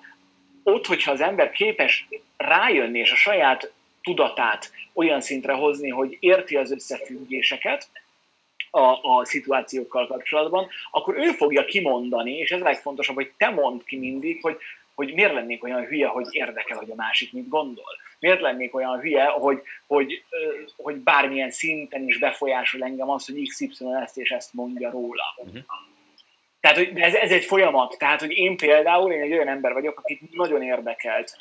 ott, 0.63 0.85
hogyha 0.85 1.11
az 1.11 1.21
ember 1.21 1.51
képes 1.51 2.07
rájönni, 2.37 2.99
és 2.99 3.11
a 3.11 3.15
saját 3.15 3.73
tudatát 4.03 4.71
olyan 4.93 5.21
szintre 5.21 5.53
hozni, 5.53 5.89
hogy 5.89 6.17
érti 6.19 6.55
az 6.55 6.71
összefüggéseket, 6.71 7.89
a, 8.75 8.99
a 9.01 9.25
szituációkkal 9.25 10.07
kapcsolatban, 10.07 10.67
akkor 10.91 11.17
ő 11.17 11.31
fogja 11.31 11.65
kimondani, 11.65 12.37
és 12.37 12.51
ez 12.51 12.61
a 12.61 12.63
legfontosabb, 12.63 13.15
hogy 13.15 13.31
te 13.37 13.49
mondd 13.49 13.79
ki 13.85 13.97
mindig, 13.97 14.41
hogy, 14.41 14.57
hogy 14.95 15.13
miért 15.13 15.33
lennék 15.33 15.63
olyan 15.63 15.85
hülye, 15.85 16.07
hogy 16.07 16.25
érdekel, 16.29 16.77
hogy 16.77 16.91
a 16.91 16.95
másik 16.95 17.33
mit 17.33 17.47
gondol. 17.47 17.97
Miért 18.19 18.41
lennék 18.41 18.75
olyan 18.75 18.99
hülye, 18.99 19.25
hogy, 19.25 19.61
hogy, 19.87 20.23
hogy 20.77 20.95
bármilyen 20.95 21.51
szinten 21.51 22.07
is 22.07 22.17
befolyásol 22.17 22.83
engem 22.83 23.09
az, 23.09 23.25
hogy 23.25 23.47
XY 23.47 23.85
ezt 24.01 24.17
és 24.17 24.31
ezt 24.31 24.53
mondja 24.53 24.89
róla. 24.89 25.23
Uh-huh. 25.37 25.61
Tehát 26.59 26.77
hogy 26.77 26.91
ez, 26.95 27.13
ez 27.13 27.31
egy 27.31 27.43
folyamat. 27.45 27.95
Tehát, 27.97 28.19
hogy 28.19 28.31
én 28.31 28.57
például, 28.57 29.11
én 29.11 29.21
egy 29.21 29.31
olyan 29.31 29.47
ember 29.47 29.73
vagyok, 29.73 29.99
akit 29.99 30.33
nagyon 30.35 30.63
érdekelt 30.63 31.37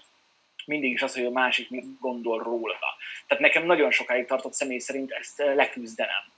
mindig 0.65 0.93
is 0.93 1.03
az, 1.03 1.15
hogy 1.15 1.25
a 1.25 1.31
másik 1.31 1.71
mit 1.71 1.99
gondol 2.01 2.43
róla. 2.43 2.79
Tehát 3.27 3.43
nekem 3.43 3.67
nagyon 3.67 3.91
sokáig 3.91 4.27
tartott 4.27 4.53
személy 4.53 4.79
szerint 4.79 5.11
ezt 5.11 5.43
leküzdenem 5.55 6.33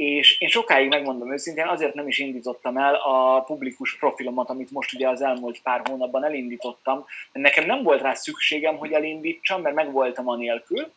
és 0.00 0.40
én 0.40 0.48
sokáig 0.48 0.88
megmondom 0.88 1.32
őszintén, 1.32 1.66
azért 1.66 1.94
nem 1.94 2.08
is 2.08 2.18
indítottam 2.18 2.76
el 2.76 2.94
a 2.94 3.40
publikus 3.40 3.96
profilomat, 3.96 4.50
amit 4.50 4.70
most 4.70 4.92
ugye 4.92 5.08
az 5.08 5.22
elmúlt 5.22 5.62
pár 5.62 5.80
hónapban 5.84 6.24
elindítottam, 6.24 7.06
mert 7.32 7.46
nekem 7.46 7.66
nem 7.66 7.82
volt 7.82 8.02
rá 8.02 8.14
szükségem, 8.14 8.76
hogy 8.76 8.92
elindítsam, 8.92 9.62
mert 9.62 9.74
megvoltam 9.74 10.28
a 10.28 10.36
nélkül, 10.36 10.92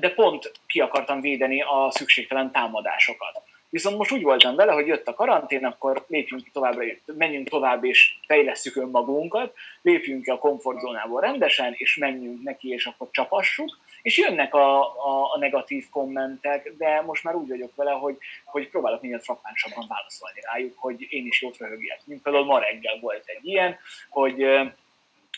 de 0.00 0.10
pont 0.14 0.52
ki 0.66 0.80
akartam 0.80 1.20
védeni 1.20 1.62
a 1.62 1.90
szükségtelen 1.90 2.50
támadásokat. 2.50 3.42
Viszont 3.70 3.96
most 3.96 4.12
úgy 4.12 4.22
voltam 4.22 4.56
vele, 4.56 4.72
hogy 4.72 4.86
jött 4.86 5.06
a 5.06 5.14
karantén, 5.14 5.64
akkor 5.64 6.04
lépjünk 6.08 6.50
továbbra, 6.52 6.84
menjünk 7.04 7.48
tovább 7.48 7.84
és 7.84 8.14
fejlesszük 8.26 8.76
önmagunkat, 8.76 9.54
lépjünk 9.82 10.22
ki 10.22 10.30
a 10.30 10.38
komfortzónából 10.38 11.20
rendesen, 11.20 11.74
és 11.76 11.96
menjünk 11.96 12.42
neki, 12.42 12.68
és 12.68 12.86
akkor 12.86 13.08
csapassuk, 13.10 13.78
és 14.02 14.18
jönnek 14.18 14.54
a, 14.54 14.80
a, 14.80 15.32
a 15.34 15.38
negatív 15.38 15.88
kommentek, 15.90 16.72
de 16.78 17.00
most 17.00 17.24
már 17.24 17.34
úgy 17.34 17.48
vagyok 17.48 17.74
vele, 17.74 17.90
hogy, 17.90 18.16
hogy 18.44 18.68
próbálok 18.68 19.02
minél 19.02 19.20
frappánsabban 19.20 19.86
válaszolni 19.88 20.40
rájuk, 20.52 20.78
hogy 20.78 21.06
én 21.08 21.26
is 21.26 21.42
jót 21.42 21.58
röhögjek. 21.58 22.00
Mint 22.04 22.22
például 22.22 22.44
ma 22.44 22.58
reggel 22.58 22.98
volt 23.00 23.22
egy 23.26 23.46
ilyen, 23.46 23.78
hogy 24.08 24.46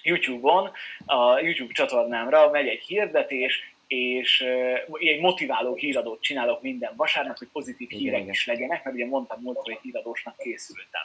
YouTube-on, 0.02 0.70
a 1.06 1.38
YouTube 1.38 1.72
csatornámra 1.72 2.50
megy 2.50 2.66
egy 2.66 2.82
hirdetés, 2.82 3.71
és 3.92 4.40
egy 4.98 5.20
motiváló 5.20 5.74
híradót 5.74 6.22
csinálok 6.22 6.62
minden 6.62 6.92
vasárnap, 6.96 7.38
hogy 7.38 7.48
pozitív 7.52 7.88
hírek 7.88 8.26
is 8.26 8.46
legyenek, 8.46 8.84
mert 8.84 8.96
ugye 8.96 9.06
mondtam 9.06 9.40
múlt, 9.40 9.58
hogy 9.58 9.78
híradósnak 9.82 10.36
készültem. 10.36 11.02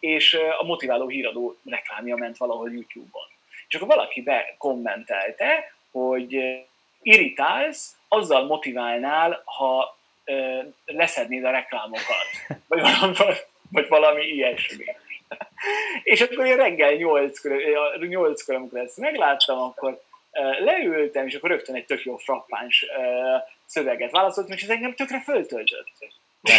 És 0.00 0.38
a 0.58 0.64
motiváló 0.64 1.08
híradó 1.08 1.56
reklámja 1.64 2.16
ment 2.16 2.36
valahol 2.36 2.70
YouTube-on. 2.72 3.26
És 3.68 3.74
akkor 3.74 3.88
valaki 3.88 4.22
bekommentelte, 4.22 5.72
hogy 5.90 6.38
irritálsz, 7.02 7.96
azzal 8.08 8.44
motiválnál, 8.44 9.42
ha 9.44 9.98
ö, 10.24 10.58
leszednéd 10.84 11.44
a 11.44 11.50
reklámokat, 11.50 12.26
vagy 12.68 12.80
valami, 12.80 13.14
vagy 13.70 13.88
valami 13.88 14.22
ilyesmi. 14.22 14.84
És 16.02 16.20
akkor 16.20 16.46
én 16.46 16.56
reggel 16.56 16.94
8 16.94 17.40
kor, 18.44 18.54
amikor 18.54 18.78
ezt 18.78 18.96
megláttam, 18.96 19.58
akkor 19.58 20.00
leültem, 20.64 21.26
és 21.26 21.34
akkor 21.34 21.50
rögtön 21.50 21.74
egy 21.74 21.84
tök 21.84 22.02
jó 22.02 22.16
frappáns 22.16 22.86
szöveget 23.66 24.10
válaszoltam, 24.10 24.56
és 24.56 24.62
ez 24.62 24.68
engem 24.68 24.94
tökre 24.94 25.20
föltöltött. 25.20 25.92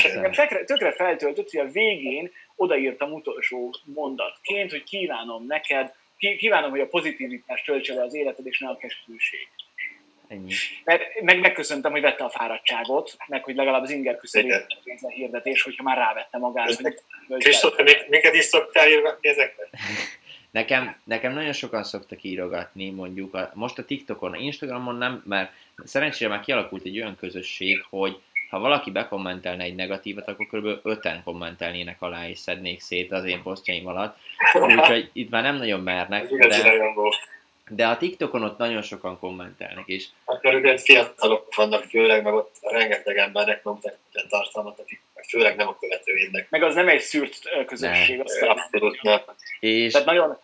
Engem 0.04 0.32
tökre, 0.32 0.64
tökre 0.64 0.92
feltöltött, 0.92 1.52
hogy 1.52 1.60
a 1.60 1.72
végén 1.72 2.32
odaírtam 2.56 3.12
utolsó 3.12 3.76
mondatként, 3.84 4.72
hogy 4.72 4.84
kívánom 4.84 5.46
neked, 5.46 5.94
kívánom, 6.18 6.70
hogy 6.70 6.80
a 6.80 6.88
pozitivitást 6.88 7.66
töltse 7.66 7.94
le 7.94 8.02
az 8.02 8.16
életed, 8.16 8.46
és 8.46 8.60
ne 8.60 8.70
a 8.70 8.78
keserűség. 8.78 9.48
Ennyi. 10.28 10.54
Mert 10.84 11.22
meg 11.22 11.40
megköszöntem, 11.40 11.92
hogy 11.92 12.02
vette 12.02 12.24
a 12.24 12.30
fáradtságot, 12.30 13.18
meg 13.28 13.44
hogy 13.44 13.56
legalább 13.56 13.82
az 13.82 13.90
inger 13.90 14.18
küszöbét 14.18 14.66
a 15.02 15.10
hirdetés, 15.10 15.62
hogyha 15.62 15.84
már 15.84 15.98
rávette 15.98 16.38
magát. 16.38 16.94
Kristóf, 17.38 17.76
miket 18.08 18.34
is 18.34 18.44
szoktál 18.44 18.90
írgatni 18.90 19.30
ezekre? 19.30 19.70
Nekem, 20.52 20.96
nekem 21.04 21.34
nagyon 21.34 21.54
sokan 21.54 21.84
szoktak 21.84 22.24
írogatni, 22.24 22.90
mondjuk 22.90 23.34
a, 23.34 23.52
most 23.54 23.78
a 23.78 23.86
TikTokon, 23.86 24.34
a 24.34 24.38
Instagramon 24.38 24.96
nem, 24.96 25.24
mert 25.26 25.52
szerencsére 25.84 26.30
már 26.30 26.40
kialakult 26.40 26.86
egy 26.86 27.00
olyan 27.00 27.16
közösség, 27.16 27.86
hogy 27.90 28.22
ha 28.50 28.60
valaki 28.60 28.92
bekommentelne 28.92 29.64
egy 29.64 29.76
negatívat, 29.76 30.28
akkor 30.28 30.48
kb. 30.48 30.88
öten 30.88 31.24
kommentelnének 31.24 32.02
alá, 32.02 32.28
és 32.28 32.40
szednék 32.40 32.80
szét 32.80 33.12
az 33.12 33.26
én 33.26 33.42
posztjaim 33.42 33.88
alatt. 33.88 34.18
Úgyhogy 34.54 35.10
itt 35.14 35.30
már 35.30 35.44
nem 35.44 35.56
nagyon 35.56 35.80
mernek. 35.80 36.28
De, 36.30 36.48
de 37.70 37.88
a 37.88 37.98
TikTokon 37.98 38.44
ott 38.44 38.58
nagyon 38.58 38.82
sokan 38.82 39.20
kommentelnek 39.20 39.84
is. 39.88 40.10
Hát 40.26 40.54
ugye 40.56 40.78
fiatalok 40.78 41.56
vannak 41.56 41.84
főleg, 41.84 42.24
meg 42.24 42.34
ott 42.34 42.56
rengeteg 42.62 43.18
embernek 43.18 43.64
nyomtak 43.64 43.98
a 44.14 44.26
tartalmat, 44.30 44.80
akik 44.80 45.02
főleg 45.30 45.56
nem 45.56 45.68
a 45.68 45.78
követőidnek. 45.80 46.50
Meg 46.50 46.64
az 46.64 46.76
nem 46.76 46.88
egy 46.88 47.02
szűrt 47.02 47.66
közösség. 47.66 48.18
Nem, 48.18 48.26
aztán. 48.26 48.50
abszolút 48.50 49.02
nem. 49.02 49.20
És... 49.60 49.92
Tehát 49.92 50.08
nagyon... 50.08 50.38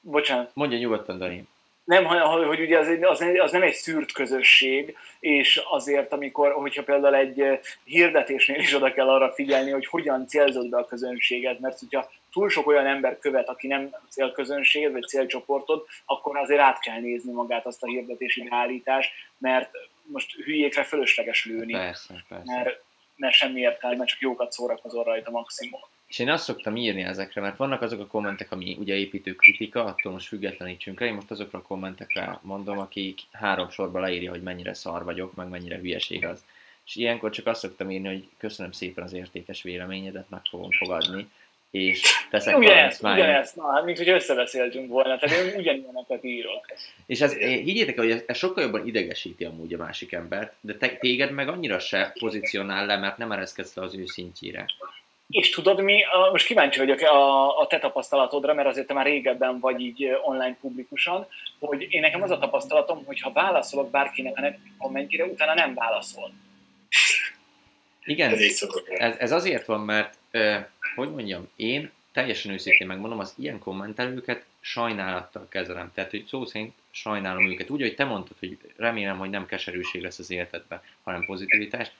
Bocsánat. 0.00 0.50
Mondja 0.54 0.78
nyugodtan, 0.78 1.18
Dani. 1.18 1.44
Nem, 1.84 2.04
hogy, 2.04 2.46
hogy 2.46 2.60
ugye 2.60 2.78
az, 2.78 2.88
az, 3.00 3.24
az 3.38 3.52
nem 3.52 3.62
egy 3.62 3.74
szűrt 3.74 4.12
közösség, 4.12 4.96
és 5.20 5.62
azért, 5.70 6.12
amikor, 6.12 6.52
hogyha 6.52 6.82
például 6.82 7.14
egy 7.14 7.60
hirdetésnél 7.84 8.58
is 8.58 8.74
oda 8.74 8.92
kell 8.92 9.08
arra 9.08 9.32
figyelni, 9.32 9.70
hogy 9.70 9.86
hogyan 9.86 10.26
célzod 10.26 10.68
be 10.68 10.78
a 10.78 10.84
közönséget, 10.84 11.60
mert 11.60 11.78
hogyha 11.78 12.10
túl 12.32 12.48
sok 12.48 12.66
olyan 12.66 12.86
ember 12.86 13.18
követ, 13.18 13.48
aki 13.48 13.66
nem 13.66 13.94
célközönséged 14.08 14.92
vagy 14.92 15.06
célcsoportod, 15.06 15.86
akkor 16.04 16.36
azért 16.36 16.60
át 16.60 16.80
kell 16.80 17.00
nézni 17.00 17.32
magát 17.32 17.66
azt 17.66 17.82
a 17.82 17.86
hirdetési 17.86 18.48
beállítást, 18.48 19.12
mert 19.38 19.70
most 20.02 20.32
hülyékre 20.32 20.84
fölösleges 20.84 21.44
lőni. 21.44 21.72
Persze, 21.72 22.24
persze. 22.28 22.54
Mert, 22.54 22.82
mert 23.16 23.34
semmi 23.34 23.60
értelme, 23.60 24.04
csak 24.04 24.20
jókat 24.20 24.52
szórakozol 24.52 25.04
rajta 25.04 25.30
maximum. 25.30 25.80
És 26.06 26.18
én 26.18 26.30
azt 26.30 26.44
szoktam 26.44 26.76
írni 26.76 27.02
ezekre, 27.02 27.40
mert 27.40 27.56
vannak 27.56 27.82
azok 27.82 28.00
a 28.00 28.06
kommentek, 28.06 28.52
ami 28.52 28.76
ugye 28.78 28.94
építő 28.94 29.34
kritika, 29.34 29.84
attól 29.84 30.12
most 30.12 30.26
függetlenítsünk 30.26 31.00
el, 31.00 31.06
én 31.06 31.14
most 31.14 31.30
azokra 31.30 31.58
a 31.58 31.62
kommentekre 31.62 32.38
mondom, 32.42 32.78
akik 32.78 33.20
három 33.32 33.70
sorba 33.70 34.00
leírja, 34.00 34.30
hogy 34.30 34.42
mennyire 34.42 34.74
szar 34.74 35.04
vagyok, 35.04 35.34
meg 35.34 35.48
mennyire 35.48 35.76
hülyeség 35.76 36.24
az. 36.24 36.44
És 36.86 36.96
ilyenkor 36.96 37.30
csak 37.30 37.46
azt 37.46 37.60
szoktam 37.60 37.90
írni, 37.90 38.08
hogy 38.08 38.28
köszönöm 38.36 38.72
szépen 38.72 39.04
az 39.04 39.12
értékes 39.12 39.62
véleményedet, 39.62 40.30
meg 40.30 40.40
fogom 40.50 40.70
fogadni, 40.70 41.30
és 41.70 42.02
teszek 42.30 42.56
ugyanezt, 42.56 43.02
ugyanezt, 43.02 43.56
na, 43.56 43.72
hát, 43.72 43.84
mint 43.84 43.98
hogy 43.98 44.08
összebeszéltünk 44.08 44.88
volna, 44.88 45.18
tehát 45.18 45.38
én 45.38 45.58
ugyanilyeneket 45.58 46.24
írok. 46.24 46.66
És 47.06 47.20
ez, 47.20 47.34
higgyétek 47.36 47.96
el, 47.96 48.04
hogy 48.04 48.24
ez 48.26 48.36
sokkal 48.36 48.64
jobban 48.64 48.86
idegesíti 48.86 49.44
amúgy 49.44 49.74
a 49.74 49.76
másik 49.76 50.12
embert, 50.12 50.52
de 50.60 50.74
te, 50.74 50.88
téged 50.88 51.30
meg 51.30 51.48
annyira 51.48 51.78
se 51.78 52.12
pozícionál 52.18 52.86
le, 52.86 52.96
mert 52.96 53.18
nem 53.18 53.32
ereszkedsz 53.32 53.74
le 53.74 53.82
az 53.82 53.94
ő 53.94 54.06
szintjére. 54.06 54.66
És 55.28 55.50
tudod 55.50 55.80
mi, 55.80 56.02
most 56.32 56.46
kíváncsi 56.46 56.78
vagyok 56.78 57.00
a, 57.00 57.58
a 57.58 57.66
te 57.66 57.78
tapasztalatodra, 57.78 58.54
mert 58.54 58.68
azért 58.68 58.86
te 58.86 58.94
már 58.94 59.06
régebben 59.06 59.58
vagy 59.60 59.80
így 59.80 60.08
online 60.22 60.56
publikusan, 60.60 61.26
hogy 61.58 61.86
én 61.90 62.00
nekem 62.00 62.22
az 62.22 62.30
a 62.30 62.38
tapasztalatom, 62.38 63.04
hogy 63.04 63.20
ha 63.20 63.32
válaszolok 63.32 63.90
bárkinek 63.90 64.38
a 64.38 64.54
kommentjére, 64.78 65.24
utána 65.24 65.54
nem 65.54 65.74
válaszol. 65.74 66.32
Igen, 68.04 68.36
ez, 68.88 69.14
ez 69.18 69.32
azért 69.32 69.66
van, 69.66 69.80
mert 69.80 70.18
hogy 70.94 71.10
mondjam, 71.10 71.48
én 71.56 71.90
teljesen 72.12 72.52
őszintén 72.52 72.86
megmondom, 72.86 73.18
az 73.18 73.34
ilyen 73.38 73.58
kommentelőket 73.58 74.44
sajnálattal 74.60 75.46
kezelem. 75.48 75.90
Tehát, 75.94 76.10
hogy 76.10 76.24
szó 76.26 76.44
szerint 76.44 76.74
sajnálom 76.90 77.50
őket. 77.50 77.70
Úgy, 77.70 77.80
hogy 77.80 77.94
te 77.94 78.04
mondtad, 78.04 78.36
hogy 78.38 78.58
remélem, 78.76 79.18
hogy 79.18 79.30
nem 79.30 79.46
keserűség 79.46 80.02
lesz 80.02 80.18
az 80.18 80.30
életedben, 80.30 80.82
hanem 81.02 81.24
pozitivitás. 81.24 81.90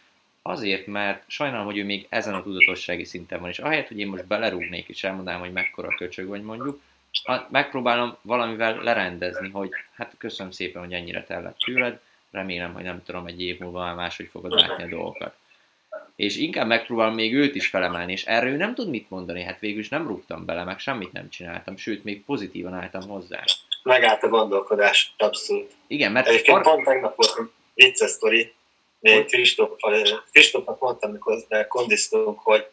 Azért, 0.43 0.87
mert 0.87 1.25
sajnálom, 1.27 1.65
hogy 1.67 1.79
ő 1.79 1.85
még 1.85 2.07
ezen 2.09 2.35
a 2.35 2.43
tudatossági 2.43 3.05
szinten 3.05 3.41
van, 3.41 3.49
és 3.49 3.59
ahelyett, 3.59 3.89
hogy 3.89 3.99
én 3.99 4.09
most 4.09 4.27
belerúgnék 4.27 4.89
és 4.89 5.05
elmondanám, 5.05 5.41
hogy 5.41 5.53
mekkora 5.53 5.97
köcsög 5.97 6.27
vagy 6.27 6.43
mondjuk, 6.43 6.81
megpróbálom 7.49 8.17
valamivel 8.23 8.83
lerendezni, 8.83 9.49
hogy 9.49 9.71
hát 9.93 10.15
köszönöm 10.19 10.53
szépen, 10.53 10.83
hogy 10.83 10.93
ennyire 10.93 11.25
tellett 11.25 11.59
tőled, 11.59 12.01
remélem, 12.31 12.73
hogy 12.73 12.83
nem 12.83 13.03
tudom, 13.03 13.27
egy 13.27 13.43
év 13.43 13.59
múlva 13.59 13.85
már 13.85 13.95
máshogy 13.95 14.29
fogod 14.31 14.53
látni 14.53 14.83
a 14.83 14.89
dolgokat 14.89 15.37
és 16.17 16.37
inkább 16.37 16.67
megpróbálom 16.67 17.15
még 17.15 17.35
őt 17.35 17.55
is 17.55 17.69
felemelni, 17.69 18.13
és 18.13 18.25
erről 18.25 18.51
ő 18.53 18.57
nem 18.57 18.75
tud 18.75 18.89
mit 18.89 19.11
mondani, 19.11 19.43
hát 19.43 19.61
végül 19.61 19.81
is 19.81 19.89
nem 19.89 20.07
rúgtam 20.07 20.45
bele, 20.45 20.65
meg 20.65 20.79
semmit 20.79 21.13
nem 21.13 21.29
csináltam, 21.29 21.77
sőt, 21.77 22.05
még 22.05 22.25
pozitívan 22.25 22.75
álltam 22.75 23.09
hozzá. 23.09 23.45
Megállt 23.83 24.23
a 24.23 24.29
gondolkodás, 24.29 25.15
abszolút. 25.17 25.73
Igen, 25.87 26.13
mert... 26.13 26.27
Egyébként 26.27 26.57
ar- 26.57 26.65
pont 26.65 26.85
tegnap 26.85 27.17
volt 27.17 27.39
egy 27.39 27.51
vicces 27.75 28.11
sztori, 28.11 28.53
Kristófnak 30.33 30.81
mondtam, 30.81 31.11
amikor 31.11 31.47
kondisztunk, 31.69 32.41
hogy 32.41 32.67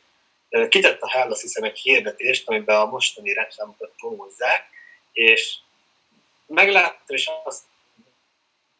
kitett 0.69 1.01
a 1.01 1.25
azt 1.29 1.41
hiszem, 1.41 1.63
egy 1.63 1.77
hirdetést, 1.77 2.49
amiben 2.49 2.79
a 2.79 2.85
mostani 2.85 3.33
reklámokat 3.33 3.91
promózzák, 3.97 4.65
és 5.11 5.55
megláttam, 6.45 7.15
és 7.15 7.29
azt 7.43 7.63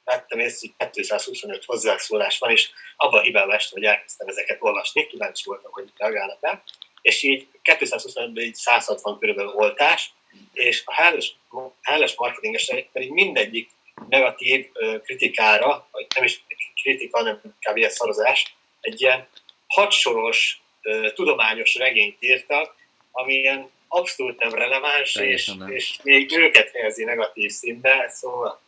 vettem 0.08 0.40
észre, 0.40 0.70
hogy 0.78 0.90
225 0.92 1.66
hozzászólás 1.66 2.38
van, 2.40 2.52
és 2.52 2.70
abban 2.96 3.22
hibám 3.22 3.50
este, 3.50 3.70
hogy 3.74 3.84
elkezdtem 3.84 4.28
ezeket 4.28 4.58
olvasni, 4.60 5.08
kíváncsi 5.08 5.44
voltam, 5.46 5.72
hogy 5.72 5.90
reagálnak 5.98 6.38
rá, 6.42 6.64
és 7.02 7.24
így 7.24 7.48
225-ből 7.64 8.42
így 8.42 8.56
160 8.56 9.20
körülbelül 9.20 9.52
voltás, 9.52 10.12
és 10.54 10.82
a 10.86 10.94
hálás, 10.94 11.36
hálás 11.82 12.16
marketingesek 12.16 12.90
pedig 12.92 13.12
mindegyik 13.12 13.70
negatív 14.10 14.68
kritikára, 15.04 15.88
vagy 15.92 16.08
nem 16.16 16.24
is 16.24 16.44
kritika, 16.82 17.18
hanem 17.18 17.42
kb. 17.60 17.78
ilyen 17.78 17.90
szarozás, 17.90 18.56
egy 18.82 19.02
ilyen 19.02 19.28
hatsoros 19.68 20.62
ö, 20.82 21.12
tudományos 21.14 21.76
regényt 21.76 22.18
írtak, 22.20 22.76
amilyen 23.12 23.70
abszolút 23.88 24.40
nem 24.40 24.54
releváns, 24.54 25.16
és, 25.16 25.46
nem. 25.46 25.72
és 25.72 25.98
még 26.04 26.38
őket 26.38 26.72
helyezi 26.72 27.04
negatív 27.04 27.52
színbe, 27.52 28.10
szóval 28.10 28.60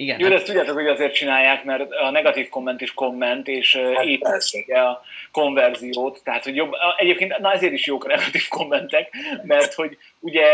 Igen, 0.00 0.18
Jó, 0.18 0.24
de 0.24 0.30
hát, 0.30 0.38
ezt 0.38 0.46
tudjátok, 0.46 0.74
hogy 0.74 0.86
azért 0.86 1.14
csinálják, 1.14 1.64
mert 1.64 1.92
a 1.92 2.10
negatív 2.10 2.48
komment 2.48 2.80
is 2.80 2.94
komment, 2.94 3.48
és 3.48 3.76
Hát 3.76 4.04
építi 4.04 4.18
persze. 4.18 4.80
a 4.80 5.02
konverziót, 5.32 6.20
tehát 6.24 6.44
hogy 6.44 6.56
jobb, 6.56 6.72
egyébként 6.96 7.38
na 7.38 7.52
ezért 7.52 7.72
is 7.72 7.86
jók 7.86 8.04
a 8.04 8.08
negatív 8.08 8.48
kommentek, 8.48 9.10
mert 9.42 9.74
hogy 9.74 9.98
ugye 10.18 10.46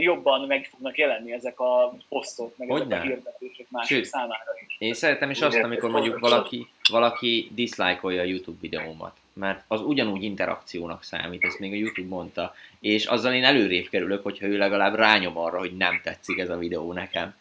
jobban 0.00 0.46
meg 0.46 0.68
fognak 0.70 0.98
jelenni 0.98 1.32
ezek 1.32 1.60
a 1.60 1.96
posztok, 2.08 2.56
meg 2.56 2.70
ezek 2.70 2.82
Hogyne? 2.82 2.98
a 2.98 3.02
hirdetések 3.02 3.66
mások 3.70 3.88
Sőt. 3.88 4.04
számára 4.04 4.52
is. 4.66 4.76
Én 4.78 4.94
szeretem 4.94 5.30
is 5.30 5.40
azt, 5.40 5.62
amikor 5.62 5.90
mondjuk 5.90 6.18
valaki, 6.18 6.66
valaki 6.90 7.50
diszlájkolja 7.54 8.20
a 8.20 8.24
YouTube 8.24 8.58
videómat, 8.60 9.16
mert 9.32 9.64
az 9.68 9.80
ugyanúgy 9.80 10.22
interakciónak 10.22 11.02
számít, 11.02 11.44
ezt 11.44 11.58
még 11.58 11.72
a 11.72 11.76
YouTube 11.76 12.08
mondta, 12.08 12.54
és 12.80 13.06
azzal 13.06 13.32
én 13.32 13.44
előrébb 13.44 13.88
kerülök, 13.88 14.22
hogyha 14.22 14.46
ő 14.46 14.56
legalább 14.56 14.94
rányom 14.94 15.38
arra, 15.38 15.58
hogy 15.58 15.76
nem 15.76 16.00
tetszik 16.04 16.38
ez 16.38 16.50
a 16.50 16.56
videó 16.56 16.92
nekem. 16.92 17.34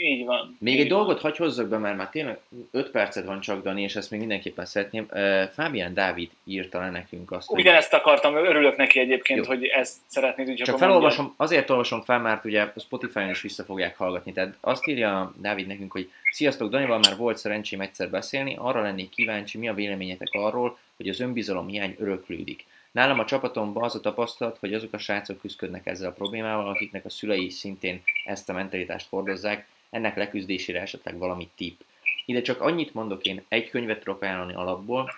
Így 0.00 0.24
van. 0.24 0.56
Még 0.60 0.74
így 0.74 0.80
egy 0.80 0.88
van. 0.88 0.98
dolgot 0.98 1.20
hagy 1.20 1.36
hozzak 1.36 1.68
be, 1.68 1.78
mert 1.78 1.96
már 1.96 2.08
tényleg 2.08 2.38
5 2.70 2.90
percet 2.90 3.24
van 3.24 3.40
csak, 3.40 3.62
Dani, 3.62 3.82
és 3.82 3.96
ezt 3.96 4.10
még 4.10 4.20
mindenképpen 4.20 4.64
szeretném. 4.64 5.06
Fábián 5.52 5.94
Dávid 5.94 6.30
írta 6.44 6.78
le 6.78 6.90
nekünk 6.90 7.32
azt, 7.32 7.48
hogy 7.48 7.60
Ugyanezt 7.60 7.92
akartam, 7.92 8.34
örülök 8.34 8.76
neki 8.76 9.00
egyébként, 9.00 9.38
Jó. 9.38 9.52
hogy 9.52 9.64
ezt 9.64 9.96
szeretnéd, 10.06 10.48
úgyhogy 10.48 10.66
Csak 10.66 10.78
felolvasom, 10.78 11.34
azért 11.36 11.70
olvasom 11.70 12.02
fel, 12.02 12.18
mert 12.18 12.44
ugye 12.44 12.62
a 12.62 12.80
Spotify-on 12.80 13.28
is 13.28 13.40
vissza 13.40 13.64
fogják 13.64 13.96
hallgatni. 13.96 14.32
Tehát 14.32 14.56
azt 14.60 14.86
írja 14.86 15.34
Dávid 15.36 15.66
nekünk, 15.66 15.92
hogy 15.92 16.10
Sziasztok, 16.30 16.70
Danival 16.70 16.98
már 16.98 17.16
volt 17.16 17.36
szerencsém 17.36 17.80
egyszer 17.80 18.10
beszélni, 18.10 18.54
arra 18.58 18.82
lennék 18.82 19.08
kíváncsi, 19.08 19.58
mi 19.58 19.68
a 19.68 19.74
véleményetek 19.74 20.28
arról, 20.32 20.78
hogy 20.96 21.08
az 21.08 21.20
önbizalom 21.20 21.66
hiány 21.66 21.96
öröklődik. 21.98 22.66
Nálam 22.90 23.18
a 23.18 23.24
csapatomban 23.24 23.82
az 23.82 23.94
a 23.94 24.00
tapasztalat, 24.00 24.58
hogy 24.58 24.74
azok 24.74 24.92
a 24.92 24.98
srácok 24.98 25.40
küzdködnek 25.40 25.86
ezzel 25.86 26.08
a 26.08 26.12
problémával, 26.12 26.68
akiknek 26.68 27.04
a 27.04 27.10
szülei 27.10 27.48
szintén 27.50 28.02
ezt 28.24 28.48
a 28.48 28.52
mentalitást 28.52 29.06
hordozzák, 29.10 29.66
ennek 29.90 30.16
leküzdésére 30.16 30.80
esetleg 30.80 31.18
valami 31.18 31.48
tipp. 31.54 31.80
Ide 32.24 32.42
csak 32.42 32.60
annyit 32.60 32.94
mondok 32.94 33.24
én, 33.24 33.44
egy 33.48 33.70
könyvet 33.70 33.98
tudok 33.98 34.22
ajánlani 34.22 34.54
alapból, 34.54 35.14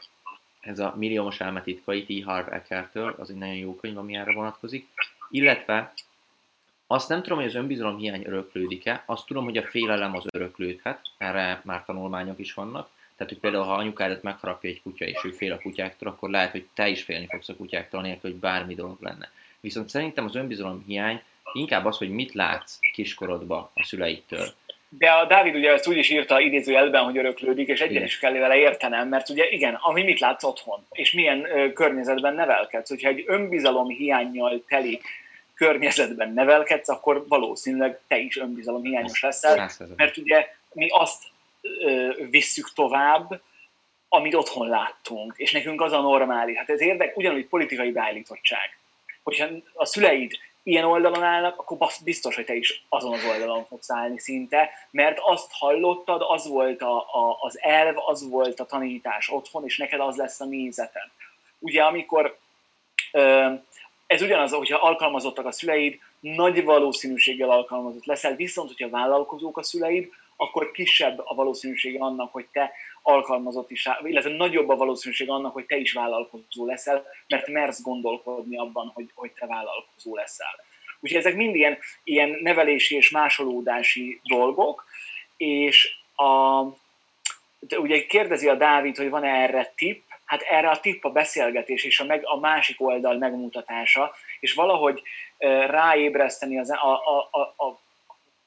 ez 0.60 0.78
a 0.78 0.94
Milliómos 0.96 1.40
elme 1.40 1.62
titkai 1.62 2.04
T. 2.04 2.24
Harv 2.24 2.52
Eckertől, 2.52 3.14
az 3.18 3.30
egy 3.30 3.36
nagyon 3.36 3.54
jó 3.54 3.76
könyv, 3.76 3.98
ami 3.98 4.16
erre 4.16 4.32
vonatkozik, 4.32 4.88
illetve 5.30 5.92
azt 6.86 7.08
nem 7.08 7.22
tudom, 7.22 7.38
hogy 7.38 7.46
az 7.46 7.54
önbizalom 7.54 7.98
hiány 7.98 8.26
öröklődik-e, 8.26 9.02
azt 9.06 9.26
tudom, 9.26 9.44
hogy 9.44 9.56
a 9.56 9.66
félelem 9.66 10.16
az 10.16 10.24
öröklődhet, 10.30 11.00
erre 11.18 11.60
már 11.64 11.84
tanulmányok 11.84 12.38
is 12.38 12.54
vannak, 12.54 12.90
tehát, 13.16 13.34
hogy 13.34 13.42
például, 13.42 13.64
ha 13.64 13.74
anyukádat 13.74 14.22
megharapja 14.22 14.70
egy 14.70 14.82
kutya, 14.82 15.04
és 15.04 15.24
ő 15.24 15.30
fél 15.30 15.52
a 15.52 15.58
kutyáktól, 15.58 16.08
akkor 16.08 16.30
lehet, 16.30 16.50
hogy 16.50 16.66
te 16.74 16.88
is 16.88 17.02
félni 17.02 17.26
fogsz 17.26 17.48
a 17.48 17.56
kutyáktól, 17.56 18.00
nélkül, 18.00 18.30
hogy 18.30 18.40
bármi 18.40 18.74
dolog 18.74 18.96
lenne. 19.00 19.30
Viszont 19.60 19.88
szerintem 19.88 20.24
az 20.24 20.34
önbizalom 20.34 20.84
hiány 20.86 21.22
inkább 21.52 21.84
az, 21.84 21.96
hogy 21.96 22.10
mit 22.10 22.32
látsz 22.32 22.78
kiskorodba 22.92 23.70
a 23.74 23.84
szüleitől. 23.84 24.54
De 24.98 25.10
a 25.10 25.26
Dávid 25.26 25.54
ugye 25.54 25.72
ezt 25.72 25.88
úgy 25.88 25.96
is 25.96 26.10
írta 26.10 26.40
idézőjelben, 26.40 27.04
hogy 27.04 27.18
öröklődik, 27.18 27.68
és 27.68 27.80
egyet 27.80 28.04
is 28.04 28.18
kell 28.18 28.32
vele 28.32 28.56
értenem, 28.56 29.08
mert 29.08 29.28
ugye 29.28 29.50
igen, 29.50 29.74
ami 29.74 30.02
mit 30.02 30.20
látsz 30.20 30.44
otthon, 30.44 30.86
és 30.92 31.12
milyen 31.12 31.44
ö, 31.44 31.72
környezetben 31.72 32.34
nevelkedsz. 32.34 32.88
Hogyha 32.88 33.08
egy 33.08 33.24
önbizalom 33.26 33.88
hiányjal 33.88 34.64
teli 34.68 35.00
környezetben 35.54 36.32
nevelkedsz, 36.32 36.88
akkor 36.88 37.24
valószínűleg 37.28 38.00
te 38.08 38.18
is 38.18 38.36
önbizalom 38.36 38.82
hiányos 38.82 39.22
leszel, 39.22 39.70
mert 39.96 40.16
ugye 40.16 40.48
mi 40.72 40.88
azt 40.88 41.22
ö, 41.62 42.12
visszük 42.30 42.72
tovább, 42.72 43.40
amit 44.08 44.34
otthon 44.34 44.68
láttunk, 44.68 45.34
és 45.36 45.52
nekünk 45.52 45.80
az 45.80 45.92
a 45.92 46.00
normális. 46.00 46.56
Hát 46.56 46.70
ez 46.70 46.80
érdek, 46.80 47.16
ugyanúgy 47.16 47.46
politikai 47.46 47.90
beállítottság. 47.90 48.78
Hogyha 49.22 49.46
a 49.74 49.84
szüleid 49.84 50.32
ilyen 50.62 50.84
oldalon 50.84 51.22
állnak, 51.22 51.58
akkor 51.58 51.88
biztos, 52.04 52.34
hogy 52.34 52.44
te 52.44 52.54
is 52.54 52.84
azon 52.88 53.12
az 53.12 53.24
oldalon 53.24 53.64
fogsz 53.64 53.90
állni 53.90 54.18
szinte, 54.18 54.70
mert 54.90 55.18
azt 55.22 55.50
hallottad, 55.50 56.22
az 56.28 56.48
volt 56.48 56.82
a, 56.82 56.96
a, 56.96 57.38
az 57.40 57.58
elv, 57.62 57.94
az 58.06 58.28
volt 58.28 58.60
a 58.60 58.64
tanítás 58.64 59.30
otthon, 59.30 59.64
és 59.64 59.78
neked 59.78 60.00
az 60.00 60.16
lesz 60.16 60.40
a 60.40 60.44
nézeted. 60.44 61.08
Ugye 61.58 61.82
amikor 61.82 62.38
ez 64.06 64.22
ugyanaz, 64.22 64.52
hogyha 64.52 64.78
alkalmazottak 64.78 65.46
a 65.46 65.52
szüleid, 65.52 65.98
nagy 66.20 66.64
valószínűséggel 66.64 67.50
alkalmazott 67.50 68.04
leszel, 68.04 68.34
viszont 68.34 68.68
hogyha 68.68 68.88
vállalkozók 68.88 69.58
a 69.58 69.62
szüleid, 69.62 70.08
akkor 70.36 70.70
kisebb 70.70 71.22
a 71.24 71.34
valószínűsége 71.34 71.98
annak, 72.00 72.32
hogy 72.32 72.46
te 72.52 72.72
alkalmazott 73.02 73.70
is, 73.70 73.88
illetve 74.02 74.30
nagyobb 74.30 74.68
a 74.68 74.76
valószínűség 74.76 75.30
annak, 75.30 75.52
hogy 75.52 75.66
te 75.66 75.76
is 75.76 75.92
vállalkozó 75.92 76.66
leszel, 76.66 77.04
mert 77.26 77.46
mersz 77.46 77.82
gondolkodni 77.82 78.58
abban, 78.58 78.90
hogy, 78.94 79.10
hogy 79.14 79.32
te 79.32 79.46
vállalkozó 79.46 80.14
leszel. 80.14 80.64
Úgyhogy 81.00 81.20
ezek 81.20 81.34
mind 81.34 81.54
ilyen, 81.54 81.78
ilyen 82.04 82.38
nevelési 82.42 82.94
és 82.94 83.10
másolódási 83.10 84.20
dolgok, 84.24 84.84
és 85.36 85.96
a, 86.14 86.60
ugye 87.76 88.06
kérdezi 88.06 88.48
a 88.48 88.54
Dávid, 88.54 88.96
hogy 88.96 89.10
van-e 89.10 89.28
erre 89.28 89.72
tipp, 89.76 90.02
hát 90.24 90.40
erre 90.40 90.70
a 90.70 90.80
tipp 90.80 91.04
a 91.04 91.10
beszélgetés 91.10 91.84
és 91.84 92.00
a, 92.00 92.04
meg, 92.04 92.20
a 92.24 92.38
másik 92.38 92.80
oldal 92.80 93.18
megmutatása, 93.18 94.14
és 94.40 94.54
valahogy 94.54 95.02
ráébreszteni 95.66 96.58
az, 96.58 96.70
a, 96.70 96.92
a, 96.92 97.28
a, 97.30 97.64
a 97.64 97.80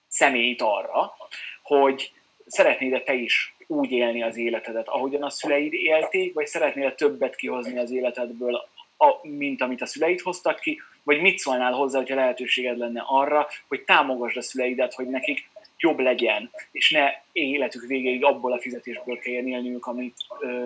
személyt 0.07 0.61
arra, 0.61 1.15
hogy 1.61 2.11
szeretnéd-e 2.45 3.01
te 3.01 3.13
is 3.13 3.52
úgy 3.73 3.91
élni 3.91 4.23
az 4.23 4.37
életedet, 4.37 4.87
ahogyan 4.87 5.23
a 5.23 5.29
szüleid 5.29 5.73
élték, 5.73 6.33
vagy 6.33 6.45
szeretnél 6.45 6.95
többet 6.95 7.35
kihozni 7.35 7.77
az 7.77 7.91
életedből, 7.91 8.55
a, 8.97 9.27
mint 9.27 9.61
amit 9.61 9.81
a 9.81 9.85
szüleid 9.85 10.19
hoztak 10.21 10.59
ki, 10.59 10.81
vagy 11.03 11.21
mit 11.21 11.37
szólnál 11.37 11.71
hozzá, 11.71 11.97
hogyha 11.97 12.15
lehetőséged 12.15 12.77
lenne 12.77 13.03
arra, 13.07 13.47
hogy 13.67 13.83
támogasd 13.83 14.37
a 14.37 14.41
szüleidet, 14.41 14.93
hogy 14.93 15.07
nekik 15.07 15.49
jobb 15.77 15.99
legyen, 15.99 16.51
és 16.71 16.91
ne 16.91 17.09
életük 17.31 17.85
végéig 17.87 18.23
abból 18.23 18.51
a 18.51 18.59
fizetésből 18.59 19.19
kelljen 19.19 19.47
élniük, 19.47 19.85
amit, 19.85 20.15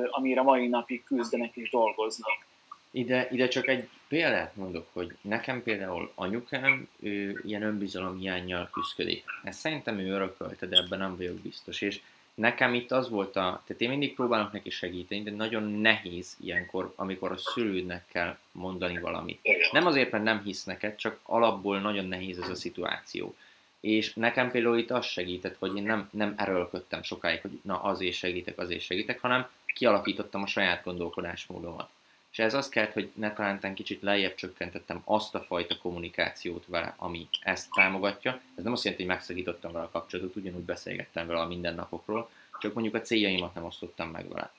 amire 0.09 0.41
mai 0.41 0.67
napig 0.67 1.03
küzdenek 1.03 1.55
és 1.55 1.69
dolgoznak. 1.69 2.45
Ide, 2.91 3.27
ide 3.31 3.47
csak 3.47 3.67
egy 3.67 3.87
példát 4.07 4.55
mondok, 4.55 4.87
hogy 4.93 5.15
nekem 5.21 5.63
például 5.63 6.11
anyukám 6.15 6.87
ő 6.99 7.41
ilyen 7.45 7.61
önbizalom 7.61 8.17
hiányjal 8.17 8.69
küzdik. 8.71 9.23
Ezt 9.43 9.59
szerintem 9.59 9.99
ő 9.99 10.11
örökölte, 10.11 10.65
de 10.65 10.77
ebben 10.77 10.99
nem 10.99 11.17
vagyok 11.17 11.35
biztos. 11.35 11.81
És 11.81 11.99
nekem 12.37 12.73
itt 12.73 12.91
az 12.91 13.09
volt 13.09 13.35
a, 13.35 13.61
tehát 13.65 13.81
én 13.81 13.89
mindig 13.89 14.15
próbálok 14.15 14.51
neki 14.51 14.69
segíteni, 14.69 15.23
de 15.23 15.31
nagyon 15.31 15.63
nehéz 15.63 16.35
ilyenkor, 16.39 16.93
amikor 16.95 17.31
a 17.31 17.37
szülődnek 17.37 18.05
kell 18.11 18.37
mondani 18.51 18.99
valamit. 18.99 19.39
Nem 19.71 19.85
azért, 19.85 20.11
mert 20.11 20.23
nem 20.23 20.41
hisz 20.43 20.63
neked, 20.63 20.95
csak 20.95 21.19
alapból 21.23 21.79
nagyon 21.79 22.05
nehéz 22.05 22.39
ez 22.39 22.49
a 22.49 22.55
szituáció. 22.55 23.35
És 23.79 24.13
nekem 24.13 24.51
például 24.51 24.77
itt 24.77 24.91
az 24.91 25.05
segített, 25.05 25.55
hogy 25.59 25.75
én 25.75 25.83
nem, 25.83 26.09
nem 26.11 26.33
erőlködtem 26.37 27.03
sokáig, 27.03 27.41
hogy 27.41 27.59
na 27.61 27.81
azért 27.81 28.15
segítek, 28.15 28.59
azért 28.59 28.81
segítek, 28.81 29.19
hanem 29.19 29.49
kialakítottam 29.65 30.41
a 30.41 30.47
saját 30.47 30.83
gondolkodásmódomat. 30.83 31.89
És 32.37 32.43
ez 32.43 32.53
azt 32.53 32.71
kellett, 32.71 32.93
hogy 32.93 33.11
ne 33.15 33.33
talántán 33.33 33.73
kicsit 33.73 34.01
lejjebb 34.01 34.35
csökkentettem 34.35 35.01
azt 35.03 35.35
a 35.35 35.41
fajta 35.41 35.77
kommunikációt 35.77 36.65
vele, 36.67 36.93
ami 36.97 37.27
ezt 37.41 37.71
támogatja. 37.71 38.41
Ez 38.55 38.63
nem 38.63 38.73
azt 38.73 38.83
jelenti, 38.83 39.05
hogy 39.05 39.15
megszakítottam 39.15 39.71
vele 39.71 39.85
a 39.85 39.89
kapcsolatot, 39.89 40.35
ugyanúgy 40.35 40.63
beszélgettem 40.63 41.27
vele 41.27 41.39
a 41.39 41.47
mindennapokról, 41.47 42.29
csak 42.59 42.73
mondjuk 42.73 42.95
a 42.95 43.01
céljaimat 43.01 43.53
nem 43.53 43.63
osztottam 43.63 44.09
meg 44.09 44.27
vele. 44.27 44.51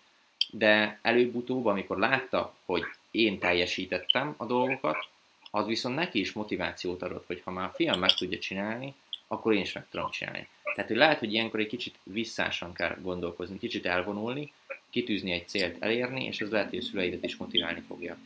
De 0.51 0.99
előbb-utóbb, 1.03 1.67
amikor 1.67 1.99
látta, 1.99 2.55
hogy 2.65 2.83
én 3.11 3.39
teljesítettem 3.39 4.35
a 4.37 4.45
dolgokat, 4.45 5.09
az 5.51 5.67
viszont 5.67 5.95
neki 5.95 6.21
is 6.21 6.33
motivációt 6.33 7.03
adott, 7.03 7.27
hogy 7.27 7.43
ha 7.45 7.51
már 7.51 7.69
a 7.69 7.73
fiam 7.73 7.99
meg 7.99 8.15
tudja 8.15 8.39
csinálni, 8.39 8.95
akkor 9.27 9.53
én 9.53 9.61
is 9.61 9.73
meg 9.73 9.87
tudom 9.91 10.11
csinálni. 10.11 10.49
Tehát, 10.75 10.91
hogy 10.91 10.99
lehet, 10.99 11.19
hogy 11.19 11.33
ilyenkor 11.33 11.61
egy 11.61 11.67
kicsit 11.67 11.99
visszásan 12.03 12.73
kell 12.73 12.97
gondolkozni, 13.01 13.59
kicsit 13.59 13.87
elvonulni, 13.87 14.53
kitűzni 14.91 15.33
egy 15.33 15.49
célt 15.49 15.83
elérni, 15.83 16.25
és 16.25 16.41
ez 16.41 16.51
lehet, 16.51 16.69
hogy 16.69 16.79
a 16.79 16.83
szüleidet 16.83 17.25
is 17.25 17.37
motiválni 17.37 17.83
fogja. 17.89 18.17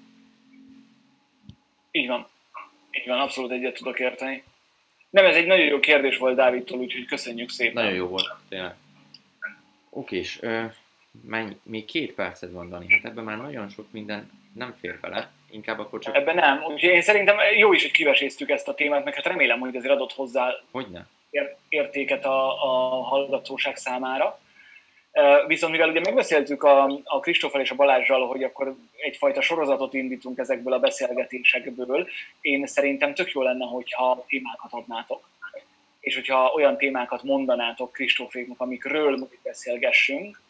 Így 1.90 2.06
van. 2.06 2.28
Így 2.90 3.06
van, 3.06 3.20
abszolút 3.20 3.50
egyet 3.50 3.74
tudok 3.74 4.00
érteni. 4.00 4.42
Nem, 5.10 5.24
ez 5.24 5.36
egy 5.36 5.46
nagyon 5.46 5.66
jó 5.66 5.80
kérdés 5.80 6.16
volt 6.16 6.36
Dávidtól, 6.36 6.78
úgyhogy 6.78 7.04
köszönjük 7.04 7.50
szépen. 7.50 7.82
Nagyon 7.82 7.96
jó 7.96 8.06
volt, 8.06 8.34
tényleg. 8.48 8.74
Oké, 9.90 10.16
és 10.16 10.40
menj, 11.20 11.56
még 11.62 11.84
két 11.84 12.12
perced 12.12 12.52
van, 12.52 12.68
Dani, 12.68 12.92
hát 12.92 13.04
ebben 13.04 13.24
már 13.24 13.36
nagyon 13.36 13.68
sok 13.68 13.86
minden 13.90 14.30
nem 14.54 14.74
fér 14.80 15.00
bele, 15.00 15.30
inkább 15.50 15.78
akkor 15.78 16.00
csak, 16.00 16.14
Ebben 16.14 16.34
nem. 16.34 16.62
Úgyhogy 16.64 16.90
én 16.90 17.02
szerintem 17.02 17.36
jó 17.56 17.72
is, 17.72 17.82
hogy 17.82 17.90
kiveséztük 17.90 18.48
ezt 18.50 18.68
a 18.68 18.74
témát, 18.74 19.04
meg 19.04 19.14
hát 19.14 19.26
remélem, 19.26 19.58
hogy 19.58 19.76
azért 19.76 19.92
adott 19.92 20.12
hozzá 20.12 20.54
hogy 20.70 20.86
ne? 20.90 21.00
ér- 21.30 21.56
értéket 21.68 22.24
a, 22.24 22.64
a 22.64 23.02
hallgatóság 23.02 23.76
számára. 23.76 24.40
Viszont 25.46 25.72
mivel 25.72 25.88
ugye 25.88 26.00
megbeszéltük 26.00 26.62
a, 26.62 27.00
a 27.04 27.20
Kristóffal 27.20 27.60
és 27.60 27.70
a 27.70 27.74
Balázsral, 27.74 28.26
hogy 28.26 28.42
akkor 28.42 28.74
egyfajta 28.96 29.40
sorozatot 29.40 29.94
indítunk 29.94 30.38
ezekből 30.38 30.72
a 30.72 30.78
beszélgetésekből, 30.78 32.08
én 32.40 32.66
szerintem 32.66 33.14
tök 33.14 33.30
jó 33.30 33.42
lenne, 33.42 33.64
hogyha 33.64 34.24
témákat 34.28 34.72
adnátok. 34.72 35.28
És 36.00 36.14
hogyha 36.14 36.52
olyan 36.54 36.76
témákat 36.76 37.22
mondanátok 37.22 37.92
Kristóféknak, 37.92 38.60
amikről 38.60 39.10
mondjuk 39.10 39.42
beszélgessünk 39.42 40.40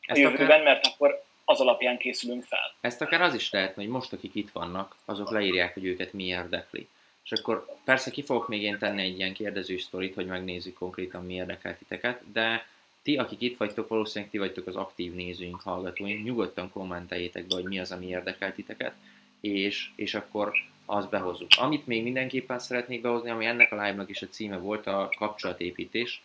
a 0.00 0.10
Ezt 0.10 0.20
jövőben, 0.20 0.46
akár, 0.46 0.62
mert 0.62 0.86
akkor 0.86 1.22
az 1.44 1.60
alapján 1.60 1.98
készülünk 1.98 2.44
fel. 2.44 2.74
Ezt 2.80 3.00
akár 3.00 3.20
az 3.20 3.34
is 3.34 3.50
lehet, 3.50 3.74
hogy 3.74 3.88
most, 3.88 4.12
akik 4.12 4.34
itt 4.34 4.50
vannak, 4.50 4.96
azok 5.04 5.30
leírják, 5.30 5.74
hogy 5.74 5.84
őket 5.84 6.12
mi 6.12 6.24
érdekli. 6.24 6.88
És 7.24 7.32
akkor 7.32 7.66
persze 7.84 8.10
ki 8.10 8.22
fogok 8.22 8.48
még 8.48 8.62
én 8.62 8.78
tenni 8.78 9.02
egy 9.02 9.18
ilyen 9.18 9.32
kérdező 9.32 9.78
sztorit, 9.78 10.14
hogy 10.14 10.26
megnézzük 10.26 10.74
konkrétan 10.74 11.24
mi 11.24 11.34
érdekel 11.34 11.78
titeket, 11.78 12.32
de 12.32 12.66
ti, 13.08 13.16
akik 13.16 13.40
itt 13.40 13.56
vagytok, 13.56 13.88
valószínűleg 13.88 14.30
ti 14.30 14.38
vagytok 14.38 14.66
az 14.66 14.76
aktív 14.76 15.14
nézőink, 15.14 15.60
hallgatóink, 15.60 16.24
nyugodtan 16.24 16.70
kommenteljétek 16.70 17.46
be, 17.46 17.54
hogy 17.54 17.64
mi 17.64 17.78
az, 17.78 17.92
ami 17.92 18.06
érdekel 18.06 18.54
titeket, 18.54 18.94
és, 19.40 19.90
és 19.96 20.14
akkor 20.14 20.52
azt 20.84 21.10
behozzuk. 21.10 21.48
Amit 21.56 21.86
még 21.86 22.02
mindenképpen 22.02 22.58
szeretnék 22.58 23.00
behozni, 23.00 23.30
ami 23.30 23.44
ennek 23.44 23.72
a 23.72 23.74
live-nak 23.74 24.08
is 24.10 24.22
a 24.22 24.28
címe 24.28 24.56
volt, 24.56 24.86
a 24.86 25.10
kapcsolatépítés, 25.18 26.22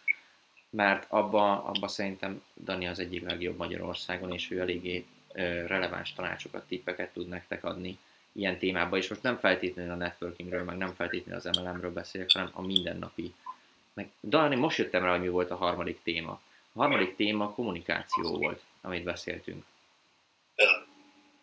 mert 0.70 1.06
abba, 1.10 1.64
abba 1.64 1.88
szerintem 1.88 2.44
Dani 2.64 2.88
az 2.88 3.00
egyik 3.00 3.24
legjobb 3.24 3.58
Magyarországon, 3.58 4.34
és 4.34 4.52
ő 4.52 4.60
eléggé 4.60 5.06
releváns 5.68 6.14
tanácsokat, 6.14 6.68
tippeket 6.68 7.14
tud 7.14 7.28
nektek 7.28 7.64
adni 7.64 7.98
ilyen 8.32 8.58
témában, 8.58 9.00
és 9.00 9.10
most 9.10 9.24
nem 9.24 9.36
feltétlenül 9.36 9.92
a 9.92 9.96
networkingről, 9.96 10.64
meg 10.64 10.78
nem 10.78 10.94
feltétlenül 10.94 11.42
az 11.46 11.58
MLM-ről 11.58 11.94
beszélek, 11.94 12.32
hanem 12.32 12.50
a 12.54 12.62
mindennapi. 12.62 13.34
Meg, 13.94 14.10
Dani, 14.24 14.56
most 14.56 14.78
jöttem 14.78 15.04
rá, 15.04 15.12
hogy 15.12 15.22
mi 15.22 15.30
volt 15.30 15.52
a 15.52 15.56
harmadik 15.56 16.00
téma. 16.04 16.42
A 16.74 16.80
harmadik 16.80 17.16
téma 17.16 17.46
a 17.46 17.50
kommunikáció 17.50 18.38
volt, 18.38 18.62
amit 18.82 19.04
beszéltünk. 19.04 19.66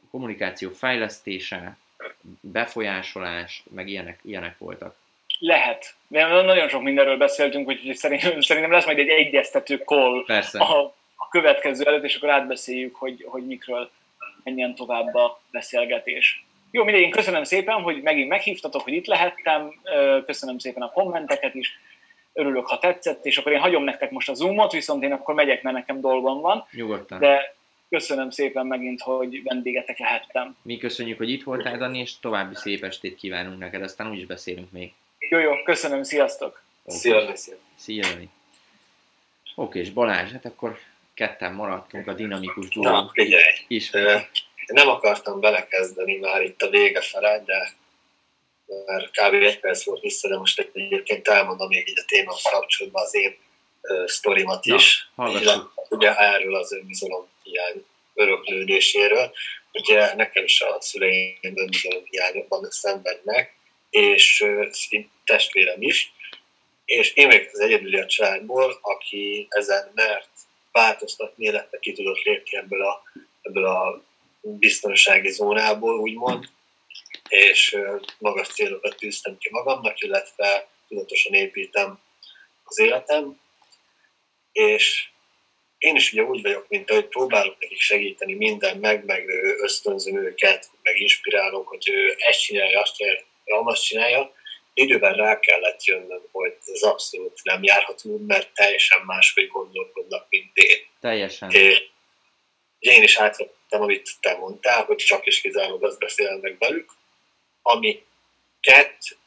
A 0.02 0.10
kommunikáció 0.10 0.70
fejlesztése, 0.70 1.76
befolyásolás, 2.40 3.62
meg 3.70 3.88
ilyenek, 3.88 4.18
ilyenek 4.22 4.58
voltak. 4.58 4.96
Lehet. 5.38 5.94
De 6.08 6.42
nagyon 6.42 6.68
sok 6.68 6.82
mindenről 6.82 7.16
beszéltünk, 7.16 7.68
úgyhogy 7.68 7.96
szerintem, 7.96 8.40
szerintem 8.40 8.72
lesz 8.72 8.84
majd 8.84 8.98
egy 8.98 9.08
egyeztető 9.08 9.76
call 9.76 10.24
Persze. 10.24 10.58
a, 10.58 10.84
a 11.16 11.28
következő 11.30 11.84
előtt, 11.84 12.04
és 12.04 12.16
akkor 12.16 12.30
átbeszéljük, 12.30 12.94
hogy, 12.94 13.24
hogy 13.28 13.46
mikről 13.46 13.90
menjen 14.44 14.74
tovább 14.74 15.14
a 15.14 15.40
beszélgetés. 15.50 16.44
Jó, 16.70 16.84
mindegy, 16.84 17.02
én 17.02 17.10
köszönöm 17.10 17.44
szépen, 17.44 17.82
hogy 17.82 18.02
megint 18.02 18.28
meghívtatok, 18.28 18.82
hogy 18.82 18.92
itt 18.92 19.06
lehettem, 19.06 19.80
köszönöm 20.26 20.58
szépen 20.58 20.82
a 20.82 20.90
kommenteket 20.90 21.54
is, 21.54 21.78
örülök, 22.32 22.66
ha 22.66 22.78
tetszett, 22.78 23.24
és 23.24 23.36
akkor 23.36 23.52
én 23.52 23.60
hagyom 23.60 23.84
nektek 23.84 24.10
most 24.10 24.28
a 24.28 24.34
Zoomot, 24.34 24.72
viszont 24.72 25.02
én 25.02 25.12
akkor 25.12 25.34
megyek, 25.34 25.62
mert 25.62 25.76
nekem 25.76 26.00
dolgom 26.00 26.40
van. 26.40 26.66
Nyugodtan. 26.70 27.18
De 27.18 27.54
köszönöm 27.88 28.30
szépen 28.30 28.66
megint, 28.66 29.00
hogy 29.00 29.42
vendégetek 29.42 29.98
lehettem. 29.98 30.56
Mi 30.62 30.76
köszönjük, 30.76 31.18
hogy 31.18 31.30
itt 31.30 31.42
voltál, 31.42 31.78
Dani, 31.78 31.98
és 31.98 32.18
további 32.18 32.54
szép 32.54 32.84
estét 32.84 33.16
kívánunk 33.16 33.58
neked, 33.58 33.82
aztán 33.82 34.10
úgyis 34.10 34.26
beszélünk 34.26 34.70
még. 34.70 34.92
Jó, 35.18 35.38
jó, 35.38 35.62
köszönöm, 35.62 36.02
sziasztok! 36.02 36.62
Szia, 36.86 37.36
szia. 37.36 37.54
Szia, 37.76 38.06
Dani. 38.12 38.28
Oké, 39.54 39.78
és 39.78 39.90
Balázs, 39.90 40.30
hát 40.32 40.44
akkor 40.44 40.78
ketten 41.14 41.52
maradtunk 41.54 42.06
a 42.06 42.12
dinamikus 42.12 42.68
Na, 42.74 42.90
duó 42.90 43.10
figyelj. 43.12 43.42
is. 43.68 43.90
Nem 44.66 44.88
akartam 44.88 45.40
belekezdeni 45.40 46.16
már 46.16 46.42
itt 46.42 46.62
a 46.62 46.68
vége 46.70 47.00
fele, 47.00 47.42
de 47.44 47.70
mert 48.86 49.10
kb. 49.10 49.34
egy 49.34 49.60
perc 49.60 49.84
volt 49.84 50.00
vissza, 50.00 50.28
de 50.28 50.36
most 50.36 50.68
egyébként 50.72 51.28
elmondom 51.28 51.68
még 51.68 51.88
így 51.88 51.98
a 51.98 52.04
témához 52.06 52.42
kapcsolatban 52.42 53.02
az 53.02 53.14
én 53.14 53.36
ö, 53.80 54.04
sztorimat 54.06 54.66
is. 54.66 55.10
hallgassuk. 55.16 55.42
Illetve 55.42 55.70
Ugye 55.88 56.16
erről 56.16 56.54
az 56.54 56.72
önbizalom 56.72 57.28
hiány 57.42 57.84
öröklődéséről. 58.14 59.32
Ugye 59.72 60.14
nekem 60.14 60.44
is 60.44 60.60
a 60.60 60.76
szüleim 60.80 61.38
önbizalom 61.42 62.04
hiányokban 62.04 62.70
szenvednek, 62.70 63.54
és 63.90 64.44
szint 64.70 65.10
testvérem 65.24 65.82
is, 65.82 66.12
és 66.84 67.14
én 67.14 67.26
vagyok 67.26 67.48
az 67.52 67.60
egyedüli 67.60 67.98
a 67.98 68.06
családból, 68.06 68.78
aki 68.82 69.46
ezen 69.50 69.90
mert 69.94 70.28
változtatni, 70.72 71.44
illetve 71.44 71.78
ki 71.78 71.92
tudott 71.92 72.22
lépni 72.22 72.56
ebből 72.56 72.82
a, 72.82 73.02
ebből 73.42 73.66
a 73.66 74.02
biztonsági 74.40 75.30
zónából, 75.30 75.98
úgymond, 75.98 76.48
és 77.30 77.76
magas 78.18 78.48
célokat 78.48 78.96
tűztem 78.96 79.38
ki 79.38 79.48
magamnak, 79.50 80.00
illetve 80.00 80.68
tudatosan 80.88 81.34
építem 81.34 82.00
az 82.64 82.78
életem, 82.78 83.40
és 84.52 85.08
én 85.78 85.94
is 85.96 86.12
ugye 86.12 86.22
úgy 86.22 86.42
vagyok, 86.42 86.68
mint 86.68 86.90
ahogy 86.90 87.06
próbálok 87.06 87.58
nekik 87.58 87.80
segíteni 87.80 88.34
minden 88.34 88.76
meg, 88.76 89.04
meg 89.04 89.28
ösztönzöm 89.62 90.16
őket, 90.16 90.70
meg 90.82 91.00
inspirálom, 91.00 91.64
hogy 91.64 91.88
ő 91.88 92.14
ezt 92.18 92.40
csinálja, 92.40 92.80
azt 92.80 92.96
csinálja, 92.96 93.26
azt 93.44 93.84
csinálja. 93.84 94.34
Időben 94.74 95.14
rá 95.14 95.38
kellett 95.38 95.84
jönnöm, 95.84 96.22
hogy 96.32 96.56
ez 96.66 96.82
abszolút 96.82 97.40
nem 97.42 97.62
járható, 97.62 98.18
mert 98.26 98.54
teljesen 98.54 99.00
máshogy 99.06 99.48
gondolkodnak, 99.48 100.26
mint 100.28 100.56
én. 100.56 100.86
Teljesen. 101.00 101.50
És 101.50 101.82
én 102.78 103.02
is 103.02 103.16
átvettem, 103.16 103.82
amit 103.82 104.10
te 104.20 104.36
mondtál, 104.36 104.84
hogy 104.84 104.96
csak 104.96 105.26
és 105.26 105.40
kizárólag 105.40 105.84
azt 105.84 105.98
beszélnek 105.98 106.58
velük, 106.58 106.92
amiket 107.62 109.18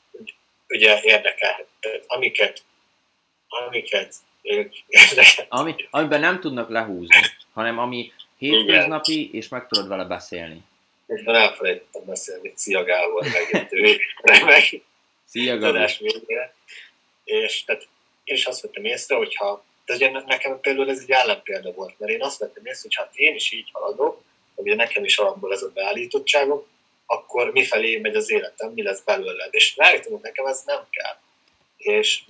ugye 0.68 1.00
érdekel, 1.02 1.68
amiket, 2.08 2.64
amiket 3.48 4.16
érdekel. 4.42 5.46
Ami, 5.50 5.76
amiben 5.90 6.20
nem 6.20 6.40
tudnak 6.40 6.70
lehúzni, 6.70 7.22
hanem 7.54 7.80
ami 7.80 8.12
hétköznapi, 8.38 9.30
és 9.34 9.48
meg 9.48 9.68
tudod 9.68 9.88
vele 9.88 10.04
beszélni. 10.04 10.62
Éppen 11.08 11.36
elfelejtettem 11.36 12.06
beszélni, 12.06 12.54
Szia 12.56 12.84
Gábor 12.84 13.26
megint 13.32 13.74
ő 13.74 13.98
remek 14.22 14.82
Szia, 15.26 15.58
végére. 16.00 16.54
És 17.24 17.64
tehát 17.64 17.88
én 18.24 18.36
is 18.36 18.46
azt 18.46 18.62
vettem 18.62 18.86
észre, 18.86 19.16
hogyha, 19.16 19.64
de 19.86 19.94
ugye 19.94 20.10
nekem 20.10 20.60
például 20.60 20.90
ez 20.90 21.00
egy 21.00 21.12
ellenpélda 21.12 21.72
volt, 21.72 22.00
mert 22.00 22.12
én 22.12 22.22
azt 22.22 22.40
vettem 22.40 22.66
észre, 22.66 22.82
hogy 22.82 22.96
hát 22.96 23.16
én 23.16 23.36
is 23.36 23.52
így 23.52 23.70
haladok, 23.72 24.22
ugye 24.56 24.76
nekem 24.76 25.04
is 25.04 25.18
alapból 25.18 25.54
ez 25.54 25.62
a 25.62 25.72
beállítottságom, 25.74 26.66
akkor 27.06 27.52
mifelé 27.52 27.98
megy 27.98 28.16
az 28.16 28.32
életem, 28.32 28.72
mi 28.72 28.84
lesz 28.84 29.04
belőled. 29.04 29.54
És 29.54 29.76
rájöttem, 29.78 30.12
hogy 30.12 30.22
nekem 30.22 30.46
ez 30.46 30.62
nem 30.66 30.88
kell. 30.90 31.18
És 31.78 32.22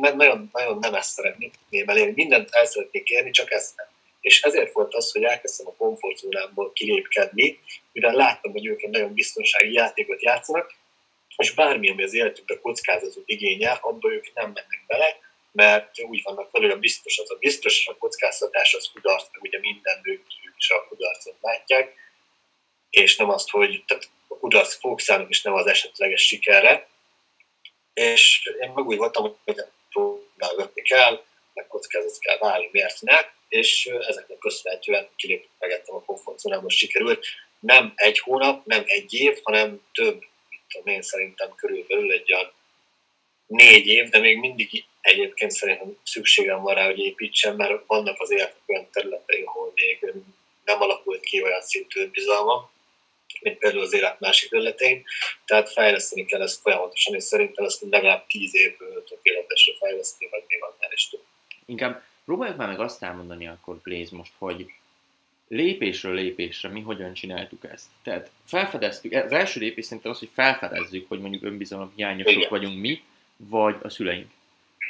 meg 0.00 0.14
nagyon, 0.14 0.48
nagyon 0.52 0.78
nem 0.78 0.94
ezt 0.94 1.12
szeretném 1.12 1.50
elérni, 1.70 2.12
mindent 2.14 2.50
el 2.50 2.64
szeretnék 2.64 3.08
érni, 3.08 3.30
csak 3.30 3.50
ezt 3.50 3.76
nem. 3.76 3.86
És 4.20 4.42
ezért 4.42 4.72
volt 4.72 4.94
az, 4.94 5.12
hogy 5.12 5.22
elkezdtem 5.22 5.66
a 5.66 5.74
komfortzónámból 5.74 6.72
kilépkedni, 6.72 7.60
mivel 7.92 8.14
láttam, 8.14 8.52
hogy 8.52 8.66
ők 8.66 8.82
egy 8.82 8.90
nagyon 8.90 9.14
biztonsági 9.14 9.72
játékot 9.72 10.22
játszanak, 10.22 10.74
és 11.36 11.54
bármi, 11.54 11.90
ami 11.90 12.02
az 12.02 12.14
életükben 12.14 12.60
kockázatot 12.60 13.22
igényel, 13.26 13.78
abba 13.80 14.12
ők 14.12 14.34
nem 14.34 14.44
mennek 14.44 14.84
bele, 14.86 15.18
mert 15.52 16.02
úgy 16.02 16.20
vannak 16.22 16.50
vele, 16.50 16.66
hogy 16.66 16.74
a 16.74 16.78
biztos 16.78 17.18
az 17.18 17.30
a 17.30 17.36
biztos, 17.38 17.78
és 17.78 17.86
a 17.86 17.96
kockáztatás 17.96 18.74
az 18.74 18.90
kudarc, 18.92 19.26
ugye 19.40 19.58
minden 19.58 20.00
ők 20.02 20.26
is 20.56 20.70
a 20.70 20.86
kudarcot 20.88 21.36
látják, 21.40 21.94
és 22.90 23.16
nem 23.16 23.30
azt, 23.30 23.50
hogy 23.50 23.84
tehát 23.86 24.08
a 24.32 24.38
kudarc 24.38 24.74
fókuszálnak, 24.74 25.30
és 25.30 25.42
nem 25.42 25.54
az 25.54 25.66
esetleges 25.66 26.26
sikerre. 26.26 26.88
És 27.94 28.50
én 28.60 28.70
meg 28.70 28.86
úgy 28.86 28.96
voltam, 28.96 29.36
hogy 29.44 29.64
próbálgatni 29.90 30.82
kell, 30.82 31.24
meg 31.54 31.66
kockázat 31.66 32.18
kell 32.18 32.38
válni, 32.38 32.68
miért 32.72 33.00
ne, 33.00 33.18
és 33.48 33.86
ezeknek 33.86 34.38
köszönhetően 34.38 35.08
kilépni 35.16 35.48
megettem 35.58 35.94
a 35.94 36.02
komfortzónából, 36.04 36.70
sikerült. 36.70 37.26
Nem 37.60 37.92
egy 37.94 38.18
hónap, 38.18 38.66
nem 38.66 38.82
egy 38.86 39.14
év, 39.14 39.38
hanem 39.42 39.80
több, 39.92 40.24
mit 40.48 40.60
tudom 40.68 40.94
én 40.94 41.02
szerintem 41.02 41.54
körülbelül 41.54 42.12
egy 42.12 42.32
olyan 42.32 42.52
négy 43.46 43.86
év, 43.86 44.08
de 44.08 44.18
még 44.18 44.38
mindig 44.38 44.84
egyébként 45.00 45.50
szerintem 45.50 45.98
szükségem 46.02 46.62
van 46.62 46.74
rá, 46.74 46.84
hogy 46.84 46.98
építsem, 46.98 47.56
mert 47.56 47.82
vannak 47.86 48.20
az 48.20 48.30
életek 48.30 48.62
olyan 48.66 48.88
területei, 48.92 49.42
ahol 49.42 49.72
még 49.74 50.12
nem 50.64 50.80
alakult 50.80 51.20
ki 51.20 51.42
olyan 51.42 51.62
szintű 51.62 52.08
bizalmam, 52.08 52.70
mint 53.40 53.58
például 53.58 53.82
az 53.82 53.94
élet 53.94 54.20
másik 54.20 54.50
területein, 54.50 55.04
tehát 55.44 55.72
fejleszteni 55.72 56.24
kell 56.24 56.42
ezt 56.42 56.60
folyamatosan, 56.60 57.14
és 57.14 57.22
szerintem 57.24 57.64
ezt 57.64 57.84
legalább 57.90 58.26
tíz 58.26 58.54
év 58.54 58.76
tökéletesre 59.08 59.72
fejleszteni, 59.78 60.30
vagy 60.30 60.44
még 60.46 60.58
annál 60.62 60.92
is 60.92 61.08
több. 61.08 61.24
Inkább 61.66 62.02
próbáljuk 62.24 62.56
már 62.56 62.68
meg 62.68 62.80
azt 62.80 63.02
elmondani 63.02 63.46
akkor, 63.48 63.76
Blaze, 63.76 64.16
most, 64.16 64.32
hogy 64.38 64.66
lépésről 65.48 66.14
lépésre 66.14 66.68
mi 66.68 66.80
hogyan 66.80 67.14
csináltuk 67.14 67.64
ezt. 67.72 67.86
Tehát 68.02 68.30
felfedeztük, 68.46 69.12
az 69.12 69.32
első 69.32 69.60
lépés 69.60 69.84
szerintem 69.84 70.12
az, 70.12 70.18
hogy 70.18 70.30
felfedezzük, 70.32 71.08
hogy 71.08 71.20
mondjuk 71.20 71.42
önbizalom 71.42 71.92
hiányosok 71.96 72.32
Igen. 72.32 72.48
vagyunk 72.50 72.80
mi, 72.80 73.02
vagy 73.36 73.76
a 73.82 73.88
szüleink. 73.88 74.30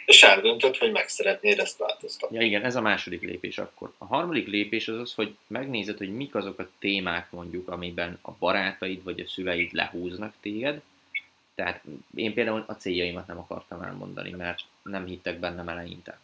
És 0.06 0.22
eldöntött, 0.22 0.76
hogy 0.76 0.92
meg 0.92 1.08
szeretnéd 1.08 1.58
ezt 1.58 1.78
változtatni. 1.78 2.36
Ja 2.36 2.42
igen, 2.42 2.64
ez 2.64 2.76
a 2.76 2.80
második 2.80 3.22
lépés 3.22 3.58
akkor. 3.58 3.92
A 3.98 4.04
harmadik 4.04 4.46
lépés 4.46 4.88
az 4.88 4.98
az, 4.98 5.14
hogy 5.14 5.36
megnézed, 5.46 5.98
hogy 5.98 6.14
mik 6.14 6.34
azok 6.34 6.58
a 6.58 6.68
témák 6.78 7.30
mondjuk, 7.30 7.68
amiben 7.68 8.18
a 8.22 8.30
barátaid 8.30 9.02
vagy 9.02 9.20
a 9.20 9.28
szüleid 9.28 9.72
lehúznak 9.72 10.34
téged. 10.40 10.80
Tehát 11.54 11.82
én 12.14 12.34
például 12.34 12.64
a 12.66 12.72
céljaimat 12.72 13.26
nem 13.26 13.38
akartam 13.38 13.82
elmondani, 13.82 14.30
mert 14.30 14.60
nem 14.82 15.06
hittek 15.06 15.38
bennem 15.38 15.68
eleinte. 15.68 16.18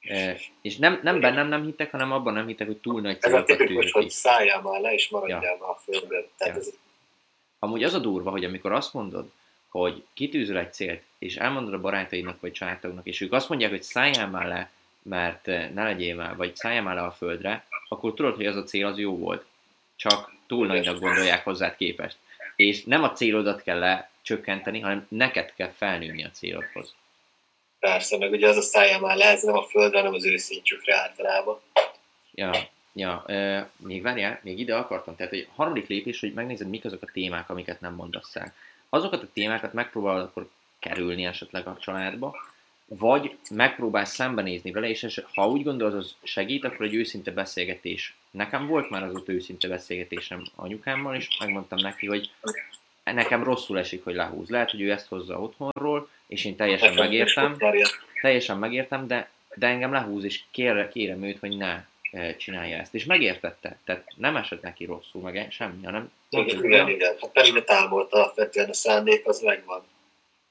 E, 0.00 0.36
és 0.60 0.76
nem, 0.76 1.00
nem 1.02 1.20
bennem 1.20 1.48
nem 1.48 1.64
hittek, 1.64 1.90
hanem 1.90 2.12
abban 2.12 2.32
nem 2.32 2.46
hittek, 2.46 2.66
hogy 2.66 2.76
túl 2.76 3.00
nagy 3.00 3.16
Ez 3.20 3.32
a 3.32 3.44
célokat 3.44 3.56
tipikus, 3.56 3.92
hogy 3.92 4.10
szálljál 4.10 4.62
már 4.62 4.80
le, 4.80 4.92
és 4.92 5.08
maradjál 5.08 5.42
Ja. 5.42 5.56
már 5.60 5.70
a 5.70 5.80
földön. 5.84 6.26
Tehát 6.36 6.54
Ja. 6.54 6.60
ez 6.60 6.74
Amúgy 7.58 7.84
az 7.84 7.94
a 7.94 7.98
durva, 7.98 8.30
hogy 8.30 8.44
amikor 8.44 8.72
azt 8.72 8.94
mondod, 8.94 9.30
hogy 9.68 10.04
kitűzöl 10.14 10.58
egy 10.58 10.72
célt, 10.72 11.02
és 11.18 11.36
elmondod 11.36 11.74
a 11.74 11.80
barátaidnak 11.80 12.40
vagy 12.40 12.52
családtagnak, 12.52 13.06
és 13.06 13.20
ők 13.20 13.32
azt 13.32 13.48
mondják, 13.48 13.70
hogy 13.70 13.82
szálljál 13.82 14.28
már 14.28 14.46
le, 14.46 14.70
mert 15.02 15.48
eh, 15.48 15.70
ne 15.74 15.82
legyél 15.82 16.14
már, 16.14 16.36
vagy 16.36 16.56
szálljál 16.56 16.82
már 16.82 16.94
le 16.94 17.02
a 17.02 17.10
földre, 17.10 17.66
akkor 17.88 18.14
tudod, 18.14 18.34
hogy 18.34 18.46
az 18.46 18.56
a 18.56 18.62
cél 18.62 18.86
az 18.86 18.98
jó 18.98 19.18
volt. 19.18 19.44
csak 19.96 20.34
túl 20.46 20.66
nagynak 20.66 20.98
gondolják 20.98 21.44
hozzád 21.44 21.76
képest. 21.76 22.16
És 22.56 22.84
nem 22.84 23.02
a 23.02 23.12
célodat 23.12 23.62
kell 23.62 23.78
lecsökkenteni, 23.78 24.80
hanem 24.80 25.06
neked 25.08 25.52
kell 25.54 25.70
felnőni 25.70 26.24
a 26.24 26.30
célodhoz. 26.30 26.94
Persze, 27.78 28.18
meg 28.18 28.32
ugye 28.32 28.48
az 28.48 28.56
a 28.56 28.62
szája 28.62 28.98
már 28.98 29.16
lehet, 29.16 29.42
nem 29.42 29.54
a 29.54 29.62
földre, 29.62 29.98
hanem 29.98 30.14
az 30.14 30.24
őszintjükre 30.24 30.96
általában. 30.96 31.60
Ja, 32.34 32.50
ja, 32.92 33.24
e, 33.26 33.68
még 33.76 34.02
várjál, 34.02 34.40
még 34.42 34.58
ide 34.58 34.76
akartam. 34.76 35.16
Tehát 35.16 35.32
egy 35.32 35.48
harmadik 35.54 35.86
lépés, 35.86 36.20
hogy 36.20 36.32
megnézed, 36.32 36.68
mik 36.68 36.84
azok 36.84 37.02
a 37.02 37.10
témák, 37.12 37.50
amiket 37.50 37.80
nem 37.80 37.94
mondasz 37.94 38.36
el. 38.36 38.54
Azokat 38.88 39.22
a 39.22 39.28
témákat 39.32 39.72
megpróbálod 39.72 40.22
akkor 40.22 40.48
kerülni 40.78 41.24
esetleg 41.24 41.66
a 41.66 41.78
családba, 41.80 42.36
vagy 42.88 43.36
megpróbálsz 43.50 44.14
szembenézni 44.14 44.70
vele, 44.70 44.88
és 44.88 45.20
ha 45.34 45.48
úgy 45.48 45.62
gondolod, 45.62 45.94
az 45.94 46.14
segít, 46.22 46.64
akkor 46.64 46.86
egy 46.86 46.94
őszinte 46.94 47.30
beszélgetés. 47.30 48.16
Nekem 48.30 48.66
volt 48.66 48.90
már 48.90 49.02
az 49.02 49.14
ott 49.14 49.28
őszinte 49.28 49.68
beszélgetésem 49.68 50.44
anyukámmal, 50.54 51.14
és 51.14 51.28
megmondtam 51.38 51.78
neki, 51.78 52.06
hogy 52.06 52.30
nekem 53.04 53.44
rosszul 53.44 53.78
esik, 53.78 54.04
hogy 54.04 54.14
lehúz. 54.14 54.48
Lehet, 54.48 54.70
hogy 54.70 54.80
ő 54.80 54.90
ezt 54.90 55.08
hozza 55.08 55.40
otthonról, 55.40 56.08
és 56.26 56.44
én 56.44 56.56
teljesen 56.56 56.94
megértem, 56.94 57.56
teljesen 58.20 58.58
megértem, 58.58 59.06
de, 59.06 59.30
de 59.54 59.66
engem 59.66 59.92
lehúz, 59.92 60.24
és 60.24 60.42
kérem, 60.50 60.88
kérem 60.88 61.22
őt, 61.22 61.38
hogy 61.38 61.56
ne 61.56 61.84
e, 62.10 62.36
csinálja 62.36 62.76
ezt. 62.76 62.94
És 62.94 63.04
megértette, 63.04 63.78
tehát 63.84 64.04
nem 64.16 64.36
esett 64.36 64.62
neki 64.62 64.84
rosszul, 64.84 65.22
meg 65.22 65.46
semmi, 65.50 65.84
hanem... 65.84 66.10
Igen, 66.28 66.64
igen, 66.64 66.88
igen. 66.88 67.14
Hát 67.20 67.30
pedig 67.32 67.64
támogatta 67.64 68.16
alapvetően 68.16 68.68
a 68.68 68.74
szándék, 68.74 69.26
az 69.26 69.40
megvan. 69.40 69.82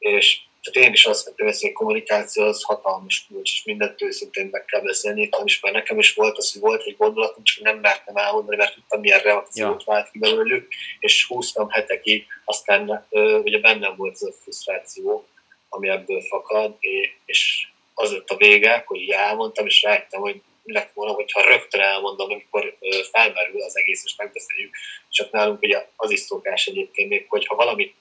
És 0.09 0.39
tehát 0.61 0.87
én 0.87 0.93
is 0.93 1.05
azt 1.05 1.25
vettem, 1.25 1.45
hogy 1.45 1.69
a 1.69 1.73
kommunikáció 1.73 2.43
az 2.43 2.63
hatalmas 2.63 3.25
kulcs, 3.27 3.51
és 3.51 3.63
mindent 3.63 4.01
őszintén 4.01 4.47
meg 4.51 4.65
kell 4.65 4.81
beszélni. 4.81 5.29
Is, 5.43 5.59
mert 5.59 5.75
nekem 5.75 5.99
is 5.99 6.13
volt 6.13 6.37
az, 6.37 6.51
hogy 6.51 6.61
volt 6.61 6.83
egy 6.83 6.97
gondolatom, 6.97 7.43
csak 7.43 7.63
nem 7.63 7.77
mertem 7.77 8.15
elmondani, 8.15 8.57
mert 8.57 8.73
tudtam, 8.73 8.99
milyen 8.99 9.19
reakciót 9.19 9.83
ja. 9.85 9.93
vált 9.93 10.11
ki 10.11 10.19
belőlük, 10.19 10.67
és 10.99 11.25
húztam 11.25 11.69
hetekig, 11.69 12.25
aztán 12.45 13.07
ugye 13.43 13.59
bennem 13.59 13.95
volt 13.95 14.13
az 14.13 14.23
a 14.23 14.31
frusztráció, 14.41 15.27
ami 15.69 15.89
ebből 15.89 16.21
fakad, 16.21 16.77
és 17.25 17.67
az 17.93 18.11
lett 18.11 18.29
a 18.29 18.37
vége, 18.37 18.83
hogy 18.87 19.09
elmondtam, 19.09 19.65
és 19.65 19.81
rájöttem, 19.81 20.21
hogy 20.21 20.41
lett 20.63 20.91
volna, 20.93 21.13
hogyha 21.13 21.47
rögtön 21.47 21.81
elmondom, 21.81 22.31
amikor 22.31 22.77
felmerül 23.11 23.61
az 23.61 23.77
egész, 23.77 24.03
és 24.05 24.15
megbeszéljük. 24.17 24.75
Csak 25.09 25.31
nálunk 25.31 25.61
ugye 25.61 25.87
az 25.95 26.11
is 26.11 26.19
szokás 26.19 26.65
egyébként 26.65 27.09
még, 27.09 27.25
hogyha 27.29 27.55
valamit 27.55 27.95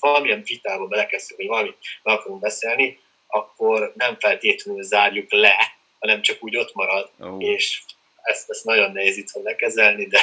valamilyen 0.00 0.42
vitába 0.44 0.86
belekezdünk, 0.86 1.40
hogy 1.40 1.48
valamit 1.48 1.76
meg 2.02 2.18
akarunk 2.18 2.40
beszélni, 2.40 2.98
akkor 3.26 3.92
nem 3.96 4.16
feltétlenül 4.18 4.82
zárjuk 4.82 5.32
le, 5.32 5.56
hanem 5.98 6.22
csak 6.22 6.44
úgy 6.44 6.56
ott 6.56 6.74
marad, 6.74 7.10
oh. 7.18 7.44
és 7.44 7.82
ezt, 8.22 8.50
ezt 8.50 8.64
nagyon 8.64 8.92
nehéz 8.92 9.16
itt 9.16 9.42
lekezelni, 9.42 10.06
de 10.06 10.20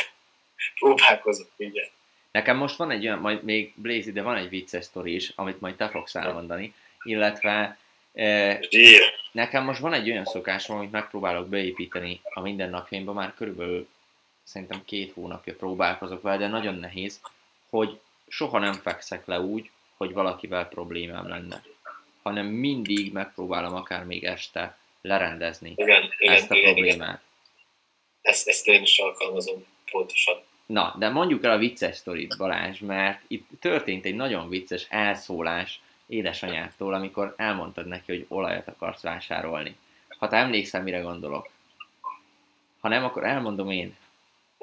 próbálkozok, 0.80 1.49
ugye. 1.57 1.89
Nekem 2.32 2.57
most 2.57 2.76
van 2.76 2.91
egy 2.91 3.05
olyan, 3.05 3.20
majd 3.20 3.43
még 3.43 3.74
Blazy, 3.76 4.12
de 4.12 4.22
van 4.22 4.38
egy 4.38 4.49
vicces 4.49 4.86
sztori 4.86 5.16
is, 5.16 5.32
amit 5.36 5.59
majd 5.59 5.76
te 5.76 5.89
fogsz 5.89 6.16
elmondani, 6.16 6.74
illetve 7.03 7.78
eh, 8.14 8.59
nekem 9.32 9.64
most 9.64 9.80
van 9.80 9.93
egy 9.93 10.09
olyan 10.09 10.26
szokásom, 10.26 10.78
amit 10.78 10.91
megpróbálok 10.91 11.47
beépíteni 11.47 12.22
a 12.24 12.41
mindennapjaimba, 12.41 13.14
már 13.14 13.34
körülbelül 13.34 13.88
szerintem 14.43 14.82
két 14.86 15.14
hónapja 15.14 15.55
próbálkozok 15.55 16.22
vele, 16.22 16.38
de 16.38 16.47
nagyon 16.47 16.76
nehéz, 16.76 17.20
hogy 17.70 17.99
soha 18.32 18.59
nem 18.59 18.73
fekszek 18.73 19.25
le 19.25 19.39
úgy, 19.39 19.69
hogy 19.97 20.13
valakivel 20.13 20.67
problémám 20.67 21.27
lenne, 21.27 21.61
hanem 22.23 22.45
mindig 22.45 23.13
megpróbálom 23.13 23.75
akár 23.75 24.05
még 24.05 24.23
este 24.23 24.77
lerendezni 25.01 25.73
igen, 25.75 26.01
ezt 26.17 26.51
igen, 26.51 26.63
a 26.63 26.71
problémát. 26.71 27.07
Igen. 27.07 27.21
Ezt, 28.21 28.47
ezt 28.47 28.67
én 28.67 28.82
is 28.82 28.99
alkalmazom 28.99 29.65
pontosan. 29.91 30.41
Na, 30.65 30.95
de 30.97 31.09
mondjuk 31.09 31.43
el 31.43 31.51
a 31.51 31.57
vicces 31.57 31.97
sztorit, 31.97 32.38
Balázs, 32.38 32.79
mert 32.79 33.21
itt 33.27 33.47
történt 33.59 34.05
egy 34.05 34.15
nagyon 34.15 34.49
vicces 34.49 34.86
elszólás 34.89 35.82
édesanyától, 36.07 36.93
amikor 36.93 37.34
elmondtad 37.38 37.88
neki, 37.88 38.11
hogy 38.11 38.25
olajat 38.29 38.67
akarsz 38.67 39.01
vásárolni. 39.01 39.75
Ha 40.17 40.27
te 40.27 40.38
emlékszel, 40.38 40.82
mire 40.82 40.99
gondolok. 40.99 41.49
Ha 42.79 42.88
nem, 42.88 43.03
akkor 43.03 43.23
elmondom 43.23 43.71
én. 43.71 43.95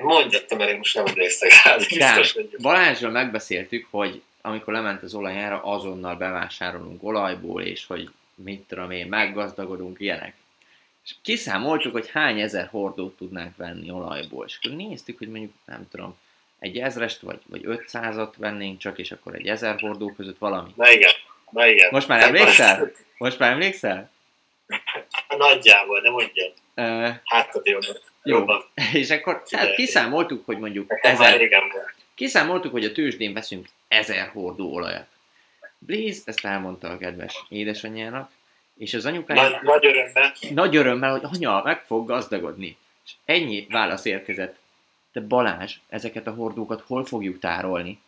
Mondjad, 0.03 0.45
mert 0.57 0.71
én 0.71 0.77
most 0.77 0.95
nem 0.95 1.07
emlékszek 1.07 1.51
rá, 1.65 1.77
biztos, 1.77 2.33
hogy... 2.33 2.57
Balázsral 2.63 3.11
megbeszéltük, 3.11 3.87
hogy 3.91 4.23
amikor 4.41 4.73
lement 4.73 5.03
az 5.03 5.15
olajára, 5.15 5.63
azonnal 5.63 6.17
bevásárolunk 6.17 7.03
olajból, 7.03 7.63
és 7.63 7.87
hogy 7.87 8.11
mit 8.35 8.61
tudom 8.69 8.91
én, 8.91 9.07
meggazdagodunk, 9.07 10.01
ilyenek. 10.01 10.35
És 11.05 11.15
kiszámoltuk, 11.23 11.93
hogy 11.93 12.11
hány 12.11 12.41
ezer 12.41 12.69
hordót 12.71 13.17
tudnánk 13.17 13.57
venni 13.57 13.91
olajból, 13.91 14.47
és 14.47 14.59
akkor 14.63 14.77
néztük, 14.77 15.19
hogy 15.19 15.29
mondjuk, 15.29 15.53
nem 15.65 15.89
tudom, 15.91 16.19
egy 16.59 16.79
ezrest 16.79 17.21
vagy, 17.21 17.41
vagy 17.47 17.61
ötszázat 17.65 18.37
vennénk 18.37 18.79
csak, 18.79 18.99
és 18.99 19.13
akkor 19.13 19.35
egy 19.35 19.47
ezer 19.47 19.81
hordó 19.81 20.13
között 20.13 20.39
valami. 20.39 20.71
Na 20.77 20.91
igen, 20.91 21.13
na 21.51 21.67
igen. 21.67 21.89
Most 21.91 22.09
már 22.09 22.23
emlékszel? 22.23 22.93
Most 23.19 23.39
már 23.39 23.51
emlékszel? 23.51 24.11
Nagyjából, 25.29 26.01
de 26.01 26.11
mondjad. 26.11 26.53
Uh, 26.75 27.15
hát 27.25 27.55
a 27.55 27.61
jó. 28.29 28.45
És 28.93 29.11
akkor 29.11 29.43
hát 29.51 29.75
kiszámoltuk, 29.75 30.45
hogy 30.45 30.59
mondjuk 30.59 30.93
ezer, 31.01 31.49
kiszámoltuk, 32.15 32.73
hogy 32.73 32.85
a 32.85 32.93
tőzsdén 32.93 33.33
veszünk 33.33 33.67
ezer 33.89 34.29
hordó 34.29 34.73
olajat. 34.73 35.07
Blaze 35.79 36.21
ezt 36.25 36.45
elmondta 36.45 36.89
a 36.89 36.99
kedves 36.99 37.45
édesanyjának, 37.49 38.31
és 38.79 38.95
az 38.95 39.07
anyukája... 39.07 39.43
Nagy, 39.43 39.63
nagy 39.63 39.87
örömmel. 39.87 40.33
Nagy 40.51 40.77
örömmel, 40.77 41.11
hogy 41.11 41.23
anya, 41.33 41.63
meg 41.65 41.81
fog 41.81 42.07
gazdagodni. 42.07 42.77
És 43.05 43.13
ennyi 43.25 43.67
válasz 43.71 44.05
érkezett. 44.05 44.57
De 45.13 45.21
Balázs, 45.21 45.75
ezeket 45.89 46.27
a 46.27 46.35
hordókat 46.35 46.85
hol 46.87 47.05
fogjuk 47.05 47.39
tárolni? 47.39 48.01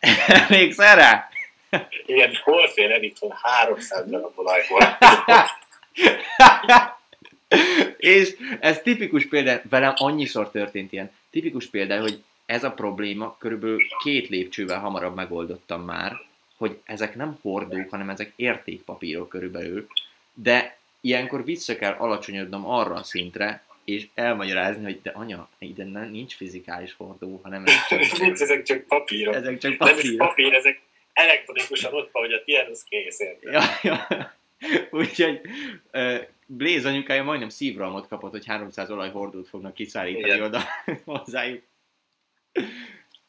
Még 0.48 0.74
rá? 0.76 1.28
Igen, 2.06 2.34
hol 2.42 2.68
fél 2.68 2.92
el 2.92 3.02
itthon 3.02 3.32
300 3.42 4.06
darab 4.06 4.38
olajból? 4.38 4.96
és 7.96 8.36
ez 8.60 8.82
tipikus 8.82 9.26
példa, 9.26 9.60
velem 9.70 9.92
annyiszor 9.96 10.50
történt 10.50 10.92
ilyen, 10.92 11.10
tipikus 11.30 11.66
példa, 11.66 12.00
hogy 12.00 12.22
ez 12.46 12.64
a 12.64 12.70
probléma 12.72 13.36
körülbelül 13.38 13.78
két 14.02 14.28
lépcsővel 14.28 14.78
hamarabb 14.78 15.14
megoldottam 15.14 15.82
már, 15.82 16.12
hogy 16.56 16.78
ezek 16.84 17.14
nem 17.14 17.38
hordók, 17.42 17.90
hanem 17.90 18.10
ezek 18.10 18.32
értékpapírok 18.36 19.28
körülbelül, 19.28 19.86
de 20.34 20.76
ilyenkor 21.00 21.44
vissza 21.44 21.76
kell 21.76 21.92
alacsonyodnom 21.92 22.66
arra 22.66 22.94
a 22.94 23.02
szintre, 23.02 23.62
és 23.84 24.06
elmagyarázni, 24.14 24.82
hogy 24.84 25.00
de 25.02 25.10
anya, 25.10 25.48
ide 25.58 25.84
nincs 25.84 26.34
fizikális 26.34 26.94
hordó, 26.96 27.40
hanem 27.42 27.64
ez 27.66 27.86
csak... 27.88 28.00
nincs, 28.20 28.40
ezek 28.40 28.62
csak 28.62 28.82
papírok. 28.82 29.34
Ezek 29.34 29.58
csak 29.58 29.76
papírok. 29.76 30.02
Nem 30.02 30.10
is 30.12 30.16
papír, 30.16 30.52
ezek 30.54 30.80
elektronikusan 31.12 31.94
ott 31.94 32.10
van, 32.12 32.22
hogy 32.22 32.32
a 32.32 32.44
tiéd 32.44 32.68
az 32.70 32.84
kész. 32.88 33.18
Ja, 33.40 33.62
ja. 33.82 34.06
Úgyhogy 34.90 35.40
Blaze 36.50 36.88
anyukája 36.88 37.22
majdnem 37.22 37.48
szívrohamot 37.48 38.08
kapott, 38.08 38.30
hogy 38.30 38.46
300 38.46 38.90
olajhordót 38.90 39.48
fognak 39.48 39.74
kiszállítani 39.74 40.32
Igen. 40.32 40.42
oda 40.42 40.62
hozzájuk. 41.04 41.64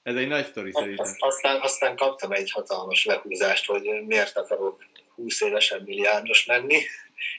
Ez 0.04 0.16
egy 0.16 0.28
nagy 0.28 0.46
sztori 0.46 0.72
szerintem. 0.72 1.16
Aztán, 1.18 1.62
aztán 1.62 1.96
kaptam 1.96 2.32
egy 2.32 2.52
hatalmas 2.52 3.06
lehúzást, 3.06 3.66
hogy 3.66 4.04
miért 4.06 4.38
akarok 4.38 4.86
20 5.16 5.42
évesen 5.42 5.82
milliárdos 5.82 6.46
lenni, 6.46 6.82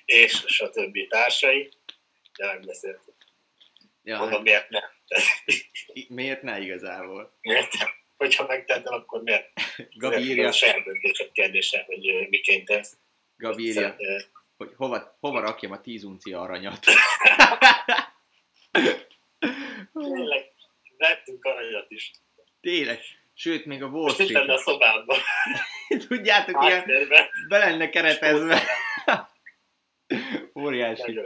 és 0.04 0.44
stb. 0.46 1.08
társai, 1.08 1.70
de 2.38 2.46
megbeszéltük. 2.46 3.14
Ja, 4.02 4.18
Mondom, 4.18 4.34
hát... 4.34 4.42
miért 4.42 4.68
ne? 4.70 4.80
miért 6.08 6.42
ne 6.42 6.60
igazából? 6.60 7.38
Miért 7.40 7.72
nem? 7.78 7.88
Hogyha 8.16 8.46
megtettem, 8.46 8.92
akkor 8.92 9.22
miért? 9.22 9.52
Gabi 9.94 10.22
írja. 10.22 10.48
A 10.48 10.52
saját 10.52 10.82
kérdése, 11.32 11.84
hogy 11.86 12.28
miként 12.28 12.70
ez. 12.70 12.98
Gabi 13.36 13.62
írja, 13.62 13.96
hogy 14.60 14.72
hova, 14.76 15.16
hova 15.20 15.40
rakjam 15.40 15.72
a 15.72 15.80
10 15.80 16.04
uncia 16.04 16.40
aranyat. 16.40 16.78
Tényleg, 19.92 20.52
vettünk 20.96 21.44
aranyat 21.44 21.90
is. 21.90 22.10
Tényleg. 22.60 23.00
Sőt, 23.34 23.64
még 23.64 23.82
a 23.82 23.86
Wall 23.86 24.12
Street. 24.12 24.48
a 24.48 24.58
szobában. 24.58 25.18
Tudjátok, 26.08 26.64
ilyen 26.64 26.84
be 27.48 27.58
lenne 27.58 27.88
keretezve. 27.88 28.62
Óriási. 30.64 31.12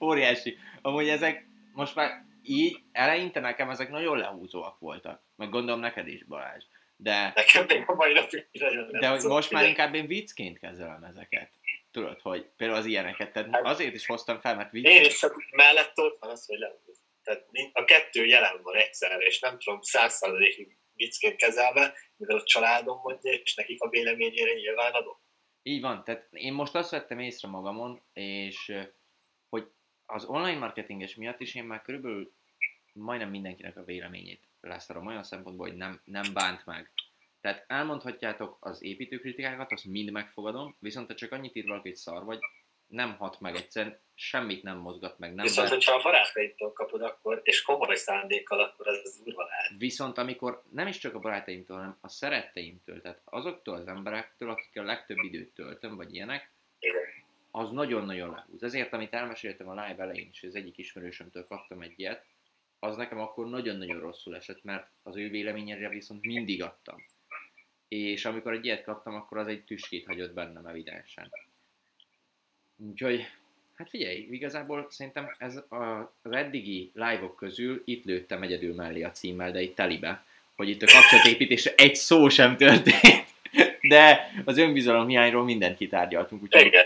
Óriási. 0.00 0.58
Amúgy 0.82 1.08
ezek 1.08 1.46
most 1.72 1.94
már 1.94 2.10
így 2.42 2.78
eleinte 2.92 3.40
nekem 3.40 3.70
ezek 3.70 3.90
nagyon 3.90 4.18
lehúzóak 4.18 4.78
voltak. 4.78 5.22
Meg 5.36 5.50
gondolom 5.50 5.80
neked 5.80 6.08
is, 6.08 6.24
Balázs. 6.24 6.64
De, 7.00 7.32
Nekem 7.34 7.64
még 7.68 7.84
a 7.86 7.94
mai 7.94 8.12
napig 8.12 8.46
De 8.90 9.08
hogy 9.08 9.22
most 9.22 9.50
már 9.50 9.66
inkább 9.66 9.94
én 9.94 10.06
viccként 10.06 10.58
kezelem 10.58 11.04
ezeket. 11.04 11.50
Tudod, 11.90 12.20
hogy 12.20 12.50
például 12.56 12.78
az 12.78 12.86
ilyeneket. 12.86 13.32
Tehát 13.32 13.48
hát, 13.50 13.64
azért 13.64 13.94
is 13.94 14.06
hoztam 14.06 14.40
fel, 14.40 14.56
mert 14.56 14.70
vicc. 14.70 14.84
Én 14.84 15.04
is 15.04 15.18
csak 15.18 15.34
mellett 15.50 15.98
ott 15.98 16.18
van 16.20 16.30
az, 16.30 16.46
hogy. 16.46 16.58
Tehát 17.22 17.46
a 17.72 17.84
kettő 17.84 18.26
jelen 18.26 18.62
van 18.62 18.76
egyszerre, 18.76 19.16
és 19.16 19.40
nem 19.40 19.58
tudom, 19.58 19.80
százszázalékig 19.80 20.78
viccként 20.94 21.36
kezelve, 21.36 21.94
mivel 22.16 22.36
a 22.36 22.42
családom 22.42 23.00
mondja, 23.02 23.32
és 23.32 23.54
nekik 23.54 23.82
a 23.82 23.88
véleményére 23.88 24.52
nyilván 24.52 24.92
adok. 24.92 25.20
Így 25.62 25.80
van, 25.80 26.04
tehát 26.04 26.28
én 26.30 26.52
most 26.52 26.74
azt 26.74 26.90
vettem 26.90 27.18
észre 27.18 27.48
magamon, 27.48 28.02
és 28.12 28.72
az 30.06 30.24
online 30.24 30.58
marketinges 30.58 31.14
miatt 31.14 31.40
is 31.40 31.54
én 31.54 31.64
már 31.64 31.82
körülbelül 31.82 32.32
majdnem 32.92 33.30
mindenkinek 33.30 33.76
a 33.76 33.84
véleményét 33.84 34.47
leszarom 34.68 35.06
olyan 35.06 35.22
szempontból, 35.22 35.68
hogy 35.68 35.76
nem, 35.76 36.00
nem 36.04 36.32
bánt 36.34 36.66
meg. 36.66 36.92
Tehát 37.40 37.64
elmondhatjátok 37.66 38.56
az 38.60 38.82
építőkritikákat, 38.82 39.72
azt 39.72 39.84
mind 39.84 40.10
megfogadom, 40.10 40.76
viszont 40.78 41.06
ha 41.06 41.14
csak 41.14 41.32
annyit 41.32 41.56
ír 41.56 41.66
valaki, 41.66 41.88
hogy 41.88 41.96
szar 41.96 42.24
vagy, 42.24 42.38
nem 42.88 43.16
hat 43.16 43.40
meg 43.40 43.54
egyszerűen, 43.54 44.00
semmit 44.14 44.62
nem 44.62 44.78
mozgat 44.78 45.18
meg. 45.18 45.34
Nem 45.34 45.44
Viszont, 45.44 45.68
bánt. 45.68 45.84
hogyha 45.84 45.98
a 45.98 46.02
barátaitól 46.02 46.72
kapod, 46.72 47.02
akkor, 47.02 47.40
és 47.44 47.62
komoly 47.62 47.94
szándékkal, 47.94 48.60
akkor 48.60 48.88
az 48.88 49.22
durva 49.24 49.42
lehet. 49.42 49.72
Viszont 49.78 50.18
amikor 50.18 50.62
nem 50.72 50.86
is 50.86 50.98
csak 50.98 51.14
a 51.14 51.18
barátaimtól, 51.18 51.76
hanem 51.76 51.96
a 52.00 52.08
szeretteimtől, 52.08 53.00
tehát 53.00 53.20
azoktól 53.24 53.74
az 53.74 53.86
emberektől, 53.86 54.50
akikkel 54.50 54.82
a 54.82 54.86
legtöbb 54.86 55.18
időt 55.18 55.54
töltöm, 55.54 55.96
vagy 55.96 56.14
ilyenek, 56.14 56.50
Igen. 56.78 57.02
az 57.50 57.70
nagyon-nagyon 57.70 58.30
lehúz. 58.30 58.62
Ezért, 58.62 58.92
amit 58.92 59.12
elmeséltem 59.12 59.68
a 59.68 59.86
live 59.86 60.02
elején 60.02 60.28
is, 60.32 60.42
az 60.42 60.54
egyik 60.54 60.78
ismerősömtől 60.78 61.46
kaptam 61.46 61.82
egy 61.82 61.94
ilyet, 61.96 62.24
az 62.78 62.96
nekem 62.96 63.20
akkor 63.20 63.48
nagyon-nagyon 63.48 64.00
rosszul 64.00 64.36
esett, 64.36 64.64
mert 64.64 64.86
az 65.02 65.16
ő 65.16 65.28
véleményére 65.28 65.88
viszont 65.88 66.24
mindig 66.24 66.62
adtam. 66.62 67.04
És 67.88 68.24
amikor 68.24 68.52
egy 68.52 68.64
ilyet 68.64 68.84
kaptam, 68.84 69.14
akkor 69.14 69.38
az 69.38 69.46
egy 69.46 69.64
tüskét 69.64 70.06
hagyott 70.06 70.34
bennem 70.34 70.66
evidensen. 70.66 71.30
Úgyhogy, 72.76 73.26
hát 73.74 73.88
figyelj, 73.88 74.26
igazából 74.30 74.86
szerintem 74.90 75.34
ez 75.38 75.56
a, 75.56 76.14
az 76.22 76.32
eddigi 76.32 76.90
live-ok 76.94 77.36
közül 77.36 77.82
itt 77.84 78.04
lőttem 78.04 78.42
egyedül 78.42 78.74
mellé 78.74 79.02
a 79.02 79.10
címmel, 79.10 79.52
de 79.52 79.60
itt 79.60 79.74
telibe, 79.74 80.24
hogy 80.56 80.68
itt 80.68 80.82
a 80.82 80.86
kapcsolatépítésre 80.86 81.74
egy 81.76 81.94
szó 81.94 82.28
sem 82.28 82.56
történt, 82.56 83.26
de 83.88 84.30
az 84.44 84.58
önbizalom 84.58 85.08
hiányról 85.08 85.44
mindent 85.44 85.76
kitárgyaltunk, 85.76 86.42
úgyhogy 86.42 86.66
Igen. 86.66 86.84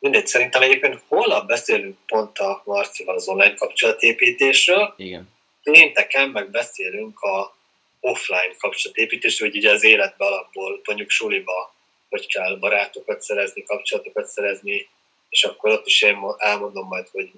Mindegy, 0.00 0.26
szerintem 0.26 0.62
egyébként 0.62 1.02
holnap 1.08 1.46
beszélünk 1.46 1.96
pont 2.06 2.38
a 2.38 2.62
Marcival 2.64 3.14
az 3.14 3.28
online 3.28 3.54
kapcsolatépítésről, 3.54 4.94
igen. 4.96 5.28
pénteken 5.62 6.28
meg 6.28 6.50
beszélünk 6.50 7.20
a 7.20 7.56
offline 8.00 8.54
kapcsolatépítésről, 8.58 9.48
hogy 9.48 9.58
ugye 9.58 9.70
az 9.70 9.84
életbe 9.84 10.24
alapból, 10.24 10.80
mondjuk 10.84 11.10
suliba, 11.10 11.74
hogy 12.08 12.26
kell 12.26 12.56
barátokat 12.56 13.22
szerezni, 13.22 13.62
kapcsolatokat 13.62 14.26
szerezni, 14.26 14.88
és 15.28 15.44
akkor 15.44 15.70
ott 15.70 15.86
is 15.86 16.02
én 16.02 16.16
mo- 16.16 16.40
elmondom 16.40 16.86
majd, 16.86 17.08
hogy 17.08 17.30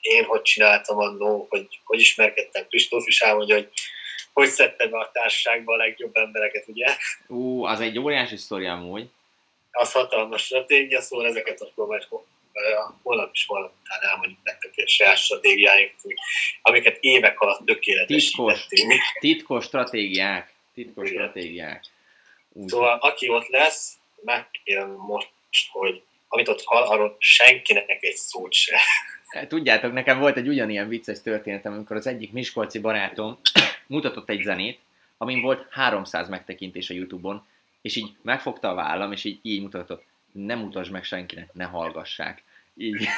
én 0.00 0.24
hogy 0.24 0.42
csináltam 0.42 0.98
annó, 0.98 1.46
hogy 1.50 1.80
hogy 1.84 2.00
ismerkedtem. 2.00 2.66
Kristóf 2.68 3.06
is 3.06 3.20
elmondja, 3.20 3.54
hogy 3.54 3.70
hogy 4.32 4.48
szedte 4.48 4.88
be 4.88 4.98
a 4.98 5.10
társaságba 5.12 5.72
a 5.72 5.76
legjobb 5.76 6.16
embereket, 6.16 6.68
ugye? 6.68 6.96
Ú, 7.26 7.64
az 7.64 7.80
egy 7.80 7.98
óriási 7.98 8.36
sztori 8.36 8.66
amúgy. 8.66 9.08
Az 9.70 9.92
hatalmas 9.92 10.44
stratégia, 10.44 11.00
szóval 11.00 11.26
ezeket 11.26 11.60
akkor 11.60 11.86
majd 11.86 12.06
holnap 13.02 13.30
is 13.32 13.46
holnap 13.46 13.72
után 13.82 14.10
elmondjuk 14.10 14.38
nektek 14.42 14.72
a 14.76 14.88
saját 14.88 15.16
stratégiáink, 15.16 15.92
amiket 16.62 16.96
évek 17.00 17.40
alatt 17.40 17.66
tökéletesítettünk. 17.66 18.92
Titkos 19.20 19.64
stratégiák. 19.64 20.52
Titkos 20.74 21.10
Igen. 21.10 21.22
stratégiák. 21.22 21.84
Úgy, 22.52 22.68
Szóval 22.68 22.98
aki 22.98 23.28
ott 23.28 23.48
lesz, 23.48 23.98
megkérem 24.24 24.90
most, 24.90 25.28
hogy 25.70 26.02
amit 26.28 26.48
ott 26.48 26.62
hall, 26.64 26.82
arról 26.82 27.16
senkinek 27.18 28.02
egy 28.02 28.16
szót 28.16 28.52
se. 28.52 28.80
Tudjátok, 29.48 29.92
nekem 29.92 30.18
volt 30.18 30.36
egy 30.36 30.48
ugyanilyen 30.48 30.88
vicces 30.88 31.20
történetem, 31.20 31.72
amikor 31.72 31.96
az 31.96 32.06
egyik 32.06 32.32
miskolci 32.32 32.78
barátom 32.78 33.40
mutatott 33.86 34.28
egy 34.28 34.42
zenét, 34.42 34.78
amin 35.18 35.40
volt 35.40 35.66
300 35.70 36.28
megtekintés 36.28 36.90
a 36.90 36.94
Youtube-on, 36.94 37.46
és 37.82 37.96
így 37.96 38.16
megfogta 38.22 38.68
a 38.68 38.74
vállam, 38.74 39.12
és 39.12 39.24
így, 39.24 39.38
így 39.42 39.62
mutatott, 39.62 40.04
nem 40.32 40.58
mutasd 40.58 40.90
meg 40.90 41.04
senkinek, 41.04 41.52
ne 41.52 41.64
hallgassák. 41.64 42.42
Így. 42.76 43.06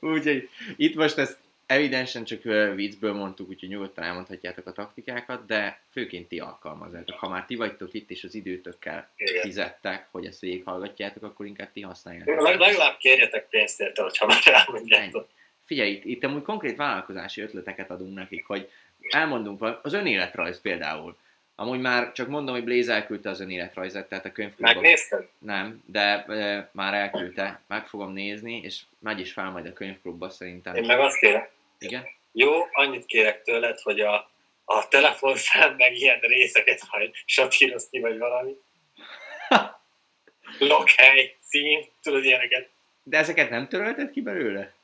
úgyhogy 0.00 0.48
itt 0.76 0.94
most 0.94 1.18
ezt 1.18 1.38
evidensen 1.66 2.24
csak 2.24 2.42
viccből 2.74 3.12
mondtuk, 3.12 3.48
úgyhogy 3.48 3.68
nyugodtan 3.68 4.04
elmondhatjátok 4.04 4.66
a 4.66 4.72
taktikákat, 4.72 5.46
de 5.46 5.80
főként 5.90 6.28
ti 6.28 6.38
alkalmazzátok. 6.38 7.18
Ha 7.18 7.28
már 7.28 7.44
ti 7.44 7.54
vagytok 7.54 7.94
itt, 7.94 8.10
és 8.10 8.24
az 8.24 8.34
időtökkel 8.34 9.10
Igen. 9.16 9.42
fizettek, 9.42 10.08
hogy 10.10 10.26
ezt 10.26 10.40
végighallgatjátok, 10.40 11.22
akkor 11.22 11.46
inkább 11.46 11.72
ti 11.72 11.80
használjátok. 11.80 12.40
Leg- 12.40 12.58
Legalább 12.58 12.96
kérjetek 12.96 13.48
pénzt 13.48 13.80
érte, 13.80 14.02
hogyha 14.02 14.26
már 14.26 14.40
elmondjátok. 14.44 15.28
Figyelj, 15.64 15.90
itt, 15.90 16.04
itt 16.04 16.24
amúgy 16.24 16.42
konkrét 16.42 16.76
vállalkozási 16.76 17.40
ötleteket 17.40 17.90
adunk 17.90 18.14
nekik, 18.14 18.46
hogy 18.46 18.70
elmondunk 19.10 19.78
az 19.82 19.92
önéletrajz 19.92 20.60
például. 20.60 21.16
Amúgy 21.56 21.80
már 21.80 22.12
csak 22.12 22.28
mondom, 22.28 22.54
hogy 22.54 22.64
Blaze 22.64 22.92
elküldte 22.92 23.30
az 23.30 23.40
önéletrajzát, 23.40 24.08
tehát 24.08 24.24
a 24.24 24.32
könyvklubba. 24.32 24.72
Megnézted? 24.72 25.28
Nem, 25.38 25.82
de 25.86 26.24
e, 26.24 26.70
már 26.72 26.94
elküldte, 26.94 27.60
meg 27.66 27.86
fogom 27.86 28.12
nézni, 28.12 28.60
és 28.62 28.80
megy 28.98 29.20
is 29.20 29.32
fel 29.32 29.50
majd 29.50 29.66
a 29.66 29.72
könyvklubba 29.72 30.30
szerintem. 30.30 30.74
Én 30.74 30.84
meg 30.84 31.00
azt 31.00 31.18
kérem. 31.18 31.48
Igen? 31.78 32.04
Jó, 32.32 32.50
annyit 32.72 33.06
kérek 33.06 33.42
tőled, 33.42 33.78
hogy 33.78 34.00
a, 34.00 34.30
a 34.64 34.88
telefonszám 34.88 35.74
meg 35.76 35.96
ilyen 35.96 36.18
részeket 36.20 36.80
majd 36.90 37.10
satíroz 37.24 37.88
ki, 37.90 38.00
vagy 38.00 38.18
valami. 38.18 38.56
Lakhely, 40.58 41.36
cím, 41.40 41.84
tudod 42.02 42.24
ilyeneket. 42.24 42.68
De 43.02 43.18
ezeket 43.18 43.50
nem 43.50 43.68
törölted 43.68 44.10
ki 44.10 44.20
belőle? 44.20 44.74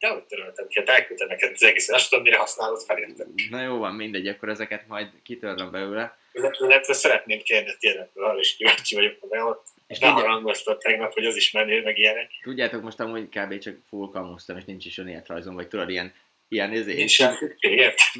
De 0.00 0.08
hogy 0.08 0.22
töröltem 0.22 0.66
ki, 0.68 0.78
hát 0.78 0.88
elküldtem 0.88 1.28
neked 1.28 1.52
az 1.54 1.62
egész, 1.62 1.88
azt 1.88 2.10
tudom, 2.10 2.24
mire 2.24 2.38
használod 2.38 2.82
fel, 2.82 2.98
érted? 2.98 3.26
Na 3.50 3.62
jó 3.62 3.78
van, 3.78 3.94
mindegy, 3.94 4.28
akkor 4.28 4.48
ezeket 4.48 4.86
majd 4.88 5.08
kitörlöm 5.22 5.70
belőle. 5.70 6.18
Illetve 6.58 6.92
szeretném 6.92 7.42
kérni 7.42 7.70
tiédetől, 7.78 8.24
arra 8.24 8.38
is 8.38 8.56
kíváncsi 8.56 8.94
vagyok, 8.94 9.16
hogy 9.20 9.38
ott 9.38 9.66
És 9.86 9.98
ne 9.98 10.08
harangoztad 10.08 10.78
tegnap, 10.78 11.12
hogy 11.12 11.24
az 11.24 11.36
is 11.36 11.50
menő, 11.50 11.82
meg 11.82 11.98
ilyenek. 11.98 12.30
tudjátok, 12.42 12.82
most 12.82 13.00
amúgy 13.00 13.28
kb. 13.28 13.58
csak 13.58 13.76
full 13.88 14.08
kamusztam, 14.12 14.56
és 14.56 14.64
nincs 14.64 14.84
is 14.84 14.98
önéletrajzom, 14.98 15.54
vagy 15.54 15.68
tudod, 15.68 15.90
ilyen, 15.90 16.14
ilyen 16.48 16.70
ezért. 16.70 16.96
Nincs. 16.96 17.18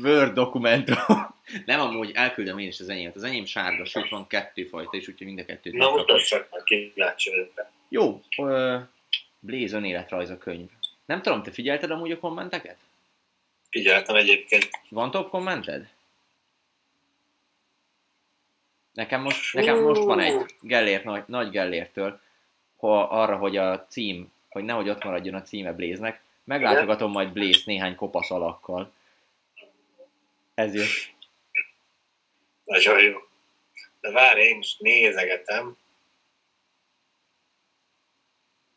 Word 0.03 0.33
dokumentum. 0.33 0.97
Nem 1.67 1.81
amúgy, 1.81 2.11
elküldöm 2.15 2.59
én 2.59 2.69
is 2.69 2.81
az 2.81 2.89
enyémet. 2.89 3.17
Az 3.17 3.25
enyém 3.25 3.45
sárga, 3.45 3.85
sőt 3.85 4.09
van 4.09 4.27
kettő 4.27 4.65
fajta, 4.65 4.97
és 4.97 5.09
úgyhogy 5.09 5.27
mind 5.27 5.39
a 5.39 5.45
kettőt 5.45 5.73
Na, 5.73 6.05
csak 6.05 6.49
már 6.51 6.63
kíváncsi. 6.63 7.31
Jó, 7.89 8.21
ö, 8.39 8.77
Blaze 9.41 10.07
a 10.11 10.39
könyv. 10.39 10.69
Nem 11.11 11.23
tudom, 11.23 11.43
te 11.43 11.51
figyelted 11.51 11.91
amúgy 11.91 12.11
a 12.11 12.19
kommenteket? 12.19 12.77
Figyeltem 13.71 14.17
egyébként. 14.17 14.71
Van 14.89 15.11
top 15.11 15.31
kommented? 15.31 15.89
Nekem 18.93 19.23
most, 19.23 19.55
nekem 19.55 19.83
most 19.83 20.03
van 20.03 20.21
egy 20.21 20.55
Gellért, 20.61 21.05
nagy, 21.05 21.25
nagy 21.27 21.51
Gellértől, 21.51 22.21
ha 22.77 23.03
arra, 23.03 23.37
hogy 23.37 23.57
a 23.57 23.87
cím, 23.87 24.33
hogy 24.49 24.65
nehogy 24.65 24.89
ott 24.89 25.05
maradjon 25.05 25.35
a 25.35 25.43
címe 25.43 25.73
Blaze-nek, 25.73 26.23
meglátogatom 26.45 27.11
majd 27.11 27.33
Blaze 27.33 27.63
néhány 27.65 27.95
kopasz 27.95 28.31
alakkal. 28.31 28.93
Ezért. 30.55 31.15
Nagyon 32.65 33.01
jó. 33.01 33.19
De 34.01 34.11
várj, 34.11 34.41
én 34.41 34.59
is 34.59 34.77
nézegetem. 34.77 35.77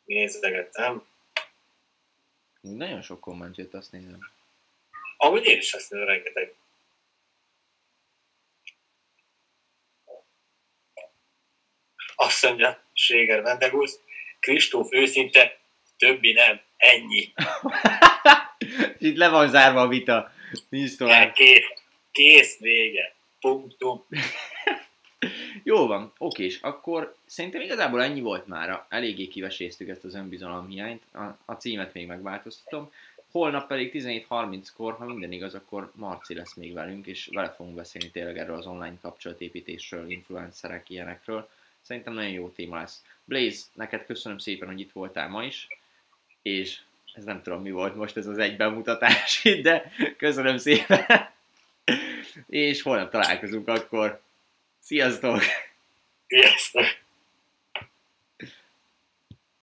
Nézegetem. 0.05 1.11
Nagyon 2.63 3.01
sok 3.01 3.19
komment 3.19 3.57
jött, 3.57 3.73
azt 3.73 3.91
nézem. 3.91 4.31
Amúgy 5.17 5.45
én 5.45 5.57
is 5.57 5.73
azt 5.73 5.91
mondom, 5.91 6.09
rengeteg. 6.09 6.55
Azt 12.15 12.43
mondja, 12.43 12.83
Séger 12.93 13.41
Vendegúz, 13.41 13.99
Kristóf 14.39 14.91
őszinte, 14.91 15.59
többi 15.97 16.31
nem, 16.31 16.61
ennyi. 16.77 17.33
Itt 18.97 19.17
le 19.17 19.29
van 19.29 19.49
zárva 19.49 19.81
a 19.81 19.87
vita. 19.87 20.31
Nincs 20.69 20.97
tovább. 20.97 21.33
Kész, 21.33 21.65
kész, 22.11 22.59
vége. 22.59 23.15
Punktum. 23.39 24.05
Jó 25.63 25.87
van, 25.87 26.11
oké, 26.17 26.43
és 26.43 26.59
akkor 26.61 27.15
szerintem 27.25 27.61
igazából 27.61 28.03
ennyi 28.03 28.21
volt 28.21 28.47
már. 28.47 28.85
Eléggé 28.89 29.27
kiveséztük 29.27 29.89
ezt 29.89 30.03
az 30.03 30.15
önbizalom 30.15 30.67
hiányt. 30.67 31.03
A, 31.13 31.37
a 31.45 31.53
címet 31.53 31.93
még 31.93 32.07
megváltoztatom. 32.07 32.91
Holnap 33.31 33.67
pedig 33.67 33.91
17.30-kor, 33.93 34.93
ha 34.93 35.05
minden 35.05 35.31
igaz, 35.31 35.55
akkor 35.55 35.91
Marci 35.95 36.33
lesz 36.33 36.53
még 36.53 36.73
velünk, 36.73 37.07
és 37.07 37.29
vele 37.31 37.49
fogunk 37.49 37.75
beszélni 37.75 38.09
tényleg 38.11 38.37
erről 38.37 38.57
az 38.57 38.65
online 38.65 38.97
kapcsolatépítésről, 39.01 40.09
influencerek, 40.09 40.89
ilyenekről. 40.89 41.49
Szerintem 41.81 42.13
nagyon 42.13 42.31
jó 42.31 42.49
téma 42.49 42.77
lesz. 42.77 43.03
Blaze, 43.25 43.63
neked 43.73 44.05
köszönöm 44.05 44.37
szépen, 44.37 44.67
hogy 44.67 44.79
itt 44.79 44.91
voltál 44.91 45.29
ma 45.29 45.43
is, 45.43 45.67
és 46.41 46.79
ez 47.13 47.23
nem 47.23 47.41
tudom 47.41 47.61
mi 47.61 47.71
volt 47.71 47.95
most 47.95 48.17
ez 48.17 48.27
az 48.27 48.37
egy 48.37 48.55
bemutatás 48.55 49.41
de 49.63 49.91
köszönöm 50.17 50.57
szépen. 50.57 51.05
és 52.47 52.81
holnap 52.81 53.11
találkozunk 53.11 53.67
akkor. 53.67 54.21
Sziasztok! 54.85 55.41
Sziasztok! 56.27 57.02